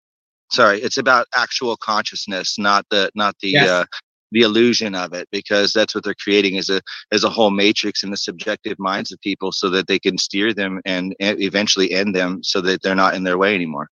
sorry 0.52 0.80
it's 0.82 0.98
about 0.98 1.28
actual 1.36 1.78
consciousness 1.78 2.58
not 2.58 2.84
the 2.90 3.12
not 3.14 3.36
the 3.40 3.50
yes. 3.50 3.68
uh, 3.68 3.86
the 4.32 4.42
illusion 4.42 4.96
of 4.96 5.14
it 5.14 5.28
because 5.32 5.74
that's 5.74 5.96
what 5.96 6.04
they're 6.04 6.14
creating 6.14 6.56
is 6.56 6.70
a 6.70 6.82
as 7.12 7.24
a 7.24 7.30
whole 7.30 7.52
matrix 7.52 8.04
in 8.04 8.12
the 8.12 8.18
subjective 8.18 8.78
minds 8.80 9.12
of 9.12 9.20
people 9.22 9.52
so 9.52 9.70
that 9.70 9.88
they 9.88 10.00
can 10.00 10.18
steer 10.18 10.54
them 10.54 10.82
and 10.86 11.16
eventually 11.20 11.92
end 11.92 12.16
them 12.16 12.44
so 12.44 12.62
that 12.62 12.82
they're 12.82 12.96
not 12.96 13.16
in 13.16 13.24
their 13.24 13.38
way 13.38 13.56
anymore. 13.56 13.90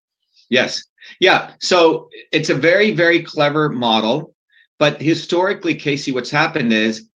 Yes. 0.50 0.84
Yeah. 1.20 1.54
So 1.60 2.10
it's 2.32 2.50
a 2.50 2.56
very 2.56 2.92
very 2.92 3.22
clever 3.22 3.70
model 3.70 4.34
but 4.80 5.02
historically 5.02 5.74
casey 5.76 6.12
what's 6.12 6.30
happened 6.30 6.72
is 6.72 7.10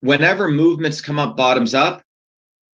whenever 0.00 0.48
movements 0.48 1.00
come 1.00 1.18
up 1.18 1.36
bottoms 1.36 1.74
up 1.74 2.02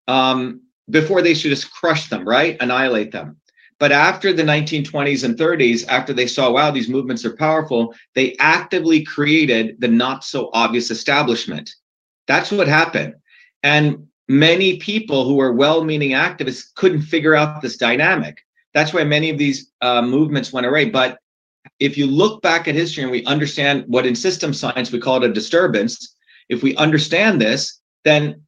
um, 0.08 0.62
before 0.90 1.22
they 1.22 1.34
should 1.34 1.50
just 1.50 1.72
crush 1.72 2.08
them 2.08 2.26
right? 2.26 2.56
Annihilate 2.60 3.12
them 3.12 3.40
but 3.82 3.90
after 3.90 4.32
the 4.32 4.44
1920s 4.44 5.24
and 5.24 5.36
30s, 5.36 5.84
after 5.88 6.12
they 6.12 6.28
saw, 6.28 6.52
wow, 6.52 6.70
these 6.70 6.88
movements 6.88 7.24
are 7.24 7.34
powerful, 7.34 7.92
they 8.14 8.36
actively 8.38 9.02
created 9.02 9.74
the 9.80 9.88
not 9.88 10.22
so 10.22 10.50
obvious 10.52 10.92
establishment. 10.92 11.68
That's 12.28 12.52
what 12.52 12.68
happened. 12.68 13.14
And 13.64 14.06
many 14.28 14.76
people 14.76 15.24
who 15.24 15.34
were 15.34 15.52
well 15.52 15.82
meaning 15.82 16.10
activists 16.10 16.72
couldn't 16.76 17.02
figure 17.02 17.34
out 17.34 17.60
this 17.60 17.76
dynamic. 17.76 18.38
That's 18.72 18.92
why 18.92 19.02
many 19.02 19.30
of 19.30 19.38
these 19.38 19.72
uh, 19.80 20.02
movements 20.02 20.52
went 20.52 20.68
away. 20.68 20.84
But 20.88 21.18
if 21.80 21.98
you 21.98 22.06
look 22.06 22.40
back 22.40 22.68
at 22.68 22.76
history 22.76 23.02
and 23.02 23.10
we 23.10 23.24
understand 23.24 23.82
what 23.88 24.06
in 24.06 24.14
system 24.14 24.54
science 24.54 24.92
we 24.92 25.00
call 25.00 25.16
it 25.16 25.28
a 25.28 25.32
disturbance, 25.32 26.14
if 26.48 26.62
we 26.62 26.76
understand 26.76 27.40
this, 27.40 27.80
then 28.04 28.42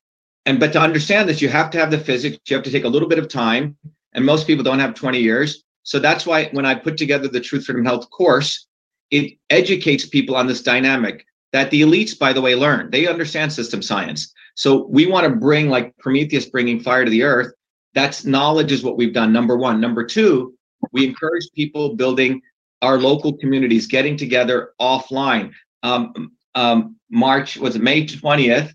and 0.47 0.61
but 0.61 0.73
to 0.75 0.81
understand 0.81 1.29
this, 1.29 1.43
you 1.43 1.49
have 1.49 1.71
to 1.71 1.79
have 1.79 1.91
the 1.91 1.99
physics, 1.99 2.39
you 2.47 2.55
have 2.55 2.65
to 2.67 2.71
take 2.71 2.85
a 2.85 2.89
little 2.89 3.09
bit 3.09 3.19
of 3.19 3.29
time, 3.29 3.77
and 4.15 4.25
most 4.25 4.47
people 4.47 4.65
don't 4.65 4.79
have 4.79 4.95
20 4.95 5.19
years. 5.19 5.63
So 5.83 5.99
that's 5.99 6.27
why 6.27 6.47
when 6.53 6.65
I 6.65 6.75
put 6.75 6.97
together 6.97 7.29
the 7.29 7.41
Truth 7.41 7.67
Freedom 7.67 7.85
Health 7.85 8.09
course, 8.11 8.67
it 9.11 9.39
educates 9.51 10.07
people 10.07 10.35
on 10.35 10.47
this 10.47 10.63
dynamic 10.63 11.27
that 11.53 11.71
the 11.71 11.83
elites, 11.83 12.19
by 12.19 12.33
the 12.33 12.41
way, 12.41 12.55
learn. 12.55 12.91
They 12.91 13.07
understand 13.07 13.53
system 13.53 13.83
science. 13.83 14.33
So 14.57 14.87
we 14.87 15.07
want 15.07 15.25
to 15.25 15.37
bring, 15.37 15.69
like 15.69 15.97
Prometheus 15.99 16.47
bringing 16.47 16.81
fire 16.81 17.05
to 17.05 17.11
the 17.11 17.23
earth. 17.23 17.53
That's 17.95 18.25
knowledge, 18.25 18.73
is 18.73 18.83
what 18.83 18.97
we've 18.97 19.15
done. 19.15 19.33
Number 19.33 19.57
one. 19.57 19.81
Number 19.81 20.05
two, 20.05 20.55
we 20.93 21.07
encourage 21.07 21.45
people 21.55 21.95
building 21.95 22.41
our 22.83 22.99
local 22.99 23.37
communities, 23.37 23.87
getting 23.87 24.17
together 24.17 24.73
offline. 24.81 25.53
Um, 25.83 26.33
um, 26.55 26.97
March 27.11 27.57
was 27.57 27.79
May 27.79 28.05
20th? 28.07 28.73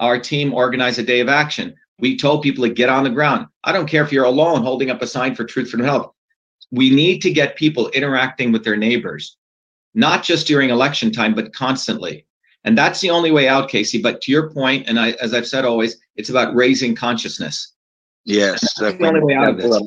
Our 0.00 0.18
team 0.18 0.54
organized 0.54 0.98
a 0.98 1.02
day 1.02 1.20
of 1.20 1.28
action. 1.28 1.74
We 2.02 2.16
told 2.16 2.42
people 2.42 2.64
to 2.66 2.74
get 2.74 2.88
on 2.88 3.04
the 3.04 3.10
ground. 3.10 3.46
I 3.62 3.70
don't 3.70 3.86
care 3.86 4.02
if 4.02 4.12
you're 4.12 4.24
alone 4.24 4.62
holding 4.62 4.90
up 4.90 5.00
a 5.00 5.06
sign 5.06 5.36
for 5.36 5.44
truth 5.44 5.70
from 5.70 5.84
health. 5.84 6.12
We 6.72 6.90
need 6.90 7.22
to 7.22 7.30
get 7.30 7.54
people 7.54 7.90
interacting 7.90 8.50
with 8.50 8.64
their 8.64 8.76
neighbors, 8.76 9.36
not 9.94 10.24
just 10.24 10.48
during 10.48 10.70
election 10.70 11.12
time, 11.12 11.32
but 11.32 11.54
constantly. 11.54 12.26
And 12.64 12.76
that's 12.76 13.00
the 13.00 13.10
only 13.10 13.30
way 13.30 13.46
out, 13.46 13.68
Casey. 13.68 14.02
But 14.02 14.20
to 14.22 14.32
your 14.32 14.50
point, 14.50 14.88
and 14.88 14.98
I, 14.98 15.12
as 15.12 15.32
I've 15.32 15.46
said 15.46 15.64
always, 15.64 15.96
it's 16.16 16.28
about 16.28 16.56
raising 16.56 16.96
consciousness. 16.96 17.72
Yes, 18.24 18.60
that's 18.80 18.98
the 18.98 19.06
only 19.06 19.20
way 19.20 19.34
out 19.34 19.50
of 19.50 19.58
this. 19.58 19.80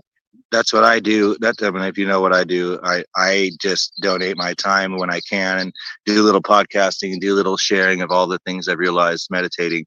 That's 0.52 0.72
what 0.72 0.86
I 0.86 1.02
do. 1.02 1.36
That 1.40 1.56
I 1.62 1.72
mean, 1.72 1.84
if 1.84 1.98
you 1.98 2.08
know 2.08 2.22
what 2.22 2.32
I 2.32 2.46
do, 2.46 2.80
I 2.82 3.04
I 3.16 3.52
just 3.60 3.92
donate 4.02 4.38
my 4.38 4.54
time 4.54 4.98
when 4.98 5.10
I 5.10 5.20
can 5.22 5.58
and 5.58 5.74
do 6.06 6.22
a 6.22 6.24
little 6.24 6.42
podcasting 6.42 7.12
and 7.12 7.20
do 7.20 7.34
a 7.34 7.36
little 7.36 7.58
sharing 7.58 8.02
of 8.02 8.12
all 8.12 8.28
the 8.28 8.40
things 8.46 8.70
I've 8.70 8.78
realized 8.78 9.28
meditating 9.32 9.86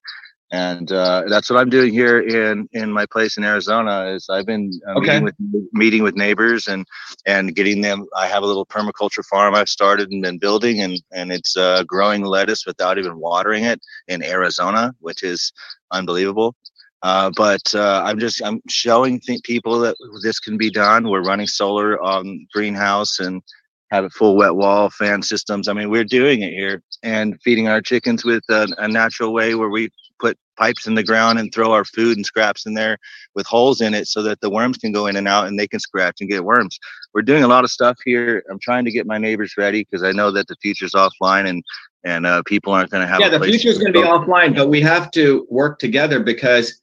and 0.50 0.90
uh, 0.92 1.24
that's 1.28 1.50
what 1.50 1.58
I'm 1.58 1.68
doing 1.68 1.92
here 1.92 2.20
in 2.20 2.68
in 2.72 2.90
my 2.90 3.06
place 3.06 3.36
in 3.36 3.44
Arizona. 3.44 4.06
Is 4.06 4.28
I've 4.30 4.46
been 4.46 4.70
uh, 4.88 4.98
okay. 4.98 5.20
meeting 5.20 5.24
with 5.24 5.68
meeting 5.72 6.02
with 6.02 6.16
neighbors 6.16 6.68
and 6.68 6.86
and 7.26 7.54
getting 7.54 7.82
them. 7.82 8.06
I 8.16 8.26
have 8.26 8.42
a 8.42 8.46
little 8.46 8.66
permaculture 8.66 9.24
farm 9.24 9.54
I've 9.54 9.68
started 9.68 10.10
and 10.10 10.22
been 10.22 10.38
building, 10.38 10.80
and 10.80 11.00
and 11.12 11.32
it's 11.32 11.56
uh, 11.56 11.84
growing 11.84 12.24
lettuce 12.24 12.64
without 12.66 12.98
even 12.98 13.18
watering 13.18 13.64
it 13.64 13.80
in 14.06 14.22
Arizona, 14.22 14.94
which 15.00 15.22
is 15.22 15.52
unbelievable. 15.90 16.56
Uh, 17.02 17.30
but 17.36 17.62
uh, 17.74 18.02
I'm 18.04 18.18
just 18.18 18.42
I'm 18.42 18.60
showing 18.68 19.20
th- 19.20 19.42
people 19.42 19.78
that 19.80 19.96
this 20.22 20.40
can 20.40 20.56
be 20.56 20.70
done. 20.70 21.08
We're 21.08 21.22
running 21.22 21.46
solar 21.46 22.02
on 22.02 22.46
greenhouse 22.52 23.18
and 23.18 23.42
have 23.90 24.04
a 24.04 24.10
full 24.10 24.36
wet 24.36 24.54
wall 24.54 24.90
fan 24.90 25.22
systems. 25.22 25.68
I 25.68 25.72
mean, 25.74 25.90
we're 25.90 26.04
doing 26.04 26.42
it 26.42 26.52
here 26.52 26.82
and 27.02 27.40
feeding 27.42 27.68
our 27.68 27.80
chickens 27.80 28.24
with 28.24 28.42
a, 28.48 28.68
a 28.78 28.88
natural 28.88 29.32
way 29.32 29.54
where 29.54 29.68
we 29.68 29.90
put 30.20 30.36
pipes 30.56 30.86
in 30.86 30.94
the 30.94 31.02
ground 31.02 31.38
and 31.38 31.52
throw 31.52 31.72
our 31.72 31.84
food 31.84 32.16
and 32.16 32.26
scraps 32.26 32.66
in 32.66 32.74
there 32.74 32.98
with 33.34 33.46
holes 33.46 33.80
in 33.80 33.94
it 33.94 34.08
so 34.08 34.22
that 34.22 34.40
the 34.40 34.50
worms 34.50 34.76
can 34.76 34.92
go 34.92 35.06
in 35.06 35.16
and 35.16 35.28
out 35.28 35.46
and 35.46 35.58
they 35.58 35.68
can 35.68 35.80
scratch 35.80 36.20
and 36.20 36.28
get 36.28 36.44
worms. 36.44 36.78
We're 37.14 37.22
doing 37.22 37.44
a 37.44 37.48
lot 37.48 37.64
of 37.64 37.70
stuff 37.70 37.96
here. 38.04 38.42
I'm 38.50 38.58
trying 38.58 38.84
to 38.84 38.90
get 38.90 39.06
my 39.06 39.18
neighbors 39.18 39.54
ready 39.56 39.84
because 39.84 40.02
I 40.02 40.12
know 40.12 40.30
that 40.32 40.48
the 40.48 40.56
future's 40.60 40.92
offline 40.92 41.48
and 41.48 41.62
and 42.04 42.26
uh, 42.26 42.42
people 42.46 42.72
aren't 42.72 42.90
going 42.90 43.02
to 43.02 43.08
have. 43.08 43.20
Yeah, 43.20 43.28
the 43.28 43.40
future 43.40 43.68
is 43.68 43.78
going 43.78 43.92
to 43.92 44.00
be 44.00 44.06
offline, 44.06 44.54
but 44.54 44.68
we 44.68 44.80
have 44.80 45.10
to 45.12 45.46
work 45.50 45.78
together 45.78 46.20
because, 46.20 46.80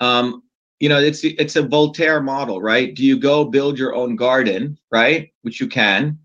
um, 0.00 0.42
you 0.80 0.88
know, 0.88 0.98
it's 0.98 1.22
it's 1.24 1.56
a 1.56 1.62
Voltaire 1.62 2.20
model, 2.20 2.60
right? 2.60 2.94
Do 2.94 3.04
you 3.04 3.18
go 3.18 3.44
build 3.44 3.78
your 3.78 3.94
own 3.94 4.16
garden, 4.16 4.78
right, 4.90 5.32
which 5.42 5.60
you 5.60 5.68
can, 5.68 6.18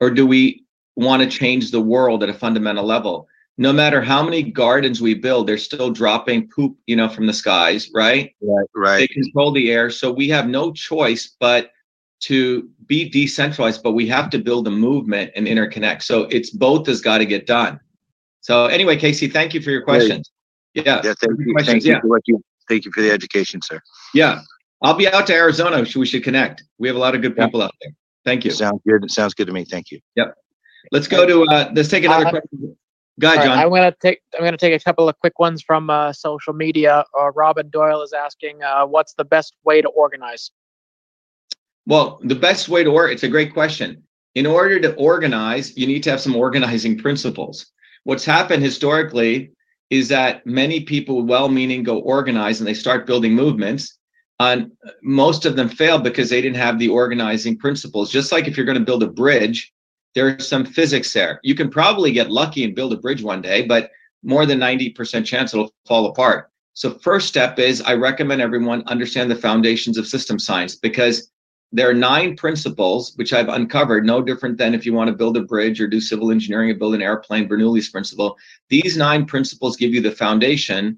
or 0.00 0.10
do 0.10 0.26
we 0.26 0.64
want 0.96 1.22
to 1.22 1.28
change 1.28 1.70
the 1.70 1.80
world 1.80 2.22
at 2.22 2.28
a 2.28 2.34
fundamental 2.34 2.84
level? 2.84 3.28
No 3.58 3.72
matter 3.72 4.00
how 4.02 4.22
many 4.22 4.42
gardens 4.42 5.00
we 5.00 5.14
build, 5.14 5.46
they're 5.46 5.58
still 5.58 5.90
dropping 5.90 6.48
poop, 6.48 6.76
you 6.86 6.94
know, 6.96 7.08
from 7.08 7.26
the 7.26 7.32
skies, 7.32 7.90
right? 7.94 8.34
Right. 8.42 8.66
right. 8.74 8.98
They 8.98 9.06
control 9.08 9.52
the 9.52 9.72
air. 9.72 9.90
So 9.90 10.12
we 10.12 10.28
have 10.28 10.46
no 10.48 10.72
choice 10.72 11.34
but 11.40 11.70
to 12.20 12.68
be 12.86 13.08
decentralized, 13.08 13.82
but 13.82 13.92
we 13.92 14.06
have 14.08 14.30
to 14.30 14.38
build 14.38 14.66
a 14.66 14.70
movement 14.70 15.32
and 15.36 15.46
interconnect. 15.46 16.02
So 16.02 16.22
it's 16.24 16.50
both 16.50 16.86
has 16.86 17.00
got 17.00 17.18
to 17.18 17.26
get 17.26 17.46
done. 17.46 17.80
So 18.40 18.66
anyway, 18.66 18.96
Casey, 18.96 19.28
thank 19.28 19.54
you 19.54 19.60
for 19.60 19.70
your 19.70 19.80
Great. 19.82 19.98
questions. 20.00 20.30
Yeah. 20.74 21.00
Yeah. 21.02 21.14
Thank 21.20 21.38
you. 21.40 21.52
Questions, 21.52 21.66
Thank 21.66 21.84
you 21.84 21.92
yeah. 21.92 22.00
for 22.00 22.08
what 22.08 22.22
you. 22.26 22.42
Thank 22.68 22.84
you 22.84 22.92
for 22.92 23.00
the 23.00 23.10
education, 23.10 23.62
sir. 23.62 23.80
Yeah. 24.12 24.40
I'll 24.82 24.94
be 24.94 25.08
out 25.08 25.26
to 25.28 25.34
Arizona. 25.34 25.84
We 25.96 26.04
should 26.06 26.22
connect. 26.24 26.62
We 26.78 26.88
have 26.88 26.96
a 26.96 27.00
lot 27.00 27.14
of 27.14 27.22
good 27.22 27.34
Yeah. 27.36 27.46
people 27.46 27.62
out 27.62 27.72
there. 27.80 27.92
Thank 28.24 28.44
you. 28.44 28.50
Sounds 28.50 28.80
good. 28.86 29.04
It 29.04 29.10
sounds 29.10 29.34
good 29.34 29.46
to 29.46 29.52
me. 29.52 29.64
Thank 29.64 29.90
you. 29.90 30.00
Yep. 30.16 30.34
Let's 30.92 31.08
go 31.08 31.26
to 31.26 31.44
uh 31.44 31.70
let's 31.74 31.88
take 31.88 32.04
another 32.04 32.26
Uh, 32.26 32.30
question. 32.30 32.76
Go 33.18 33.32
ahead, 33.32 33.48
right, 33.48 33.58
I'm 33.58 33.70
gonna 33.70 33.94
take 34.00 34.20
I'm 34.34 34.44
gonna 34.44 34.58
take 34.58 34.78
a 34.78 34.84
couple 34.84 35.08
of 35.08 35.18
quick 35.18 35.38
ones 35.38 35.62
from 35.62 35.88
uh, 35.88 36.12
social 36.12 36.52
media. 36.52 37.04
Uh, 37.18 37.32
Robin 37.32 37.68
Doyle 37.70 38.02
is 38.02 38.12
asking, 38.12 38.62
uh, 38.62 38.84
what's 38.84 39.14
the 39.14 39.24
best 39.24 39.54
way 39.64 39.80
to 39.80 39.88
organize? 39.88 40.50
Well, 41.86 42.20
the 42.22 42.34
best 42.34 42.68
way 42.68 42.84
to 42.84 42.90
work, 42.90 43.12
it's 43.12 43.22
a 43.22 43.28
great 43.28 43.54
question. 43.54 44.02
In 44.34 44.44
order 44.44 44.78
to 44.80 44.94
organize, 44.96 45.76
you 45.78 45.86
need 45.86 46.02
to 46.02 46.10
have 46.10 46.20
some 46.20 46.36
organizing 46.36 46.98
principles. 46.98 47.66
What's 48.04 48.24
happened 48.24 48.62
historically 48.62 49.52
is 49.88 50.08
that 50.08 50.44
many 50.44 50.80
people, 50.80 51.22
well 51.22 51.48
meaning, 51.48 51.84
go 51.84 52.00
organize 52.00 52.60
and 52.60 52.66
they 52.66 52.74
start 52.74 53.06
building 53.06 53.34
movements. 53.34 53.98
And 54.38 54.72
most 55.02 55.46
of 55.46 55.56
them 55.56 55.68
fail 55.68 55.98
because 55.98 56.28
they 56.28 56.42
didn't 56.42 56.58
have 56.58 56.78
the 56.78 56.88
organizing 56.88 57.56
principles. 57.56 58.10
Just 58.10 58.30
like 58.32 58.46
if 58.46 58.56
you're 58.56 58.66
going 58.66 58.78
to 58.78 58.84
build 58.84 59.02
a 59.02 59.08
bridge, 59.08 59.72
there's 60.16 60.48
some 60.48 60.64
physics 60.64 61.12
there. 61.12 61.38
You 61.42 61.54
can 61.54 61.68
probably 61.68 62.10
get 62.10 62.30
lucky 62.30 62.64
and 62.64 62.74
build 62.74 62.94
a 62.94 62.96
bridge 62.96 63.22
one 63.22 63.42
day, 63.42 63.66
but 63.66 63.90
more 64.22 64.46
than 64.46 64.58
90% 64.58 65.26
chance 65.26 65.52
it'll 65.52 65.74
fall 65.86 66.06
apart. 66.06 66.50
So, 66.72 66.94
first 66.94 67.28
step 67.28 67.58
is 67.58 67.82
I 67.82 67.94
recommend 67.94 68.40
everyone 68.40 68.82
understand 68.86 69.30
the 69.30 69.36
foundations 69.36 69.98
of 69.98 70.06
system 70.06 70.38
science 70.38 70.74
because 70.74 71.30
there 71.70 71.88
are 71.88 71.94
nine 71.94 72.34
principles 72.34 73.12
which 73.16 73.34
I've 73.34 73.50
uncovered, 73.50 74.06
no 74.06 74.22
different 74.22 74.56
than 74.56 74.74
if 74.74 74.86
you 74.86 74.94
want 74.94 75.08
to 75.08 75.16
build 75.16 75.36
a 75.36 75.42
bridge 75.42 75.82
or 75.82 75.86
do 75.86 76.00
civil 76.00 76.30
engineering 76.30 76.70
or 76.70 76.74
build 76.76 76.94
an 76.94 77.02
airplane, 77.02 77.46
Bernoulli's 77.46 77.90
principle. 77.90 78.38
These 78.70 78.96
nine 78.96 79.26
principles 79.26 79.76
give 79.76 79.92
you 79.92 80.00
the 80.00 80.12
foundation 80.12 80.96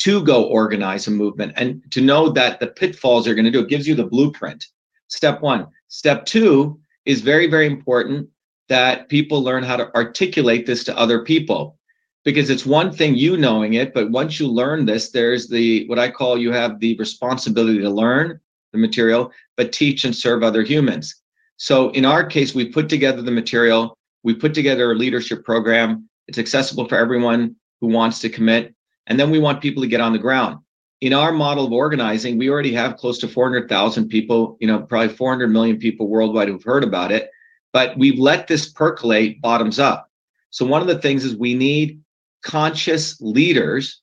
to 0.00 0.22
go 0.22 0.44
organize 0.44 1.06
a 1.06 1.10
movement 1.10 1.54
and 1.56 1.82
to 1.92 2.02
know 2.02 2.28
that 2.30 2.60
the 2.60 2.66
pitfalls 2.66 3.26
are 3.26 3.34
going 3.34 3.46
to 3.46 3.50
do. 3.50 3.60
It 3.60 3.70
gives 3.70 3.88
you 3.88 3.94
the 3.94 4.04
blueprint. 4.04 4.66
Step 5.06 5.40
one. 5.40 5.68
Step 5.88 6.26
two 6.26 6.78
is 7.06 7.22
very, 7.22 7.46
very 7.46 7.66
important 7.66 8.28
that 8.68 9.08
people 9.08 9.42
learn 9.42 9.62
how 9.62 9.76
to 9.76 9.94
articulate 9.94 10.66
this 10.66 10.84
to 10.84 10.98
other 10.98 11.24
people 11.24 11.78
because 12.24 12.50
it's 12.50 12.66
one 12.66 12.92
thing 12.92 13.14
you 13.14 13.36
knowing 13.36 13.74
it, 13.74 13.94
but 13.94 14.10
once 14.10 14.38
you 14.38 14.48
learn 14.48 14.84
this, 14.84 15.10
there's 15.10 15.48
the 15.48 15.86
what 15.86 15.98
I 15.98 16.10
call 16.10 16.36
you 16.36 16.52
have 16.52 16.78
the 16.78 16.96
responsibility 16.96 17.80
to 17.80 17.90
learn 17.90 18.38
the 18.72 18.78
material, 18.78 19.32
but 19.56 19.72
teach 19.72 20.04
and 20.04 20.14
serve 20.14 20.42
other 20.42 20.62
humans. 20.62 21.14
So 21.56 21.90
in 21.90 22.04
our 22.04 22.24
case, 22.24 22.54
we 22.54 22.66
put 22.70 22.88
together 22.88 23.22
the 23.22 23.30
material, 23.30 23.96
we 24.22 24.34
put 24.34 24.52
together 24.54 24.92
a 24.92 24.94
leadership 24.94 25.44
program. 25.44 26.08
It's 26.26 26.38
accessible 26.38 26.86
for 26.86 26.98
everyone 26.98 27.56
who 27.80 27.86
wants 27.86 28.20
to 28.20 28.28
commit. 28.28 28.74
And 29.06 29.18
then 29.18 29.30
we 29.30 29.38
want 29.38 29.62
people 29.62 29.82
to 29.82 29.88
get 29.88 30.02
on 30.02 30.12
the 30.12 30.18
ground. 30.18 30.58
In 31.00 31.14
our 31.14 31.32
model 31.32 31.64
of 31.64 31.72
organizing, 31.72 32.36
we 32.36 32.50
already 32.50 32.74
have 32.74 32.96
close 32.96 33.18
to 33.18 33.28
400,000 33.28 34.08
people, 34.08 34.58
you 34.60 34.66
know, 34.66 34.80
probably 34.80 35.14
400 35.14 35.48
million 35.48 35.78
people 35.78 36.08
worldwide 36.08 36.48
who've 36.48 36.62
heard 36.62 36.84
about 36.84 37.12
it. 37.12 37.30
But 37.72 37.96
we've 37.98 38.18
let 38.18 38.46
this 38.46 38.68
percolate 38.68 39.40
bottoms 39.40 39.78
up. 39.78 40.10
So 40.50 40.64
one 40.64 40.80
of 40.80 40.88
the 40.88 40.98
things 40.98 41.24
is 41.24 41.36
we 41.36 41.54
need 41.54 42.00
conscious 42.42 43.20
leaders 43.20 44.00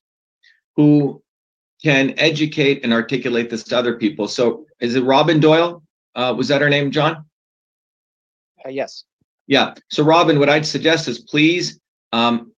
who 0.76 1.22
can 1.84 2.14
educate 2.18 2.84
and 2.84 2.94
articulate 2.94 3.50
this 3.50 3.64
to 3.64 3.78
other 3.78 3.98
people. 3.98 4.28
So 4.28 4.66
is 4.80 4.96
it 4.96 5.04
Robin 5.04 5.40
Doyle? 5.40 5.84
Uh, 6.16 6.34
was 6.38 6.48
that 6.48 6.62
her 6.62 6.70
name, 6.70 6.92
John? 6.92 7.26
Uh, 8.66 8.70
yes. 8.70 9.04
Yeah. 9.48 9.74
So 9.90 10.04
Robin, 10.04 10.40
what 10.40 10.50
I'd 10.50 10.66
suggest 10.66 11.08
is 11.08 11.20
please 11.20 11.80
um, 12.12 12.52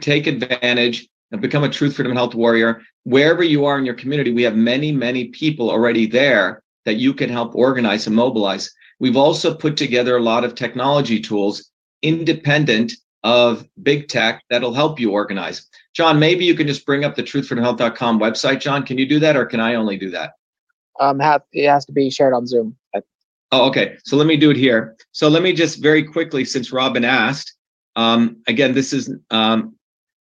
take 0.00 0.26
advantage 0.26 1.08
and 1.32 1.40
become 1.40 1.64
a 1.64 1.68
truth, 1.68 1.96
freedom, 1.96 2.12
and 2.12 2.18
health 2.18 2.34
warrior. 2.34 2.82
Wherever 3.04 3.42
you 3.44 3.64
are 3.64 3.78
in 3.78 3.84
your 3.84 3.94
community, 3.94 4.32
we 4.32 4.42
have 4.42 4.56
many, 4.56 4.92
many 4.92 5.28
people 5.28 5.70
already 5.70 6.06
there 6.06 6.62
that 6.84 6.94
you 6.94 7.14
can 7.14 7.28
help 7.28 7.54
organize 7.54 8.06
and 8.06 8.16
mobilize. 8.16 8.72
We've 8.98 9.16
also 9.16 9.54
put 9.54 9.76
together 9.76 10.16
a 10.16 10.22
lot 10.22 10.44
of 10.44 10.54
technology 10.54 11.20
tools 11.20 11.70
independent 12.02 12.92
of 13.24 13.66
big 13.82 14.08
tech 14.08 14.42
that'll 14.50 14.74
help 14.74 15.00
you 15.00 15.10
organize. 15.10 15.66
John, 15.94 16.18
maybe 16.18 16.44
you 16.44 16.54
can 16.54 16.66
just 16.66 16.86
bring 16.86 17.04
up 17.04 17.16
the 17.16 17.22
truthfreedomhealth.com 17.22 18.20
website. 18.20 18.60
John, 18.60 18.84
can 18.84 18.98
you 18.98 19.06
do 19.06 19.18
that 19.18 19.36
or 19.36 19.44
can 19.46 19.60
I 19.60 19.74
only 19.74 19.96
do 19.96 20.10
that? 20.10 20.34
Um, 21.00 21.18
have, 21.18 21.42
it 21.52 21.68
has 21.68 21.84
to 21.86 21.92
be 21.92 22.10
shared 22.10 22.32
on 22.32 22.46
Zoom. 22.46 22.76
Oh, 23.52 23.68
okay. 23.68 23.96
So 24.04 24.16
let 24.16 24.26
me 24.26 24.36
do 24.36 24.50
it 24.50 24.56
here. 24.56 24.96
So 25.12 25.28
let 25.28 25.42
me 25.42 25.52
just 25.52 25.82
very 25.82 26.02
quickly, 26.02 26.44
since 26.44 26.72
Robin 26.72 27.04
asked, 27.04 27.54
um, 27.94 28.36
again, 28.46 28.74
this 28.74 28.92
is 28.92 29.12
um, 29.30 29.74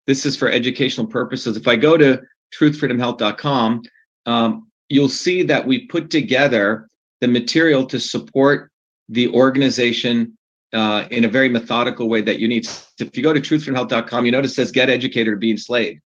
this 0.06 0.26
is 0.26 0.36
for 0.36 0.50
educational 0.50 1.08
purposes. 1.08 1.58
If 1.58 1.68
I 1.68 1.76
go 1.76 1.98
to 1.98 2.22
truthfreedomhealth.com, 2.58 3.84
um, 4.26 4.68
you'll 4.90 5.10
see 5.10 5.44
that 5.44 5.66
we 5.66 5.88
put 5.88 6.10
together 6.10 6.90
the 7.24 7.28
material 7.30 7.86
to 7.86 8.02
support 8.02 8.70
the 9.08 9.30
organization 9.30 10.38
uh, 10.74 11.08
in 11.10 11.24
a 11.24 11.30
very 11.30 11.48
methodical 11.48 12.10
way 12.10 12.20
that 12.20 12.38
you 12.38 12.50
need. 12.50 12.68
If 13.00 13.16
you 13.16 13.24
go 13.24 13.32
to 13.32 13.40
truthfreedomhealth.com, 13.40 14.26
you 14.26 14.32
notice 14.34 14.52
it 14.52 14.56
says 14.56 14.72
get 14.74 14.90
educated 14.90 15.32
or 15.32 15.38
be 15.38 15.52
enslaved. 15.52 16.02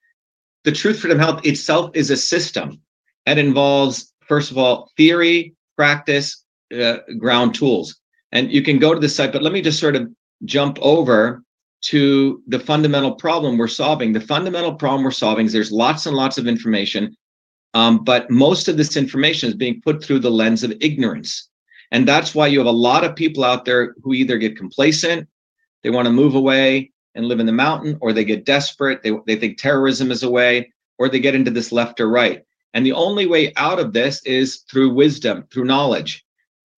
The 0.63 0.71
Truth 0.71 0.99
Freedom 0.99 1.17
Health 1.17 1.43
itself 1.43 1.89
is 1.95 2.11
a 2.11 2.17
system 2.17 2.79
and 3.25 3.39
involves, 3.39 4.13
first 4.27 4.51
of 4.51 4.59
all, 4.59 4.91
theory, 4.95 5.55
practice, 5.75 6.43
uh, 6.79 6.97
ground 7.17 7.55
tools. 7.55 7.99
And 8.31 8.51
you 8.51 8.61
can 8.61 8.77
go 8.77 8.93
to 8.93 8.99
the 8.99 9.09
site, 9.09 9.33
but 9.33 9.41
let 9.41 9.53
me 9.53 9.61
just 9.63 9.79
sort 9.79 9.95
of 9.95 10.07
jump 10.45 10.77
over 10.83 11.41
to 11.85 12.43
the 12.45 12.59
fundamental 12.59 13.15
problem 13.15 13.57
we're 13.57 13.67
solving. 13.67 14.13
The 14.13 14.21
fundamental 14.21 14.75
problem 14.75 15.03
we're 15.03 15.09
solving 15.09 15.47
is 15.47 15.53
there's 15.53 15.71
lots 15.71 16.05
and 16.05 16.15
lots 16.15 16.37
of 16.37 16.45
information, 16.47 17.17
um, 17.73 18.03
but 18.03 18.29
most 18.29 18.67
of 18.67 18.77
this 18.77 18.97
information 18.97 19.49
is 19.49 19.55
being 19.55 19.81
put 19.81 20.03
through 20.03 20.19
the 20.19 20.31
lens 20.31 20.63
of 20.63 20.73
ignorance. 20.81 21.49
And 21.91 22.07
that's 22.07 22.35
why 22.35 22.47
you 22.47 22.59
have 22.59 22.67
a 22.67 22.71
lot 22.71 23.03
of 23.03 23.15
people 23.15 23.43
out 23.43 23.65
there 23.65 23.95
who 24.03 24.13
either 24.13 24.37
get 24.37 24.57
complacent, 24.57 25.27
they 25.83 25.89
want 25.89 26.05
to 26.05 26.11
move 26.11 26.35
away 26.35 26.91
and 27.15 27.25
live 27.25 27.39
in 27.39 27.45
the 27.45 27.51
mountain, 27.51 27.97
or 28.01 28.13
they 28.13 28.25
get 28.25 28.45
desperate, 28.45 29.01
they, 29.03 29.11
they 29.25 29.35
think 29.35 29.57
terrorism 29.57 30.11
is 30.11 30.23
a 30.23 30.29
way, 30.29 30.71
or 30.97 31.09
they 31.09 31.19
get 31.19 31.35
into 31.35 31.51
this 31.51 31.71
left 31.71 31.99
or 31.99 32.09
right. 32.09 32.43
And 32.73 32.85
the 32.85 32.93
only 32.93 33.25
way 33.25 33.53
out 33.55 33.79
of 33.79 33.93
this 33.93 34.21
is 34.23 34.63
through 34.69 34.93
wisdom, 34.93 35.45
through 35.51 35.65
knowledge. 35.65 36.23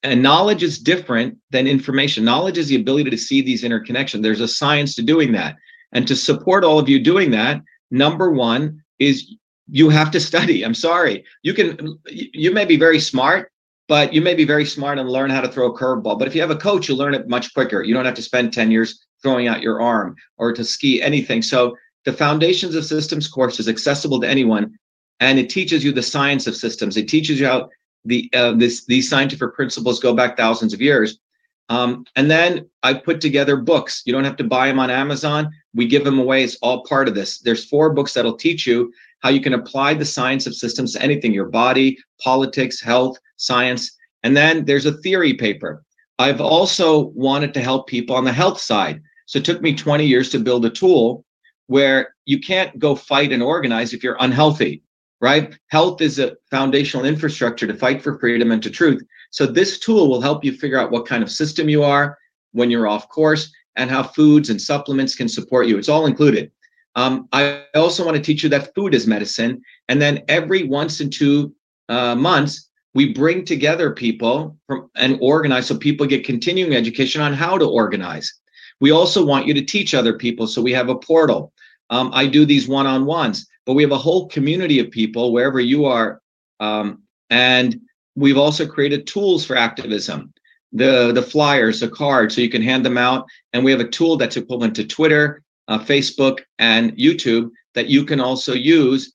And 0.04 0.24
knowledge 0.24 0.64
is 0.64 0.80
different 0.80 1.38
than 1.50 1.68
information. 1.68 2.24
Knowledge 2.24 2.58
is 2.58 2.70
the 2.70 2.78
ability 2.78 3.10
to 3.10 3.18
see 3.18 3.42
these 3.42 3.64
interconnections. 3.64 4.22
There's 4.22 4.40
a 4.40 4.48
science 4.48 4.96
to 4.96 5.02
doing 5.02 5.34
that. 5.34 5.58
And 5.92 6.08
to 6.08 6.16
support 6.16 6.64
all 6.64 6.80
of 6.80 6.88
you 6.88 7.00
doing 7.00 7.32
that, 7.32 7.62
number 7.92 8.32
one 8.32 8.82
is 9.00 9.36
you 9.72 9.90
have 9.90 10.12
to 10.12 10.20
study. 10.20 10.64
I'm 10.64 10.74
sorry. 10.74 11.26
You 11.44 11.54
can, 11.54 12.00
you 12.08 12.52
may 12.52 12.66
be 12.66 12.78
very 12.78 13.00
smart, 13.00 13.52
but 13.88 14.14
you 14.14 14.22
may 14.22 14.36
be 14.36 14.46
very 14.46 14.66
smart 14.66 15.00
and 15.00 15.10
learn 15.10 15.30
how 15.30 15.42
to 15.42 15.50
throw 15.50 15.68
a 15.68 15.78
curveball. 15.78 16.18
But 16.20 16.28
if 16.28 16.36
you 16.36 16.42
have 16.42 16.52
a 16.52 16.56
coach, 16.56 16.88
you 16.88 16.96
learn 16.96 17.14
it 17.14 17.28
much 17.28 17.54
quicker. 17.54 17.84
You 17.84 17.94
don't 17.94 18.06
have 18.06 18.16
to 18.16 18.22
spend 18.22 18.54
10 18.54 18.72
years 18.72 19.04
throwing 19.22 19.48
out 19.48 19.62
your 19.62 19.82
arm 19.82 20.16
or 20.38 20.54
to 20.54 20.64
ski 20.64 21.02
anything. 21.02 21.42
So 21.42 21.76
the 22.06 22.14
Foundations 22.14 22.76
of 22.76 22.86
Systems 22.86 23.28
course 23.28 23.60
is 23.60 23.68
accessible 23.68 24.22
to 24.22 24.28
anyone, 24.28 24.78
and 25.20 25.38
it 25.38 25.50
teaches 25.50 25.84
you 25.84 25.92
the 25.92 26.04
science 26.04 26.48
of 26.48 26.56
systems. 26.56 26.98
It 26.98 27.10
teaches 27.10 27.40
you 27.40 27.48
how 27.48 27.70
the 28.06 28.30
uh, 28.34 28.54
this 28.54 28.86
these 28.86 29.10
scientific 29.10 29.54
principles 29.54 30.00
go 30.00 30.14
back 30.14 30.38
thousands 30.38 30.74
of 30.74 30.82
years. 30.82 31.20
Um, 31.68 32.06
and 32.16 32.32
then 32.32 32.68
I 32.82 32.96
put 32.96 33.22
together 33.22 33.58
books. 33.58 34.02
You 34.06 34.14
don't 34.14 34.24
have 34.24 34.38
to 34.38 34.44
buy 34.44 34.68
them 34.68 34.80
on 34.80 34.90
Amazon. 34.90 35.52
We 35.76 35.88
give 35.88 36.04
them 36.04 36.18
away. 36.18 36.44
It's 36.44 36.56
all 36.62 36.84
part 36.84 37.08
of 37.08 37.14
this. 37.14 37.40
There's 37.40 37.66
four 37.66 37.94
books 37.94 38.14
that'll 38.14 38.38
teach 38.38 38.66
you 38.66 38.92
how 39.20 39.30
you 39.30 39.42
can 39.42 39.54
apply 39.54 39.94
the 39.94 40.06
science 40.06 40.48
of 40.48 40.56
systems 40.56 40.94
to 40.94 41.02
anything 41.02 41.34
your 41.34 41.50
body, 41.50 41.98
politics, 42.22 42.82
health, 42.82 43.18
science. 43.38 43.98
And 44.24 44.36
then 44.36 44.66
there's 44.66 44.86
a 44.86 44.98
theory 44.98 45.34
paper. 45.34 45.84
I've 46.18 46.42
also 46.42 47.08
wanted 47.16 47.54
to 47.54 47.62
help 47.62 47.88
people 47.88 48.16
on 48.16 48.26
the 48.26 48.34
health 48.34 48.60
side. 48.60 49.02
So 49.26 49.40
it 49.40 49.46
took 49.46 49.62
me 49.62 49.76
20 49.76 50.06
years 50.06 50.30
to 50.30 50.40
build 50.40 50.66
a 50.66 50.70
tool 50.70 51.24
where 51.68 52.16
you 52.26 52.40
can't 52.40 52.78
go 52.80 52.96
fight 52.96 53.32
and 53.32 53.44
organize 53.44 53.94
if 53.94 54.04
you're 54.04 54.18
unhealthy, 54.20 54.84
right? 55.22 55.56
Health 55.68 56.02
is 56.02 56.20
a 56.20 56.36
foundational 56.50 57.06
infrastructure 57.06 57.68
to 57.68 57.76
fight 57.76 58.02
for 58.02 58.20
freedom 58.20 58.52
and 58.52 58.62
to 58.64 58.70
truth. 58.70 59.02
So 59.32 59.46
this 59.46 59.80
tool 59.80 60.10
will 60.10 60.22
help 60.22 60.44
you 60.44 60.52
figure 60.52 60.80
out 60.80 60.92
what 60.92 61.06
kind 61.06 61.22
of 61.22 61.32
system 61.32 61.70
you 61.70 61.84
are 61.84 62.18
when 62.54 62.72
you're 62.72 62.88
off 62.88 63.08
course 63.10 63.52
and 63.76 63.90
how 63.90 64.04
foods 64.04 64.50
and 64.50 64.62
supplements 64.62 65.16
can 65.16 65.30
support 65.30 65.68
you. 65.68 65.78
It's 65.78 65.90
all 65.90 66.08
included. 66.08 66.52
Um, 67.00 67.30
I 67.32 67.64
also 67.76 68.04
want 68.06 68.18
to 68.18 68.22
teach 68.22 68.44
you 68.44 68.50
that 68.50 68.76
food 68.76 68.94
is 68.94 69.08
medicine. 69.08 69.62
And 69.88 70.02
then 70.02 70.24
every 70.28 70.64
once 70.64 71.00
in 71.00 71.10
two 71.10 71.56
uh, 71.88 72.14
months, 72.14 72.70
we 72.94 73.14
bring 73.14 73.46
together 73.46 73.92
people 73.92 74.58
from, 74.68 74.90
and 74.98 75.18
organize 75.22 75.68
so 75.68 75.78
people 75.78 76.06
get 76.06 76.26
continuing 76.26 76.76
education 76.76 77.22
on 77.22 77.34
how 77.34 77.58
to 77.58 77.66
organize. 77.66 78.34
We 78.82 78.92
also 78.92 79.26
want 79.26 79.48
you 79.48 79.54
to 79.54 79.62
teach 79.62 79.94
other 79.94 80.18
people. 80.18 80.46
So 80.46 80.62
we 80.62 80.74
have 80.74 80.90
a 80.90 80.96
portal. 80.96 81.54
Um, 81.90 82.12
I 82.14 82.28
do 82.28 82.44
these 82.46 82.68
one 82.68 82.86
on 82.86 83.06
ones, 83.06 83.48
but 83.66 83.76
we 83.76 83.84
have 83.84 83.94
a 83.94 83.98
whole 83.98 84.28
community 84.28 84.80
of 84.80 84.92
people 84.92 85.32
wherever 85.32 85.62
you 85.62 85.86
are. 85.86 86.22
Um, 86.60 87.04
and 87.30 87.80
we've 88.16 88.38
also 88.38 88.68
created 88.68 89.08
tools 89.08 89.46
for 89.46 89.56
activism 89.56 90.34
the 90.72 91.12
the 91.14 91.22
flyers, 91.22 91.80
the 91.80 91.90
cards, 91.90 92.36
so 92.36 92.42
you 92.42 92.50
can 92.50 92.62
hand 92.62 92.86
them 92.86 92.98
out. 92.98 93.26
And 93.54 93.64
we 93.64 93.72
have 93.72 93.80
a 93.80 93.88
tool 93.88 94.18
that's 94.18 94.38
equivalent 94.38 94.76
to 94.76 94.86
Twitter, 94.86 95.42
uh, 95.70 95.80
Facebook, 95.80 96.42
and 96.58 96.92
YouTube 96.98 97.50
that 97.76 97.88
you 97.88 98.04
can 98.04 98.20
also 98.20 98.54
use 98.54 99.14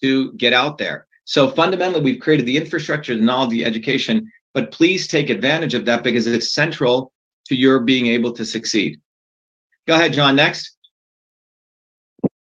to 0.00 0.32
get 0.34 0.52
out 0.52 0.78
there. 0.78 1.06
So 1.24 1.50
fundamentally, 1.50 2.04
we've 2.04 2.20
created 2.20 2.46
the 2.46 2.56
infrastructure, 2.56 3.16
the 3.16 3.22
knowledge, 3.22 3.50
the 3.50 3.64
education. 3.64 4.30
But 4.52 4.70
please 4.70 5.08
take 5.08 5.30
advantage 5.30 5.74
of 5.74 5.84
that 5.86 6.04
because 6.04 6.26
it's 6.26 6.54
central 6.54 7.12
to 7.46 7.56
your 7.56 7.80
being 7.80 8.06
able 8.06 8.32
to 8.32 8.44
succeed. 8.44 9.00
Go 9.88 9.94
ahead, 9.94 10.12
John. 10.12 10.36
Next. 10.36 10.76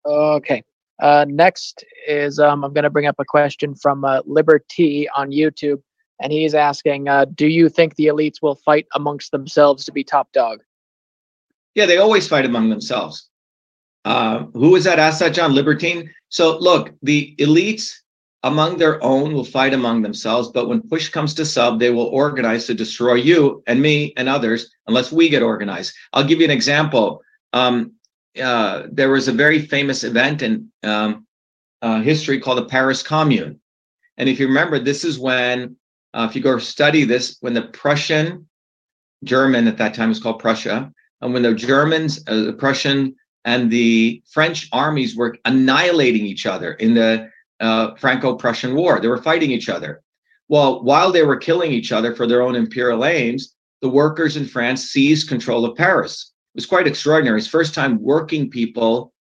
Okay. 0.05 0.63
Uh, 1.01 1.25
next 1.27 1.83
is 2.07 2.39
um, 2.39 2.63
I'm 2.63 2.73
going 2.73 2.83
to 2.83 2.89
bring 2.89 3.07
up 3.07 3.15
a 3.17 3.25
question 3.25 3.73
from 3.75 4.05
uh, 4.05 4.21
Liberty 4.25 5.09
on 5.15 5.31
YouTube 5.31 5.81
and 6.21 6.31
he's 6.31 6.53
asking, 6.53 7.09
uh, 7.09 7.25
"Do 7.25 7.47
you 7.47 7.69
think 7.69 7.95
the 7.95 8.05
elites 8.05 8.41
will 8.41 8.55
fight 8.55 8.87
amongst 8.93 9.31
themselves 9.31 9.83
to 9.85 9.91
be 9.91 10.03
top 10.03 10.31
dog?" 10.31 10.61
Yeah, 11.73 11.85
they 11.85 11.97
always 11.97 12.27
fight 12.27 12.45
among 12.45 12.69
themselves. 12.69 13.29
Uh, 14.05 14.45
who 14.53 14.69
was 14.69 14.83
that? 14.85 14.97
That 15.19 15.33
John 15.33 15.53
Libertine. 15.53 16.09
So 16.29 16.57
look, 16.59 16.93
the 17.01 17.35
elites 17.39 17.95
among 18.43 18.77
their 18.77 19.03
own 19.03 19.33
will 19.33 19.43
fight 19.43 19.73
among 19.73 20.03
themselves, 20.03 20.49
but 20.49 20.69
when 20.69 20.87
push 20.87 21.09
comes 21.09 21.33
to 21.33 21.45
sub, 21.45 21.79
they 21.79 21.89
will 21.89 22.05
organize 22.05 22.67
to 22.67 22.75
destroy 22.75 23.15
you 23.15 23.63
and 23.65 23.81
me 23.81 24.13
and 24.17 24.29
others 24.29 24.69
unless 24.85 25.11
we 25.11 25.29
get 25.29 25.41
organized. 25.41 25.95
I'll 26.13 26.23
give 26.23 26.39
you 26.39 26.45
an 26.45 26.51
example. 26.51 27.23
Um, 27.53 27.93
uh, 28.39 28.83
there 28.91 29.09
was 29.09 29.27
a 29.27 29.33
very 29.33 29.65
famous 29.65 30.03
event 30.03 30.43
in 30.43 30.71
um, 30.83 31.25
uh, 31.81 32.01
history 32.01 32.39
called 32.39 32.59
the 32.59 32.65
Paris 32.65 33.01
Commune. 33.01 33.59
And 34.17 34.29
if 34.29 34.39
you 34.39 34.47
remember, 34.47 34.77
this 34.77 35.03
is 35.03 35.17
when 35.17 35.75
uh, 36.13 36.27
if 36.29 36.35
you 36.35 36.41
go 36.41 36.59
study 36.59 37.03
this, 37.03 37.37
when 37.41 37.53
the 37.53 37.63
Prussian, 37.63 38.47
German 39.23 39.67
at 39.67 39.77
that 39.77 39.95
time 39.95 40.09
was 40.09 40.19
called 40.19 40.39
Prussia, 40.39 40.91
and 41.21 41.33
when 41.33 41.41
the 41.41 41.55
Germans, 41.55 42.23
uh, 42.27 42.43
the 42.43 42.53
Prussian, 42.53 43.15
and 43.45 43.71
the 43.71 44.21
French 44.29 44.67
armies 44.71 45.15
were 45.15 45.37
annihilating 45.45 46.25
each 46.25 46.45
other 46.45 46.73
in 46.73 46.93
the 46.95 47.29
uh, 47.59 47.95
Franco-Prussian 47.95 48.75
War, 48.75 48.99
they 48.99 49.07
were 49.07 49.21
fighting 49.21 49.51
each 49.51 49.69
other. 49.69 50.01
Well, 50.49 50.83
while 50.83 51.11
they 51.11 51.23
were 51.23 51.37
killing 51.37 51.71
each 51.71 51.91
other 51.91 52.15
for 52.15 52.27
their 52.27 52.41
own 52.41 52.55
imperial 52.55 53.05
aims, 53.05 53.55
the 53.81 53.89
workers 53.89 54.35
in 54.35 54.45
France 54.45 54.89
seized 54.89 55.29
control 55.29 55.63
of 55.63 55.77
Paris. 55.77 56.33
It 56.53 56.57
was 56.57 56.65
quite 56.65 56.87
extraordinary. 56.87 57.37
It's 57.37 57.47
first 57.47 57.73
time 57.73 58.01
working 58.01 58.49
people 58.49 59.13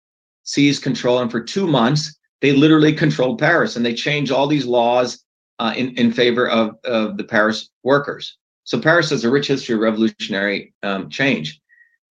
seized 0.42 0.82
control, 0.82 1.20
and 1.20 1.30
for 1.30 1.40
two 1.40 1.66
months 1.66 2.18
they 2.40 2.52
literally 2.52 2.92
controlled 2.92 3.38
Paris, 3.38 3.76
and 3.76 3.86
they 3.86 3.94
changed 3.94 4.32
all 4.32 4.46
these 4.46 4.66
laws 4.66 5.24
uh, 5.58 5.72
in, 5.76 5.96
in 5.96 6.12
favor 6.12 6.48
of, 6.48 6.76
of 6.84 7.16
the 7.16 7.24
Paris 7.24 7.70
workers. 7.82 8.36
So 8.64 8.80
Paris 8.80 9.10
has 9.10 9.24
a 9.24 9.30
rich 9.30 9.46
history 9.46 9.74
of 9.74 9.80
revolutionary 9.80 10.74
um, 10.82 11.08
change. 11.08 11.60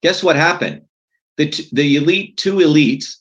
Guess 0.02 0.24
what 0.24 0.36
happened? 0.36 0.84
The, 1.38 1.68
the 1.72 1.96
elite, 1.98 2.38
two 2.38 2.58
elites, 2.58 3.16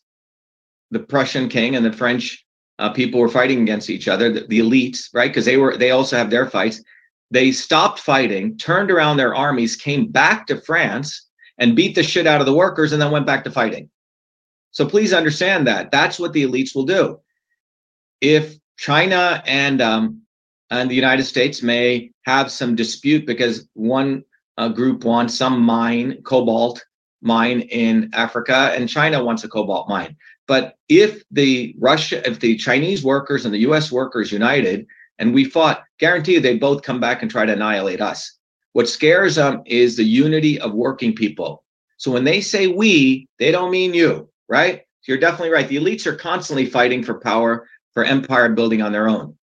the 0.90 1.00
Prussian 1.00 1.48
king 1.48 1.76
and 1.76 1.84
the 1.84 1.92
French 1.92 2.44
uh, 2.78 2.90
people 2.90 3.20
were 3.20 3.28
fighting 3.28 3.62
against 3.62 3.90
each 3.90 4.08
other, 4.08 4.32
the, 4.32 4.46
the 4.46 4.58
elites, 4.58 5.08
right? 5.14 5.30
Because 5.30 5.44
they 5.44 5.56
were, 5.56 5.76
they 5.76 5.90
also 5.90 6.16
have 6.16 6.30
their 6.30 6.48
fights. 6.48 6.82
They 7.30 7.52
stopped 7.52 8.00
fighting, 8.00 8.58
turned 8.58 8.90
around 8.90 9.16
their 9.16 9.34
armies, 9.34 9.76
came 9.76 10.10
back 10.10 10.46
to 10.48 10.60
France 10.60 11.28
and 11.58 11.76
beat 11.76 11.94
the 11.94 12.02
shit 12.02 12.26
out 12.26 12.40
of 12.40 12.46
the 12.46 12.52
workers 12.54 12.92
and 12.92 13.00
then 13.00 13.10
went 13.10 13.26
back 13.26 13.44
to 13.44 13.50
fighting. 13.50 13.88
So 14.72 14.86
please 14.86 15.12
understand 15.12 15.66
that. 15.66 15.90
That's 15.90 16.18
what 16.18 16.32
the 16.32 16.44
elites 16.44 16.74
will 16.74 16.84
do. 16.84 17.20
If 18.20 18.56
China 18.76 19.42
and 19.46 19.80
um, 19.80 20.22
and 20.70 20.90
the 20.90 20.94
United 20.94 21.24
States 21.24 21.62
may 21.62 22.10
have 22.24 22.50
some 22.50 22.74
dispute 22.74 23.26
because 23.26 23.68
one 23.74 24.24
uh, 24.56 24.68
group 24.68 25.04
wants 25.04 25.34
some 25.34 25.60
mine, 25.60 26.22
cobalt 26.24 26.82
mine 27.22 27.60
in 27.62 28.10
Africa, 28.12 28.72
and 28.74 28.88
China 28.88 29.24
wants 29.24 29.44
a 29.44 29.48
cobalt 29.48 29.88
mine. 29.88 30.16
But 30.46 30.76
if 30.88 31.22
the 31.30 31.74
Russia, 31.78 32.26
if 32.28 32.40
the 32.40 32.56
Chinese 32.56 33.02
workers 33.02 33.44
and 33.44 33.54
the 33.54 33.60
U.S. 33.60 33.90
workers 33.90 34.32
united, 34.32 34.86
and 35.18 35.32
we 35.32 35.44
fought, 35.44 35.84
guarantee 35.98 36.38
they 36.38 36.58
both 36.58 36.82
come 36.82 37.00
back 37.00 37.22
and 37.22 37.30
try 37.30 37.46
to 37.46 37.52
annihilate 37.52 38.00
us. 38.00 38.38
What 38.72 38.88
scares 38.88 39.36
them 39.36 39.62
is 39.66 39.96
the 39.96 40.04
unity 40.04 40.58
of 40.58 40.72
working 40.72 41.14
people. 41.14 41.62
So 41.96 42.10
when 42.10 42.24
they 42.24 42.40
say 42.40 42.66
we, 42.66 43.28
they 43.38 43.52
don't 43.52 43.70
mean 43.70 43.94
you, 43.94 44.28
right? 44.48 44.82
You're 45.06 45.18
definitely 45.18 45.50
right. 45.50 45.68
The 45.68 45.76
elites 45.76 46.06
are 46.06 46.16
constantly 46.16 46.66
fighting 46.66 47.02
for 47.02 47.20
power 47.20 47.68
for 47.92 48.04
empire 48.04 48.48
building 48.48 48.82
on 48.82 48.92
their 48.92 49.08
own. 49.08 49.36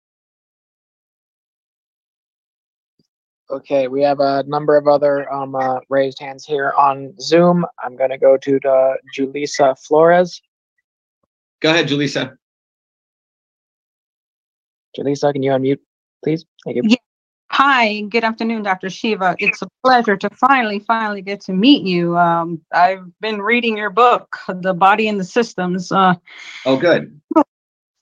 Okay, 3.50 3.88
we 3.88 4.02
have 4.04 4.20
a 4.20 4.44
number 4.44 4.76
of 4.76 4.88
other 4.88 5.32
um, 5.32 5.56
uh, 5.56 5.80
raised 5.90 6.20
hands 6.20 6.46
here 6.46 6.74
on 6.78 7.14
Zoom. 7.20 7.66
I'm 7.82 7.96
going 7.96 8.10
to 8.10 8.18
go 8.18 8.36
to 8.38 8.60
the 8.60 8.98
Julissa 9.16 9.78
Flores. 9.80 10.42
Go 11.62 11.70
ahead, 11.70 11.88
Julissa. 11.88 12.38
Julissa, 14.98 15.32
can 15.32 15.44
you 15.44 15.52
unmute, 15.52 15.80
please? 16.24 16.46
Thank 16.66 16.78
you. 16.78 16.84
Yeah. 16.86 16.98
Hi, 17.52 18.02
good 18.02 18.26
afternoon, 18.26 18.64
Dr. 18.64 18.90
Shiva. 18.90 19.36
It's 19.40 19.62
a 19.62 19.68
pleasure 19.84 20.18
to 20.18 20.30
finally, 20.32 20.80
finally 20.80 21.22
get 21.22 21.42
to 21.42 21.54
meet 21.54 21.84
you. 21.84 22.18
Um, 22.18 22.62
I've 22.74 23.06
been 23.22 23.42
reading 23.42 23.78
your 23.78 23.90
book, 23.90 24.38
The 24.48 24.74
Body 24.74 25.08
and 25.08 25.20
the 25.20 25.24
Systems. 25.24 25.92
Uh, 25.92 26.16
oh, 26.66 26.78
good 26.78 27.20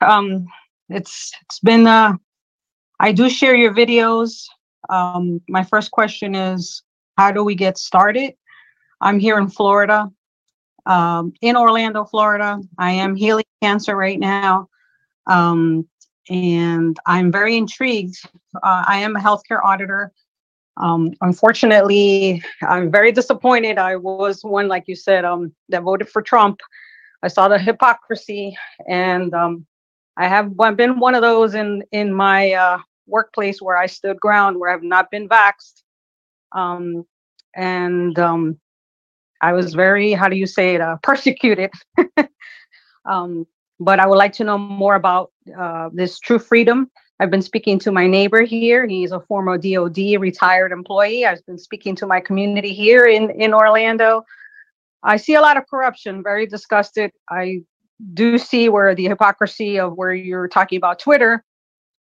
um, 0.01 0.47
it's 0.89 1.31
it's 1.43 1.59
been 1.59 1.87
uh, 1.87 2.13
I 2.99 3.11
do 3.11 3.29
share 3.29 3.55
your 3.55 3.73
videos. 3.73 4.45
Um, 4.89 5.41
my 5.47 5.63
first 5.63 5.91
question 5.91 6.35
is, 6.35 6.83
how 7.17 7.31
do 7.31 7.43
we 7.43 7.55
get 7.55 7.77
started? 7.77 8.33
I'm 9.01 9.19
here 9.19 9.37
in 9.37 9.47
Florida, 9.47 10.11
um, 10.85 11.33
in 11.41 11.55
Orlando, 11.55 12.05
Florida. 12.05 12.59
I 12.77 12.91
am 12.91 13.15
healing 13.15 13.45
cancer 13.61 13.95
right 13.95 14.19
now, 14.19 14.69
um, 15.27 15.87
and 16.29 16.97
I'm 17.05 17.31
very 17.31 17.57
intrigued. 17.57 18.17
Uh, 18.55 18.83
I 18.87 18.97
am 18.97 19.15
a 19.15 19.19
healthcare 19.19 19.63
auditor. 19.63 20.11
Um, 20.77 21.13
unfortunately, 21.21 22.43
I'm 22.61 22.91
very 22.91 23.11
disappointed. 23.11 23.77
I 23.77 23.95
was 23.95 24.43
one, 24.43 24.67
like 24.67 24.83
you 24.87 24.95
said, 24.95 25.23
um, 25.23 25.53
that 25.69 25.83
voted 25.83 26.09
for 26.09 26.21
Trump. 26.21 26.59
I 27.23 27.27
saw 27.27 27.47
the 27.47 27.57
hypocrisy, 27.57 28.57
and 28.87 29.33
um, 29.33 29.65
I 30.17 30.27
have 30.27 30.55
been 30.75 30.99
one 30.99 31.15
of 31.15 31.21
those 31.21 31.55
in 31.55 31.83
in 31.91 32.13
my 32.13 32.51
uh, 32.53 32.79
workplace 33.07 33.61
where 33.61 33.77
I 33.77 33.85
stood 33.85 34.19
ground, 34.19 34.59
where 34.59 34.71
I've 34.71 34.83
not 34.83 35.11
been 35.11 35.29
vaxxed, 35.29 35.83
um, 36.51 37.05
and 37.55 38.17
um, 38.19 38.59
I 39.41 39.53
was 39.53 39.73
very, 39.73 40.13
how 40.13 40.27
do 40.27 40.35
you 40.35 40.47
say 40.47 40.75
it, 40.75 40.81
uh, 40.81 40.97
persecuted. 41.03 41.71
um, 43.05 43.45
but 43.79 43.99
I 43.99 44.07
would 44.07 44.17
like 44.17 44.33
to 44.33 44.43
know 44.43 44.57
more 44.57 44.95
about 44.95 45.31
uh, 45.57 45.89
this 45.93 46.19
true 46.19 46.39
freedom. 46.39 46.89
I've 47.19 47.31
been 47.31 47.41
speaking 47.41 47.79
to 47.79 47.91
my 47.91 48.07
neighbor 48.07 48.41
here. 48.41 48.85
He's 48.85 49.11
a 49.11 49.21
former 49.21 49.57
DoD 49.57 50.19
retired 50.19 50.71
employee. 50.71 51.25
I've 51.25 51.45
been 51.45 51.57
speaking 51.57 51.95
to 51.97 52.07
my 52.07 52.19
community 52.19 52.73
here 52.73 53.05
in 53.05 53.29
in 53.31 53.53
Orlando. 53.53 54.23
I 55.03 55.17
see 55.17 55.35
a 55.35 55.41
lot 55.41 55.55
of 55.55 55.63
corruption. 55.69 56.23
Very 56.23 56.45
disgusted. 56.45 57.11
I 57.29 57.61
do 58.13 58.37
see 58.37 58.67
where 58.67 58.93
the 58.95 59.07
hypocrisy 59.07 59.79
of 59.79 59.93
where 59.95 60.13
you're 60.13 60.49
talking 60.49 60.77
about 60.77 60.99
Twitter. 60.99 61.43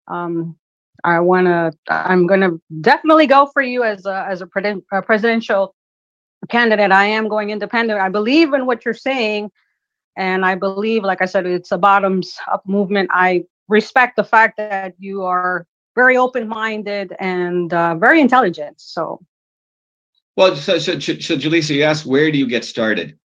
Um, 0.08 0.57
I 1.04 1.20
want 1.20 1.46
to. 1.46 1.72
I'm 1.88 2.26
going 2.26 2.40
to 2.40 2.60
definitely 2.80 3.26
go 3.26 3.46
for 3.46 3.62
you 3.62 3.84
as 3.84 4.06
a 4.06 4.26
as 4.28 4.42
a, 4.42 4.48
a 4.92 5.02
presidential 5.02 5.74
candidate. 6.48 6.90
I 6.90 7.06
am 7.06 7.28
going 7.28 7.50
independent. 7.50 8.00
I 8.00 8.08
believe 8.08 8.52
in 8.52 8.66
what 8.66 8.84
you're 8.84 8.94
saying, 8.94 9.50
and 10.16 10.44
I 10.44 10.54
believe, 10.54 11.04
like 11.04 11.22
I 11.22 11.26
said, 11.26 11.46
it's 11.46 11.72
a 11.72 11.78
bottoms 11.78 12.36
up 12.50 12.66
movement. 12.66 13.10
I 13.12 13.44
respect 13.68 14.16
the 14.16 14.24
fact 14.24 14.56
that 14.56 14.94
you 14.98 15.24
are 15.24 15.66
very 15.94 16.16
open 16.16 16.48
minded 16.48 17.14
and 17.18 17.72
uh, 17.72 17.94
very 17.96 18.20
intelligent. 18.20 18.80
So. 18.80 19.20
Well, 20.36 20.54
so, 20.54 20.78
so, 20.78 20.98
so, 21.00 21.14
Julissa, 21.14 21.74
you 21.74 21.82
asked, 21.82 22.06
where 22.06 22.30
do 22.30 22.38
you 22.38 22.46
get 22.46 22.64
started? 22.64 23.18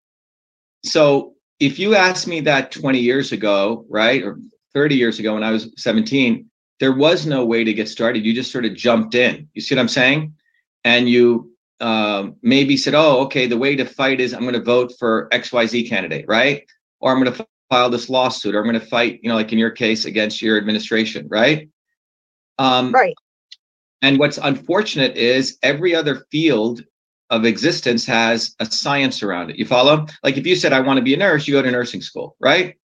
So 0.84 1.36
if 1.60 1.80
you 1.80 1.96
asked 1.96 2.28
me 2.28 2.42
that 2.42 2.72
20 2.72 3.00
years 3.00 3.32
ago, 3.32 3.86
right, 3.90 4.24
or 4.24 4.40
30 4.74 4.96
years 4.96 5.20
ago 5.20 5.36
when 5.36 5.44
I 5.44 5.52
was 5.52 5.72
17, 5.78 6.50
there 6.84 6.92
was 6.92 7.26
no 7.26 7.46
way 7.46 7.64
to 7.64 7.74
get 7.74 7.88
started. 7.88 8.26
You 8.26 8.34
just 8.34 8.52
sort 8.52 8.66
of 8.66 8.76
jumped 8.76 9.16
in. 9.16 9.48
You 9.54 9.62
see 9.62 9.74
what 9.74 9.80
I'm 9.80 9.88
saying? 9.88 10.34
And 10.84 11.08
you 11.08 11.54
uh, 11.80 12.32
maybe 12.42 12.76
said, 12.76 12.94
"Oh, 12.94 13.22
okay, 13.22 13.48
the 13.48 13.58
way 13.58 13.78
to 13.78 13.86
fight 13.86 14.20
is 14.20 14.34
I'm 14.34 14.42
going 14.42 14.52
to 14.54 14.62
vote 14.62 14.92
for 15.00 15.30
XYZ 15.32 15.88
candidate, 15.88 16.26
right? 16.28 16.66
Or 17.00 17.14
I'm 17.14 17.24
going 17.24 17.34
to 17.34 17.48
file 17.70 17.90
this 17.90 18.10
lawsuit, 18.10 18.54
or 18.54 18.60
I'm 18.60 18.66
going 18.66 18.78
to 18.78 18.86
fight, 18.86 19.22
you 19.24 19.30
know, 19.30 19.36
like 19.36 19.54
in 19.54 19.60
your 19.60 19.72
case, 19.72 20.04
against 20.04 20.42
your 20.42 20.58
administration, 20.58 21.26
right?" 21.30 21.70
Um, 22.60 22.92
right. 22.92 23.16
And 24.02 24.20
what's 24.20 24.38
unfortunate 24.38 25.16
is 25.16 25.58
every 25.64 25.96
other 25.96 26.26
field 26.32 26.84
of 27.30 27.46
existence 27.46 28.06
has 28.08 28.56
a 28.60 28.66
science 28.66 29.24
around 29.24 29.52
it. 29.52 29.56
You 29.56 29.66
follow? 29.66 30.06
Like 30.22 30.36
if 30.36 30.46
you 30.46 30.58
said, 30.58 30.74
I 30.74 30.82
want 30.82 30.98
to 30.98 31.02
be 31.02 31.14
a 31.14 31.18
nurse, 31.18 31.48
you 31.48 31.54
go 31.54 31.62
to 31.62 31.72
nursing 31.72 32.02
school, 32.02 32.36
right? 32.42 32.76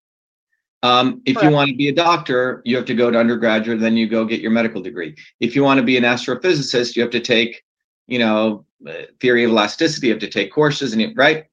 Um, 0.82 1.22
if 1.26 1.42
you 1.42 1.50
want 1.50 1.70
to 1.70 1.76
be 1.76 1.90
a 1.90 1.94
doctor, 1.94 2.62
you 2.64 2.78
have 2.78 2.86
to 2.86 2.94
go 2.94 3.12
to 3.12 3.20
undergraduate, 3.20 3.82
then 3.82 3.98
you 3.98 4.08
go 4.08 4.24
get 4.24 4.40
your 4.40 4.52
medical 4.52 4.82
degree. 4.82 5.16
If 5.40 5.56
you 5.56 5.64
want 5.64 5.80
to 5.80 5.86
be 5.86 5.98
an 5.98 6.04
astrophysicist, 6.04 6.96
you 6.96 7.02
have 7.02 7.12
to 7.12 7.20
take, 7.20 7.64
you 8.08 8.20
know, 8.20 8.66
uh, 8.88 8.94
theory 9.20 9.44
of 9.44 9.52
elasticity, 9.52 10.08
you 10.08 10.14
have 10.14 10.22
to 10.22 10.30
take 10.30 10.54
courses, 10.54 10.94
and 10.94 11.18
right. 11.18 11.46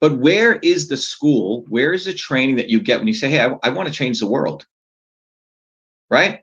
But 0.00 0.18
where 0.18 0.54
is 0.56 0.88
the 0.88 0.96
school? 0.96 1.64
Where 1.68 1.92
is 1.92 2.04
the 2.04 2.14
training 2.14 2.56
that 2.56 2.68
you 2.68 2.80
get 2.80 3.00
when 3.00 3.08
you 3.08 3.14
say, 3.14 3.28
"Hey, 3.28 3.40
I, 3.40 3.56
I 3.64 3.70
want 3.70 3.88
to 3.88 3.94
change 3.94 4.20
the 4.20 4.26
world"? 4.26 4.66
Right. 6.08 6.40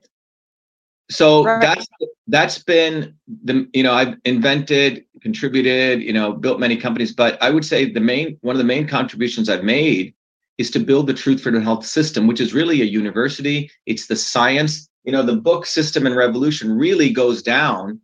So 1.10 1.44
right. 1.44 1.60
that's 1.60 1.86
that's 2.26 2.58
been 2.58 3.14
the 3.44 3.66
you 3.72 3.82
know 3.82 3.94
I've 3.94 4.16
invented, 4.26 5.06
contributed, 5.22 6.02
you 6.02 6.12
know, 6.12 6.34
built 6.34 6.60
many 6.60 6.76
companies, 6.76 7.14
but 7.14 7.42
I 7.42 7.48
would 7.48 7.64
say 7.64 7.90
the 7.90 8.00
main 8.00 8.36
one 8.42 8.54
of 8.54 8.58
the 8.58 8.64
main 8.64 8.86
contributions 8.86 9.48
I've 9.48 9.64
made 9.64 10.14
is 10.58 10.70
to 10.72 10.80
build 10.80 11.06
the 11.06 11.14
Truth 11.14 11.42
Freedom 11.42 11.62
Health 11.62 11.86
system, 11.86 12.26
which 12.26 12.40
is 12.40 12.52
really 12.52 12.82
a 12.82 12.84
university. 12.84 13.70
It's 13.86 14.06
the 14.06 14.16
science. 14.16 14.88
You 15.04 15.12
know, 15.12 15.22
the 15.22 15.36
book 15.36 15.64
System 15.64 16.06
and 16.06 16.16
Revolution 16.16 16.76
really 16.76 17.10
goes 17.10 17.42
down 17.42 18.00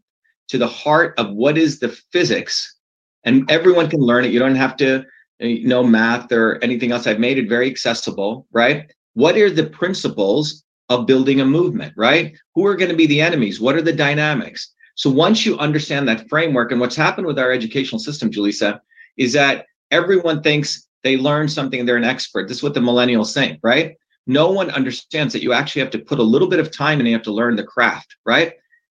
to 0.49 0.59
the 0.59 0.69
heart 0.69 1.19
of 1.19 1.33
what 1.33 1.59
is 1.59 1.81
the 1.81 1.89
physics, 2.13 2.79
and 3.25 3.51
everyone 3.51 3.91
can 3.91 4.01
learn 4.01 4.25
it. 4.25 4.33
You 4.33 4.39
don't 4.39 4.55
have 4.55 4.77
to 4.79 5.01
uh, 5.43 5.49
know 5.63 5.83
math 5.83 6.31
or 6.33 6.59
anything 6.63 6.93
else. 6.93 7.07
I've 7.07 7.19
made 7.19 7.39
it 7.39 7.49
very 7.49 7.69
accessible, 7.69 8.47
right? 8.53 8.91
What 9.15 9.37
are 9.37 9.51
the 9.51 9.67
principles 9.67 10.65
of 10.91 11.07
building 11.07 11.41
a 11.41 11.47
movement, 11.47 11.95
right? 11.97 12.37
Who 12.55 12.67
are 12.67 12.77
going 12.77 12.91
to 12.91 12.97
be 12.97 13.07
the 13.07 13.21
enemies? 13.21 13.61
What 13.61 13.75
are 13.75 13.83
the 13.83 13.93
dynamics? 13.93 14.73
So 14.97 15.11
once 15.11 15.45
you 15.45 15.59
understand 15.59 16.07
that 16.09 16.29
framework, 16.29 16.71
and 16.71 16.81
what's 16.81 16.97
happened 16.97 17.27
with 17.27 17.39
our 17.39 17.51
educational 17.51 17.99
system, 17.99 18.31
Julissa, 18.31 18.81
is 19.17 19.33
that 19.33 19.67
everyone 19.91 20.43
thinks 20.43 20.87
they 21.05 21.17
learn 21.17 21.49
something 21.49 21.87
they're 21.87 21.97
an 21.97 22.03
expert. 22.03 22.49
This 22.49 22.57
is 22.57 22.63
what 22.63 22.75
the 22.75 22.81
millennials 22.81 23.33
think, 23.33 23.61
right? 23.63 23.97
No 24.27 24.51
one 24.51 24.71
understands 24.71 25.33
that 25.35 25.43
you 25.43 25.53
actually 25.53 25.83
have 25.83 25.91
to 25.91 25.99
put 25.99 26.19
a 26.19 26.23
little 26.23 26.49
bit 26.49 26.59
of 26.59 26.73
time 26.73 26.99
and 26.99 27.07
you 27.07 27.15
have 27.15 27.23
to 27.25 27.33
learn 27.33 27.57
the 27.57 27.63
craft, 27.63 28.17
right? 28.25 28.55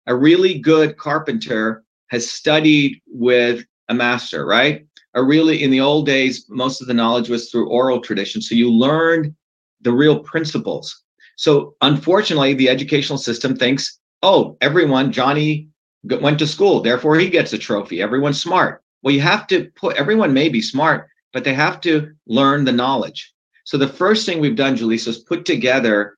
A 0.06 0.16
really 0.16 0.60
good 0.60 0.98
carpenter 0.98 1.84
has 2.08 2.30
studied 2.30 3.02
with 3.08 3.66
a 3.90 3.94
master, 3.94 4.46
right? 4.46 4.86
A 5.16 5.24
really, 5.24 5.64
in 5.64 5.72
the 5.72 5.82
old 5.82 6.06
days, 6.06 6.46
most 6.48 6.80
of 6.80 6.88
the 6.88 6.94
knowledge 6.94 7.28
was 7.28 7.50
through 7.50 7.70
oral 7.70 8.00
tradition. 8.00 8.42
So 8.42 8.54
you 8.54 8.72
learned 8.72 9.34
the 9.82 9.92
real 9.92 10.20
principles. 10.20 11.04
So 11.38 11.76
unfortunately, 11.82 12.54
the 12.54 12.70
educational 12.70 13.18
system 13.18 13.58
thinks, 13.58 14.00
oh, 14.22 14.58
everyone, 14.62 15.12
Johnny 15.12 15.70
went 16.04 16.38
to 16.40 16.48
school, 16.48 16.82
therefore 16.82 17.16
he 17.16 17.30
gets 17.30 17.52
a 17.54 17.58
trophy. 17.58 18.02
Everyone's 18.02 18.42
smart. 18.42 18.84
Well, 19.02 19.14
you 19.14 19.22
have 19.22 19.48
to 19.48 19.72
put, 19.76 19.96
everyone 19.98 20.34
may 20.34 20.50
be 20.50 20.62
smart, 20.62 21.10
but 21.36 21.44
they 21.44 21.54
have 21.54 21.82
to 21.82 22.14
learn 22.28 22.64
the 22.64 22.72
knowledge. 22.72 23.34
So 23.66 23.78
the 23.78 23.90
first 23.90 24.26
thing 24.26 24.40
we've 24.40 24.56
done, 24.56 24.78
Julissa, 24.78 25.10
is 25.10 25.18
put 25.18 25.44
together, 25.44 26.18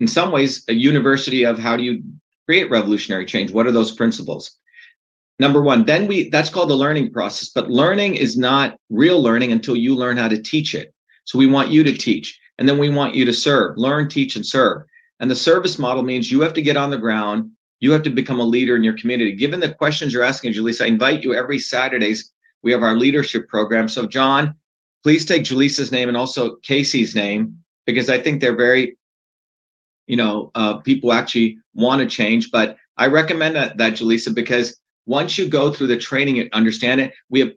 in 0.00 0.08
some 0.08 0.32
ways, 0.32 0.64
a 0.66 0.72
university 0.72 1.44
of 1.44 1.58
how 1.58 1.76
do 1.76 1.82
you 1.82 2.02
create 2.46 2.70
revolutionary 2.70 3.26
change? 3.26 3.52
What 3.52 3.66
are 3.66 3.70
those 3.70 3.92
principles? 3.92 4.52
Number 5.38 5.60
one, 5.60 5.84
then 5.84 6.06
we 6.06 6.30
that's 6.30 6.48
called 6.48 6.70
the 6.70 6.74
learning 6.74 7.12
process, 7.12 7.50
but 7.50 7.70
learning 7.70 8.14
is 8.14 8.38
not 8.38 8.78
real 8.88 9.22
learning 9.22 9.52
until 9.52 9.76
you 9.76 9.94
learn 9.94 10.16
how 10.16 10.28
to 10.28 10.40
teach 10.40 10.74
it. 10.74 10.94
So 11.26 11.38
we 11.38 11.46
want 11.46 11.70
you 11.70 11.84
to 11.84 11.92
teach. 11.92 12.40
And 12.56 12.66
then 12.66 12.78
we 12.78 12.88
want 12.88 13.14
you 13.14 13.26
to 13.26 13.34
serve, 13.34 13.76
learn, 13.76 14.08
teach, 14.08 14.36
and 14.36 14.46
serve. 14.46 14.84
And 15.20 15.30
the 15.30 15.36
service 15.36 15.78
model 15.78 16.02
means 16.02 16.32
you 16.32 16.40
have 16.40 16.54
to 16.54 16.62
get 16.62 16.78
on 16.78 16.88
the 16.88 16.96
ground. 16.96 17.50
You 17.80 17.92
have 17.92 18.02
to 18.04 18.10
become 18.10 18.40
a 18.40 18.44
leader 18.44 18.74
in 18.74 18.84
your 18.84 18.96
community. 18.96 19.32
Given 19.32 19.60
the 19.60 19.74
questions 19.74 20.14
you're 20.14 20.24
asking, 20.24 20.54
Julissa, 20.54 20.84
I 20.84 20.88
invite 20.88 21.22
you 21.22 21.34
every 21.34 21.58
Saturdays. 21.58 22.32
We 22.62 22.72
have 22.72 22.82
our 22.82 22.94
leadership 22.94 23.48
program. 23.48 23.88
So, 23.88 24.06
John, 24.06 24.54
please 25.02 25.24
take 25.24 25.44
Julissa's 25.44 25.92
name 25.92 26.08
and 26.08 26.16
also 26.16 26.56
Casey's 26.56 27.14
name 27.14 27.58
because 27.86 28.10
I 28.10 28.20
think 28.20 28.40
they're 28.40 28.56
very, 28.56 28.96
you 30.06 30.16
know, 30.16 30.50
uh, 30.54 30.78
people 30.78 31.12
actually 31.12 31.58
want 31.74 32.00
to 32.00 32.06
change. 32.06 32.50
But 32.50 32.76
I 32.96 33.06
recommend 33.06 33.56
that, 33.56 33.78
that 33.78 33.94
Julissa 33.94 34.34
because 34.34 34.78
once 35.06 35.38
you 35.38 35.48
go 35.48 35.72
through 35.72 35.88
the 35.88 35.96
training 35.96 36.38
and 36.38 36.52
understand 36.52 37.00
it, 37.00 37.12
we 37.30 37.40
have 37.40 37.52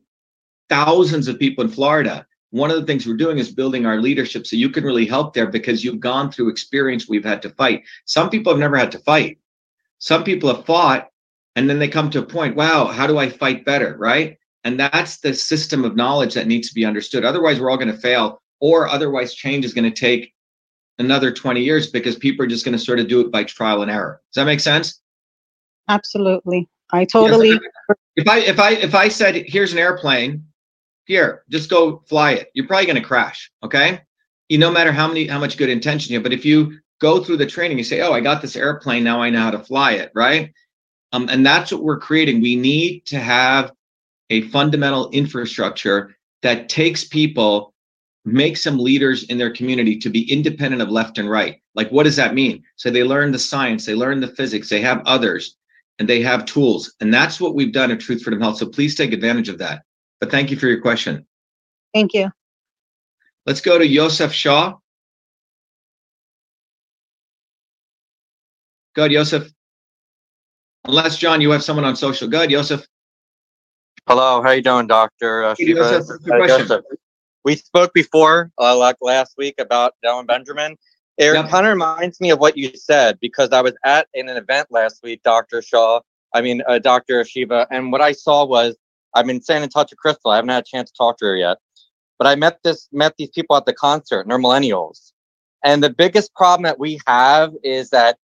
thousands 0.69 1.27
of 1.27 1.39
people 1.39 1.63
in 1.63 1.69
Florida 1.69 2.25
one 2.53 2.69
of 2.69 2.79
the 2.79 2.85
things 2.85 3.07
we're 3.07 3.17
doing 3.17 3.39
is 3.39 3.51
building 3.51 3.87
our 3.87 3.99
leadership 3.99 4.45
so 4.45 4.55
you 4.55 4.69
can 4.69 4.83
really 4.83 5.07
help 5.07 5.33
there 5.33 5.47
because 5.47 5.83
you've 5.83 5.99
gone 5.99 6.31
through 6.31 6.49
experience 6.49 7.09
we've 7.09 7.25
had 7.25 7.41
to 7.41 7.49
fight. 7.49 7.83
Some 8.05 8.29
people 8.29 8.53
have 8.53 8.59
never 8.59 8.77
had 8.77 8.91
to 8.91 8.99
fight. 8.99 9.39
Some 9.97 10.23
people 10.23 10.53
have 10.53 10.63
fought 10.63 11.09
and 11.55 11.67
then 11.67 11.79
they 11.79 11.87
come 11.87 12.11
to 12.11 12.19
a 12.19 12.23
point, 12.23 12.55
wow, 12.55 12.85
how 12.85 13.07
do 13.07 13.17
I 13.17 13.27
fight 13.27 13.65
better? 13.65 13.97
Right. 13.97 14.37
And 14.63 14.79
that's 14.79 15.17
the 15.17 15.33
system 15.33 15.83
of 15.83 15.95
knowledge 15.95 16.33
that 16.35 16.47
needs 16.47 16.69
to 16.69 16.75
be 16.75 16.85
understood. 16.85 17.25
Otherwise, 17.25 17.59
we're 17.59 17.69
all 17.69 17.77
going 17.77 17.91
to 17.91 17.97
fail, 17.97 18.41
or 18.59 18.87
otherwise, 18.87 19.33
change 19.33 19.65
is 19.65 19.73
going 19.73 19.91
to 19.91 19.99
take 19.99 20.33
another 20.99 21.31
20 21.31 21.61
years 21.61 21.87
because 21.87 22.15
people 22.15 22.45
are 22.45 22.49
just 22.49 22.63
going 22.63 22.77
to 22.77 22.83
sort 22.83 22.99
of 22.99 23.07
do 23.07 23.19
it 23.19 23.31
by 23.31 23.43
trial 23.43 23.81
and 23.81 23.91
error. 23.91 24.21
Does 24.31 24.41
that 24.41 24.45
make 24.45 24.59
sense? 24.59 25.01
Absolutely. 25.89 26.69
I 26.91 27.05
totally. 27.05 27.59
If 28.15 28.27
I 28.27 28.39
if 28.39 28.59
I 28.59 28.71
if 28.73 28.93
I 28.93 29.09
said 29.09 29.35
here's 29.47 29.73
an 29.73 29.79
airplane 29.79 30.45
here, 31.05 31.43
just 31.49 31.69
go 31.69 32.03
fly 32.07 32.33
it. 32.33 32.49
You're 32.53 32.67
probably 32.67 32.85
going 32.85 33.01
to 33.01 33.07
crash. 33.07 33.51
Okay. 33.63 34.01
You 34.49 34.57
no 34.59 34.71
matter 34.71 34.91
how 34.91 35.07
many, 35.07 35.25
how 35.27 35.39
much 35.39 35.57
good 35.57 35.69
intention 35.69 36.11
you 36.11 36.19
have, 36.19 36.23
but 36.23 36.33
if 36.33 36.45
you 36.45 36.79
go 37.01 37.23
through 37.23 37.37
the 37.37 37.45
training, 37.45 37.77
you 37.77 37.83
say, 37.83 38.01
oh, 38.01 38.13
I 38.13 38.21
got 38.21 38.41
this 38.41 38.55
airplane. 38.55 39.03
Now 39.03 39.21
I 39.21 39.29
know 39.29 39.39
how 39.39 39.51
to 39.51 39.59
fly 39.59 39.93
it. 39.93 40.11
Right. 40.13 40.53
Um, 41.11 41.27
and 41.29 41.45
that's 41.45 41.71
what 41.71 41.83
we're 41.83 41.99
creating. 41.99 42.41
We 42.41 42.55
need 42.55 43.05
to 43.07 43.19
have 43.19 43.71
a 44.29 44.41
fundamental 44.49 45.09
infrastructure 45.11 46.15
that 46.41 46.69
takes 46.69 47.03
people, 47.03 47.73
makes 48.25 48.63
them 48.63 48.79
leaders 48.79 49.23
in 49.23 49.37
their 49.37 49.51
community 49.51 49.97
to 49.99 50.09
be 50.09 50.31
independent 50.31 50.81
of 50.81 50.89
left 50.89 51.17
and 51.17 51.29
right. 51.29 51.61
Like, 51.75 51.89
what 51.89 52.03
does 52.03 52.15
that 52.15 52.33
mean? 52.33 52.63
So 52.75 52.89
they 52.89 53.03
learn 53.03 53.31
the 53.31 53.39
science, 53.39 53.85
they 53.85 53.95
learn 53.95 54.19
the 54.19 54.27
physics, 54.27 54.69
they 54.69 54.81
have 54.81 55.01
others, 55.05 55.57
and 55.99 56.07
they 56.07 56.21
have 56.21 56.45
tools. 56.45 56.93
And 56.99 57.13
that's 57.13 57.39
what 57.39 57.55
we've 57.55 57.73
done 57.73 57.91
at 57.91 57.99
Truth 57.99 58.23
Freedom 58.23 58.41
Health. 58.41 58.57
So 58.57 58.67
please 58.67 58.95
take 58.95 59.13
advantage 59.13 59.49
of 59.49 59.57
that. 59.59 59.83
But 60.19 60.31
thank 60.31 60.51
you 60.51 60.57
for 60.57 60.67
your 60.67 60.81
question. 60.81 61.25
Thank 61.93 62.13
you. 62.13 62.31
Let's 63.45 63.61
go 63.61 63.77
to 63.77 63.85
Yosef 63.85 64.31
Shaw. 64.31 64.77
Go 68.95 69.03
ahead, 69.03 69.11
Yosef. 69.11 69.51
Unless, 70.85 71.17
John, 71.17 71.41
you 71.41 71.51
have 71.51 71.63
someone 71.63 71.85
on 71.85 71.95
social. 71.95 72.27
Go 72.27 72.37
ahead, 72.37 72.51
Yosef. 72.51 72.85
Hello, 74.05 74.41
how 74.41 74.51
you 74.51 74.61
doing, 74.61 74.85
Doctor 74.85 75.45
uh, 75.45 75.55
Shiva? 75.55 76.03
Uh, 76.29 76.81
we 77.45 77.55
spoke 77.55 77.93
before, 77.93 78.51
uh, 78.59 78.75
like 78.77 78.97
last 79.01 79.35
week, 79.37 79.55
about 79.59 79.93
Dylan 80.03 80.27
Benjamin. 80.27 80.75
It 81.17 81.33
yep. 81.33 81.47
kind 81.47 81.65
of 81.65 81.71
reminds 81.71 82.19
me 82.19 82.29
of 82.29 82.39
what 82.39 82.57
you 82.57 82.75
said 82.75 83.17
because 83.21 83.51
I 83.51 83.61
was 83.61 83.75
at 83.85 84.09
an 84.13 84.27
event 84.27 84.67
last 84.71 85.03
week, 85.03 85.23
Doctor 85.23 85.61
Shaw. 85.61 86.01
I 86.33 86.41
mean, 86.41 86.61
uh, 86.67 86.79
Doctor 86.79 87.23
Shiva, 87.23 87.65
and 87.71 87.93
what 87.93 88.01
I 88.01 88.11
saw 88.11 88.43
was 88.45 88.75
I've 89.13 89.25
been 89.25 89.41
staying 89.41 89.63
in 89.63 89.69
touch 89.69 89.91
with 89.91 89.99
Crystal. 89.99 90.31
I 90.31 90.35
haven't 90.35 90.49
had 90.49 90.63
a 90.63 90.67
chance 90.67 90.91
to 90.91 90.97
talk 90.97 91.17
to 91.19 91.25
her 91.25 91.37
yet. 91.37 91.57
But 92.17 92.27
I 92.27 92.35
met 92.35 92.59
this 92.61 92.89
met 92.91 93.15
these 93.17 93.29
people 93.29 93.55
at 93.55 93.65
the 93.65 93.73
concert, 93.73 94.19
and 94.21 94.31
they're 94.31 94.37
millennials. 94.37 95.13
And 95.63 95.81
the 95.81 95.89
biggest 95.89 96.33
problem 96.35 96.63
that 96.63 96.77
we 96.77 96.99
have 97.07 97.53
is 97.63 97.89
that 97.91 98.17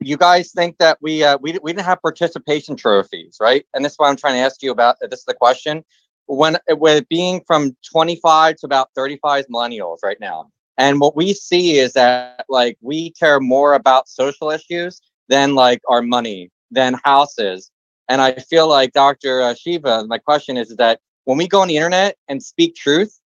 you 0.00 0.16
guys 0.16 0.52
think 0.52 0.78
that 0.78 0.98
we 1.00 1.22
uh, 1.22 1.38
we 1.40 1.58
we 1.62 1.72
didn't 1.72 1.84
have 1.84 2.02
participation 2.02 2.76
trophies, 2.76 3.36
right? 3.40 3.66
And 3.74 3.84
this 3.84 3.92
is 3.92 3.98
what 3.98 4.08
I'm 4.08 4.16
trying 4.16 4.34
to 4.34 4.40
ask 4.40 4.62
you 4.62 4.70
about. 4.70 4.96
This 5.00 5.20
is 5.20 5.24
the 5.24 5.34
question. 5.34 5.84
When 6.26 6.58
with 6.68 7.08
being 7.08 7.42
from 7.46 7.76
25 7.92 8.56
to 8.56 8.66
about 8.66 8.90
35 8.94 9.46
millennials 9.48 9.98
right 10.02 10.18
now, 10.20 10.50
and 10.78 11.00
what 11.00 11.16
we 11.16 11.34
see 11.34 11.78
is 11.78 11.92
that 11.94 12.44
like 12.48 12.78
we 12.80 13.10
care 13.12 13.40
more 13.40 13.74
about 13.74 14.08
social 14.08 14.50
issues 14.50 15.00
than 15.28 15.54
like 15.54 15.80
our 15.88 16.02
money, 16.02 16.50
than 16.70 17.00
houses, 17.04 17.70
and 18.08 18.20
I 18.20 18.32
feel 18.32 18.68
like 18.68 18.92
Dr. 18.92 19.42
Uh, 19.42 19.54
Shiva, 19.54 20.04
my 20.06 20.18
question 20.18 20.56
is, 20.56 20.70
is 20.70 20.76
that 20.78 21.00
when 21.26 21.38
we 21.38 21.46
go 21.46 21.60
on 21.60 21.68
the 21.68 21.76
internet 21.76 22.16
and 22.26 22.42
speak 22.42 22.74
truth, 22.74 23.20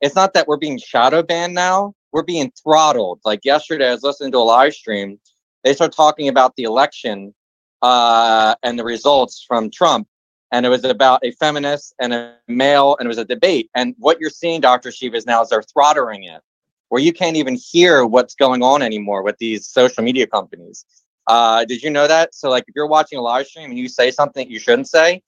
it's 0.00 0.14
not 0.14 0.32
that 0.32 0.48
we're 0.48 0.56
being 0.56 0.78
shadow 0.78 1.22
banned 1.22 1.54
now, 1.54 1.94
we're 2.12 2.22
being 2.22 2.50
throttled. 2.62 3.20
Like 3.24 3.40
yesterday, 3.44 3.88
I 3.88 3.92
was 3.92 4.02
listening 4.02 4.32
to 4.32 4.38
a 4.38 4.40
live 4.40 4.72
stream. 4.72 5.20
They 5.64 5.74
start 5.74 5.92
talking 5.92 6.28
about 6.28 6.56
the 6.56 6.64
election 6.64 7.34
uh, 7.82 8.54
and 8.62 8.78
the 8.78 8.84
results 8.84 9.44
from 9.46 9.70
Trump. 9.70 10.08
And 10.52 10.66
it 10.66 10.68
was 10.68 10.84
about 10.84 11.24
a 11.24 11.30
feminist 11.32 11.94
and 11.98 12.12
a 12.12 12.34
male, 12.46 12.96
and 12.98 13.06
it 13.06 13.08
was 13.08 13.18
a 13.18 13.24
debate. 13.24 13.70
And 13.74 13.94
what 13.98 14.20
you're 14.20 14.30
seeing, 14.30 14.60
Dr. 14.60 14.92
Shiva, 14.92 15.16
is 15.16 15.24
now 15.24 15.42
is 15.42 15.48
they're 15.48 15.62
throttling 15.62 16.24
it, 16.24 16.42
where 16.90 17.00
you 17.00 17.12
can't 17.12 17.36
even 17.36 17.56
hear 17.56 18.04
what's 18.04 18.34
going 18.34 18.62
on 18.62 18.82
anymore 18.82 19.22
with 19.22 19.38
these 19.38 19.66
social 19.66 20.04
media 20.04 20.26
companies. 20.26 20.84
Uh, 21.26 21.64
did 21.64 21.82
you 21.82 21.88
know 21.88 22.06
that? 22.06 22.34
So 22.34 22.50
like 22.50 22.64
if 22.68 22.74
you're 22.74 22.86
watching 22.86 23.18
a 23.18 23.22
live 23.22 23.46
stream 23.46 23.70
and 23.70 23.78
you 23.78 23.88
say 23.88 24.10
something 24.10 24.50
you 24.50 24.58
shouldn't 24.58 24.88
say, 24.88 25.22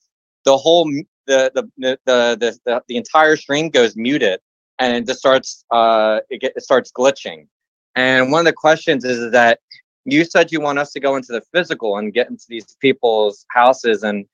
the 0.44 0.56
whole 0.56 0.84
the 1.26 1.50
the 1.54 1.70
the 1.78 1.98
the 2.04 2.58
the, 2.64 2.82
the 2.88 2.96
entire 2.96 3.36
stream 3.36 3.70
goes 3.70 3.96
muted 3.96 4.40
and 4.78 4.94
it 4.94 5.06
just 5.06 5.20
starts 5.20 5.64
uh 5.70 6.18
it, 6.30 6.40
get, 6.40 6.52
it 6.56 6.62
starts 6.62 6.90
glitching. 6.92 7.46
And 7.94 8.32
one 8.32 8.40
of 8.40 8.44
the 8.44 8.52
questions 8.52 9.04
is, 9.04 9.18
is 9.18 9.32
that 9.32 9.60
you 10.04 10.24
said 10.24 10.52
you 10.52 10.60
want 10.60 10.78
us 10.78 10.92
to 10.92 11.00
go 11.00 11.16
into 11.16 11.32
the 11.32 11.42
physical 11.52 11.98
and 11.98 12.12
get 12.12 12.28
into 12.28 12.44
these 12.48 12.76
people's 12.80 13.44
houses 13.50 14.02
and 14.02 14.26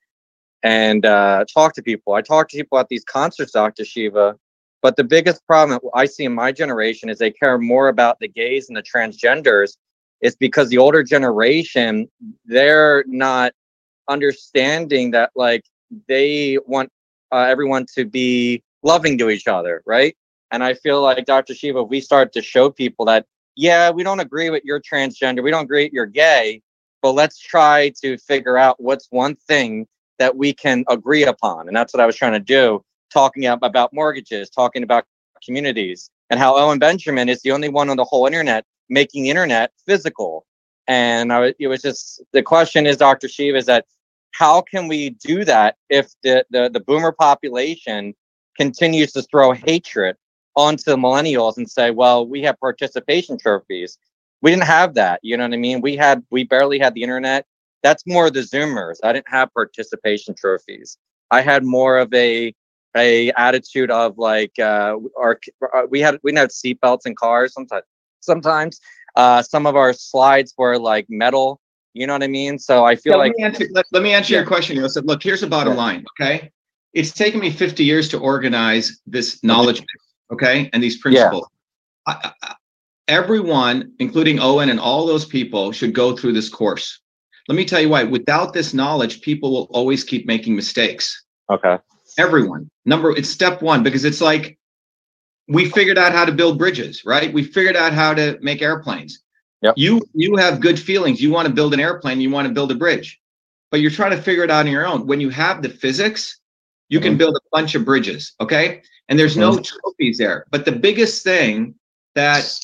and 0.63 1.05
uh, 1.05 1.43
talk 1.51 1.73
to 1.73 1.81
people. 1.81 2.13
I 2.13 2.21
talk 2.21 2.49
to 2.49 2.57
people 2.57 2.77
at 2.77 2.87
these 2.87 3.03
concerts, 3.03 3.51
Dr. 3.51 3.83
Shiva. 3.83 4.35
But 4.81 4.95
the 4.95 5.03
biggest 5.03 5.45
problem 5.45 5.79
I 5.93 6.05
see 6.05 6.25
in 6.25 6.33
my 6.33 6.51
generation 6.51 7.09
is 7.09 7.17
they 7.17 7.31
care 7.31 7.57
more 7.57 7.87
about 7.87 8.19
the 8.19 8.27
gays 8.27 8.67
and 8.67 8.75
the 8.75 8.83
transgenders. 8.83 9.77
It's 10.21 10.35
because 10.35 10.69
the 10.69 10.77
older 10.77 11.03
generation, 11.03 12.09
they're 12.45 13.03
not 13.07 13.53
understanding 14.07 15.11
that 15.11 15.31
like 15.35 15.63
they 16.07 16.57
want 16.65 16.89
uh, 17.31 17.45
everyone 17.47 17.85
to 17.95 18.05
be 18.05 18.63
loving 18.83 19.17
to 19.19 19.29
each 19.29 19.47
other, 19.47 19.81
right? 19.85 20.15
And 20.51 20.63
I 20.63 20.73
feel 20.73 21.01
like 21.01 21.25
Dr. 21.25 21.53
Shiva, 21.53 21.83
we 21.83 22.01
start 22.01 22.33
to 22.33 22.41
show 22.41 22.69
people 22.69 23.05
that, 23.05 23.25
yeah, 23.55 23.89
we 23.89 24.03
don't 24.03 24.19
agree 24.19 24.49
with 24.49 24.63
your 24.63 24.81
transgender, 24.81 25.43
we 25.43 25.51
don't 25.51 25.63
agree 25.63 25.89
you're 25.93 26.05
gay, 26.05 26.61
but 27.01 27.11
let's 27.11 27.39
try 27.39 27.91
to 28.01 28.17
figure 28.17 28.57
out 28.57 28.81
what's 28.81 29.07
one 29.09 29.35
thing 29.35 29.87
that 30.19 30.35
we 30.35 30.53
can 30.53 30.85
agree 30.87 31.23
upon. 31.23 31.67
And 31.67 31.75
that's 31.75 31.93
what 31.93 32.01
I 32.01 32.05
was 32.05 32.15
trying 32.15 32.33
to 32.33 32.39
do, 32.39 32.83
talking 33.11 33.45
about 33.45 33.93
mortgages, 33.93 34.49
talking 34.49 34.83
about 34.83 35.05
communities, 35.43 36.09
and 36.29 36.39
how 36.39 36.55
Owen 36.55 36.79
Benjamin 36.79 37.27
is 37.27 37.41
the 37.41 37.51
only 37.51 37.69
one 37.69 37.89
on 37.89 37.97
the 37.97 38.05
whole 38.05 38.25
internet 38.25 38.65
making 38.89 39.23
the 39.23 39.29
internet 39.29 39.71
physical. 39.85 40.45
And 40.87 41.33
I, 41.33 41.53
it 41.59 41.67
was 41.67 41.81
just 41.81 42.21
the 42.33 42.43
question 42.43 42.85
is, 42.85 42.97
Dr. 42.97 43.27
Shiva, 43.27 43.57
is 43.57 43.65
that 43.65 43.85
how 44.31 44.61
can 44.61 44.87
we 44.87 45.11
do 45.11 45.43
that 45.45 45.75
if 45.89 46.11
the, 46.23 46.45
the, 46.51 46.69
the 46.69 46.79
boomer 46.79 47.11
population 47.11 48.13
continues 48.57 49.11
to 49.13 49.21
throw 49.23 49.53
hatred 49.53 50.15
onto 50.55 50.83
the 50.83 50.97
millennials 50.97 51.57
and 51.57 51.69
say, 51.69 51.91
well, 51.91 52.25
we 52.25 52.41
have 52.43 52.59
participation 52.59 53.37
trophies. 53.37 53.97
We 54.41 54.51
didn't 54.51 54.63
have 54.63 54.95
that. 54.95 55.19
You 55.23 55.37
know 55.37 55.43
what 55.43 55.53
I 55.53 55.57
mean? 55.57 55.81
We 55.81 55.95
had, 55.95 56.23
we 56.31 56.43
barely 56.43 56.79
had 56.79 56.93
the 56.93 57.03
internet. 57.03 57.45
That's 57.83 58.05
more 58.05 58.29
the 58.29 58.41
Zoomers. 58.41 58.97
I 59.03 59.13
didn't 59.13 59.29
have 59.29 59.53
participation 59.53 60.35
trophies. 60.35 60.97
I 61.31 61.41
had 61.41 61.63
more 61.63 61.97
of 61.97 62.13
a, 62.13 62.53
a 62.95 63.31
attitude 63.31 63.91
of 63.91 64.17
like, 64.17 64.57
uh, 64.59 64.97
our, 65.17 65.39
we 65.89 66.01
had, 66.01 66.19
we 66.23 66.33
had 66.33 66.49
seatbelts 66.49 67.05
in 67.05 67.15
cars 67.15 67.53
sometimes, 67.53 67.85
sometimes, 68.19 68.79
uh, 69.15 69.41
some 69.41 69.65
of 69.65 69.75
our 69.75 69.93
slides 69.93 70.53
were 70.57 70.77
like 70.77 71.05
metal 71.09 71.61
you 71.93 72.07
know 72.07 72.13
what 72.13 72.23
I 72.23 72.27
mean? 72.27 72.57
So 72.57 72.85
I 72.85 72.95
feel 72.95 73.13
yeah, 73.13 73.17
like 73.17 73.33
let 73.37 73.37
me 73.37 73.43
answer, 73.43 73.67
let, 73.71 73.85
let 73.91 74.03
me 74.03 74.13
answer 74.13 74.33
yeah. 74.33 74.39
your 74.39 74.47
question. 74.47 74.77
You 74.77 74.87
said, 74.87 75.05
look, 75.05 75.21
here's 75.21 75.41
the 75.41 75.47
bottom 75.47 75.73
yeah. 75.73 75.79
line. 75.79 76.05
Okay, 76.19 76.51
it's 76.93 77.11
taken 77.11 77.39
me 77.39 77.51
50 77.51 77.83
years 77.83 78.07
to 78.09 78.19
organize 78.19 79.01
this 79.05 79.43
knowledge. 79.43 79.83
Okay, 80.31 80.69
and 80.73 80.81
these 80.81 80.97
principles. 80.97 81.47
I, 82.07 82.31
I, 82.41 82.55
everyone, 83.07 83.93
including 83.99 84.39
Owen 84.39 84.69
and 84.69 84.79
all 84.79 85.05
those 85.05 85.25
people, 85.25 85.71
should 85.71 85.93
go 85.93 86.15
through 86.15 86.33
this 86.33 86.49
course. 86.49 86.99
Let 87.47 87.55
me 87.55 87.65
tell 87.65 87.81
you 87.81 87.89
why. 87.89 88.03
Without 88.03 88.53
this 88.53 88.73
knowledge, 88.73 89.21
people 89.21 89.51
will 89.51 89.67
always 89.71 90.03
keep 90.03 90.25
making 90.25 90.55
mistakes. 90.55 91.23
Okay. 91.49 91.77
Everyone. 92.17 92.69
Number. 92.85 93.15
It's 93.15 93.29
step 93.29 93.61
one 93.61 93.83
because 93.83 94.05
it's 94.05 94.21
like 94.21 94.57
we 95.47 95.69
figured 95.69 95.97
out 95.97 96.13
how 96.13 96.25
to 96.25 96.31
build 96.31 96.57
bridges, 96.57 97.03
right? 97.05 97.33
We 97.33 97.43
figured 97.43 97.75
out 97.75 97.93
how 97.93 98.13
to 98.13 98.37
make 98.41 98.61
airplanes 98.61 99.21
Yep. 99.61 99.75
You 99.77 100.01
you 100.13 100.35
have 100.37 100.59
good 100.59 100.79
feelings. 100.79 101.21
You 101.21 101.31
want 101.31 101.47
to 101.47 101.53
build 101.53 101.73
an 101.73 101.79
airplane, 101.79 102.19
you 102.19 102.29
want 102.29 102.47
to 102.47 102.53
build 102.53 102.71
a 102.71 102.75
bridge. 102.75 103.19
But 103.69 103.79
you're 103.79 103.91
trying 103.91 104.11
to 104.11 104.21
figure 104.21 104.43
it 104.43 104.51
out 104.51 104.65
on 104.65 104.71
your 104.71 104.85
own. 104.85 105.07
When 105.07 105.21
you 105.21 105.29
have 105.29 105.61
the 105.61 105.69
physics, 105.69 106.39
you 106.91 106.99
mm-hmm. 106.99 107.07
can 107.07 107.17
build 107.17 107.35
a 107.35 107.39
bunch 107.51 107.73
of 107.73 107.85
bridges, 107.85 108.33
okay? 108.39 108.83
And 109.07 109.17
there's 109.17 109.37
no 109.37 109.53
mm-hmm. 109.53 109.61
trophies 109.61 110.17
there. 110.17 110.45
But 110.51 110.65
the 110.65 110.73
biggest 110.73 111.23
thing 111.23 111.73
that 112.15 112.59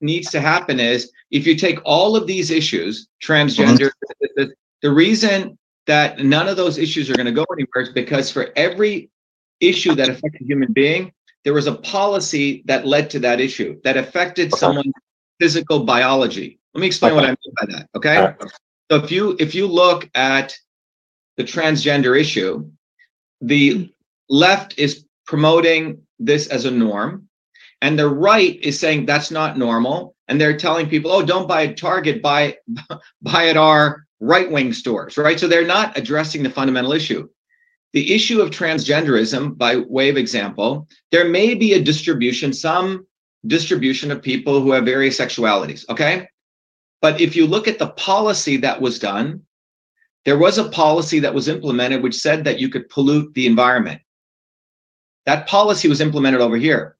needs 0.00 0.30
to 0.30 0.40
happen 0.40 0.78
is 0.78 1.10
if 1.32 1.46
you 1.46 1.56
take 1.56 1.80
all 1.84 2.16
of 2.16 2.26
these 2.26 2.50
issues, 2.50 3.08
transgender, 3.22 3.90
mm-hmm. 3.90 4.26
the, 4.36 4.54
the 4.82 4.90
reason 4.90 5.58
that 5.86 6.20
none 6.20 6.46
of 6.46 6.56
those 6.56 6.78
issues 6.78 7.10
are 7.10 7.14
going 7.14 7.26
to 7.26 7.32
go 7.32 7.44
anywhere 7.52 7.82
is 7.82 7.88
because 7.88 8.30
for 8.30 8.50
every 8.54 9.10
issue 9.58 9.96
that 9.96 10.08
affects 10.08 10.40
a 10.40 10.44
human 10.44 10.72
being, 10.72 11.12
there 11.44 11.52
was 11.52 11.66
a 11.66 11.74
policy 11.74 12.62
that 12.66 12.86
led 12.86 13.10
to 13.10 13.18
that 13.18 13.40
issue 13.40 13.80
that 13.82 13.96
affected 13.96 14.54
someone's 14.54 14.92
physical 15.40 15.84
biology. 15.84 16.60
Let 16.74 16.82
me 16.82 16.86
explain 16.86 17.16
what 17.16 17.24
I 17.24 17.28
mean 17.28 17.54
by 17.60 17.66
that. 17.72 17.88
Okay. 17.96 18.32
So 18.90 18.98
if 18.98 19.10
you 19.10 19.36
if 19.40 19.54
you 19.54 19.66
look 19.66 20.08
at 20.14 20.56
the 21.36 21.42
transgender 21.42 22.18
issue, 22.18 22.70
the 23.40 23.92
left 24.28 24.78
is 24.78 25.04
promoting 25.26 26.02
this 26.18 26.46
as 26.48 26.64
a 26.64 26.70
norm, 26.70 27.28
and 27.80 27.98
the 27.98 28.08
right 28.08 28.58
is 28.62 28.78
saying 28.78 29.06
that's 29.06 29.30
not 29.30 29.58
normal, 29.58 30.14
and 30.28 30.40
they're 30.40 30.56
telling 30.56 30.88
people, 30.88 31.10
oh, 31.10 31.24
don't 31.24 31.48
buy 31.48 31.66
at 31.66 31.76
Target, 31.76 32.22
buy 32.22 32.56
buy 33.22 33.48
at 33.48 33.56
our 33.56 34.06
right 34.20 34.50
wing 34.50 34.72
stores, 34.72 35.16
right? 35.16 35.40
So 35.40 35.48
they're 35.48 35.66
not 35.66 35.96
addressing 35.96 36.42
the 36.42 36.50
fundamental 36.50 36.92
issue. 36.92 37.28
The 37.92 38.14
issue 38.14 38.40
of 38.40 38.50
transgenderism, 38.50 39.58
by 39.58 39.78
way 39.78 40.10
of 40.10 40.16
example, 40.16 40.86
there 41.10 41.28
may 41.28 41.54
be 41.54 41.72
a 41.72 41.82
distribution, 41.82 42.52
some 42.52 43.06
distribution 43.46 44.10
of 44.10 44.22
people 44.22 44.60
who 44.60 44.72
have 44.72 44.84
various 44.84 45.18
sexualities. 45.18 45.88
Okay. 45.88 46.28
But 47.02 47.20
if 47.20 47.34
you 47.34 47.46
look 47.46 47.66
at 47.66 47.78
the 47.78 47.88
policy 47.88 48.58
that 48.58 48.80
was 48.80 48.98
done, 48.98 49.42
there 50.24 50.38
was 50.38 50.58
a 50.58 50.68
policy 50.68 51.20
that 51.20 51.34
was 51.34 51.48
implemented 51.48 52.02
which 52.02 52.14
said 52.14 52.44
that 52.44 52.58
you 52.58 52.68
could 52.68 52.88
pollute 52.88 53.32
the 53.34 53.46
environment. 53.46 54.00
That 55.26 55.46
policy 55.46 55.88
was 55.88 56.00
implemented 56.00 56.40
over 56.40 56.56
here. 56.56 56.96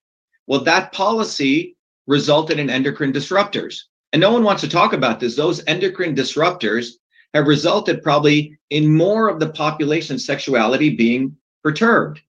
Well, 0.47 0.65
that 0.65 0.93
policy 0.93 1.77
resulted 2.07 2.59
in 2.59 2.71
endocrine 2.71 3.13
disruptors. 3.13 3.83
And 4.13 4.21
no 4.21 4.33
one 4.33 4.43
wants 4.43 4.63
to 4.63 4.69
talk 4.69 4.93
about 4.93 5.21
this. 5.21 5.37
Those 5.37 5.65
endocrine 5.67 6.17
disruptors 6.17 6.93
have 7.35 7.47
resulted 7.47 8.03
probably 8.03 8.59
in 8.71 8.97
more 8.97 9.29
of 9.29 9.39
the 9.39 9.51
population's 9.51 10.27
sexuality 10.27 10.97
being 10.97 11.37
perturbed. 11.63 12.21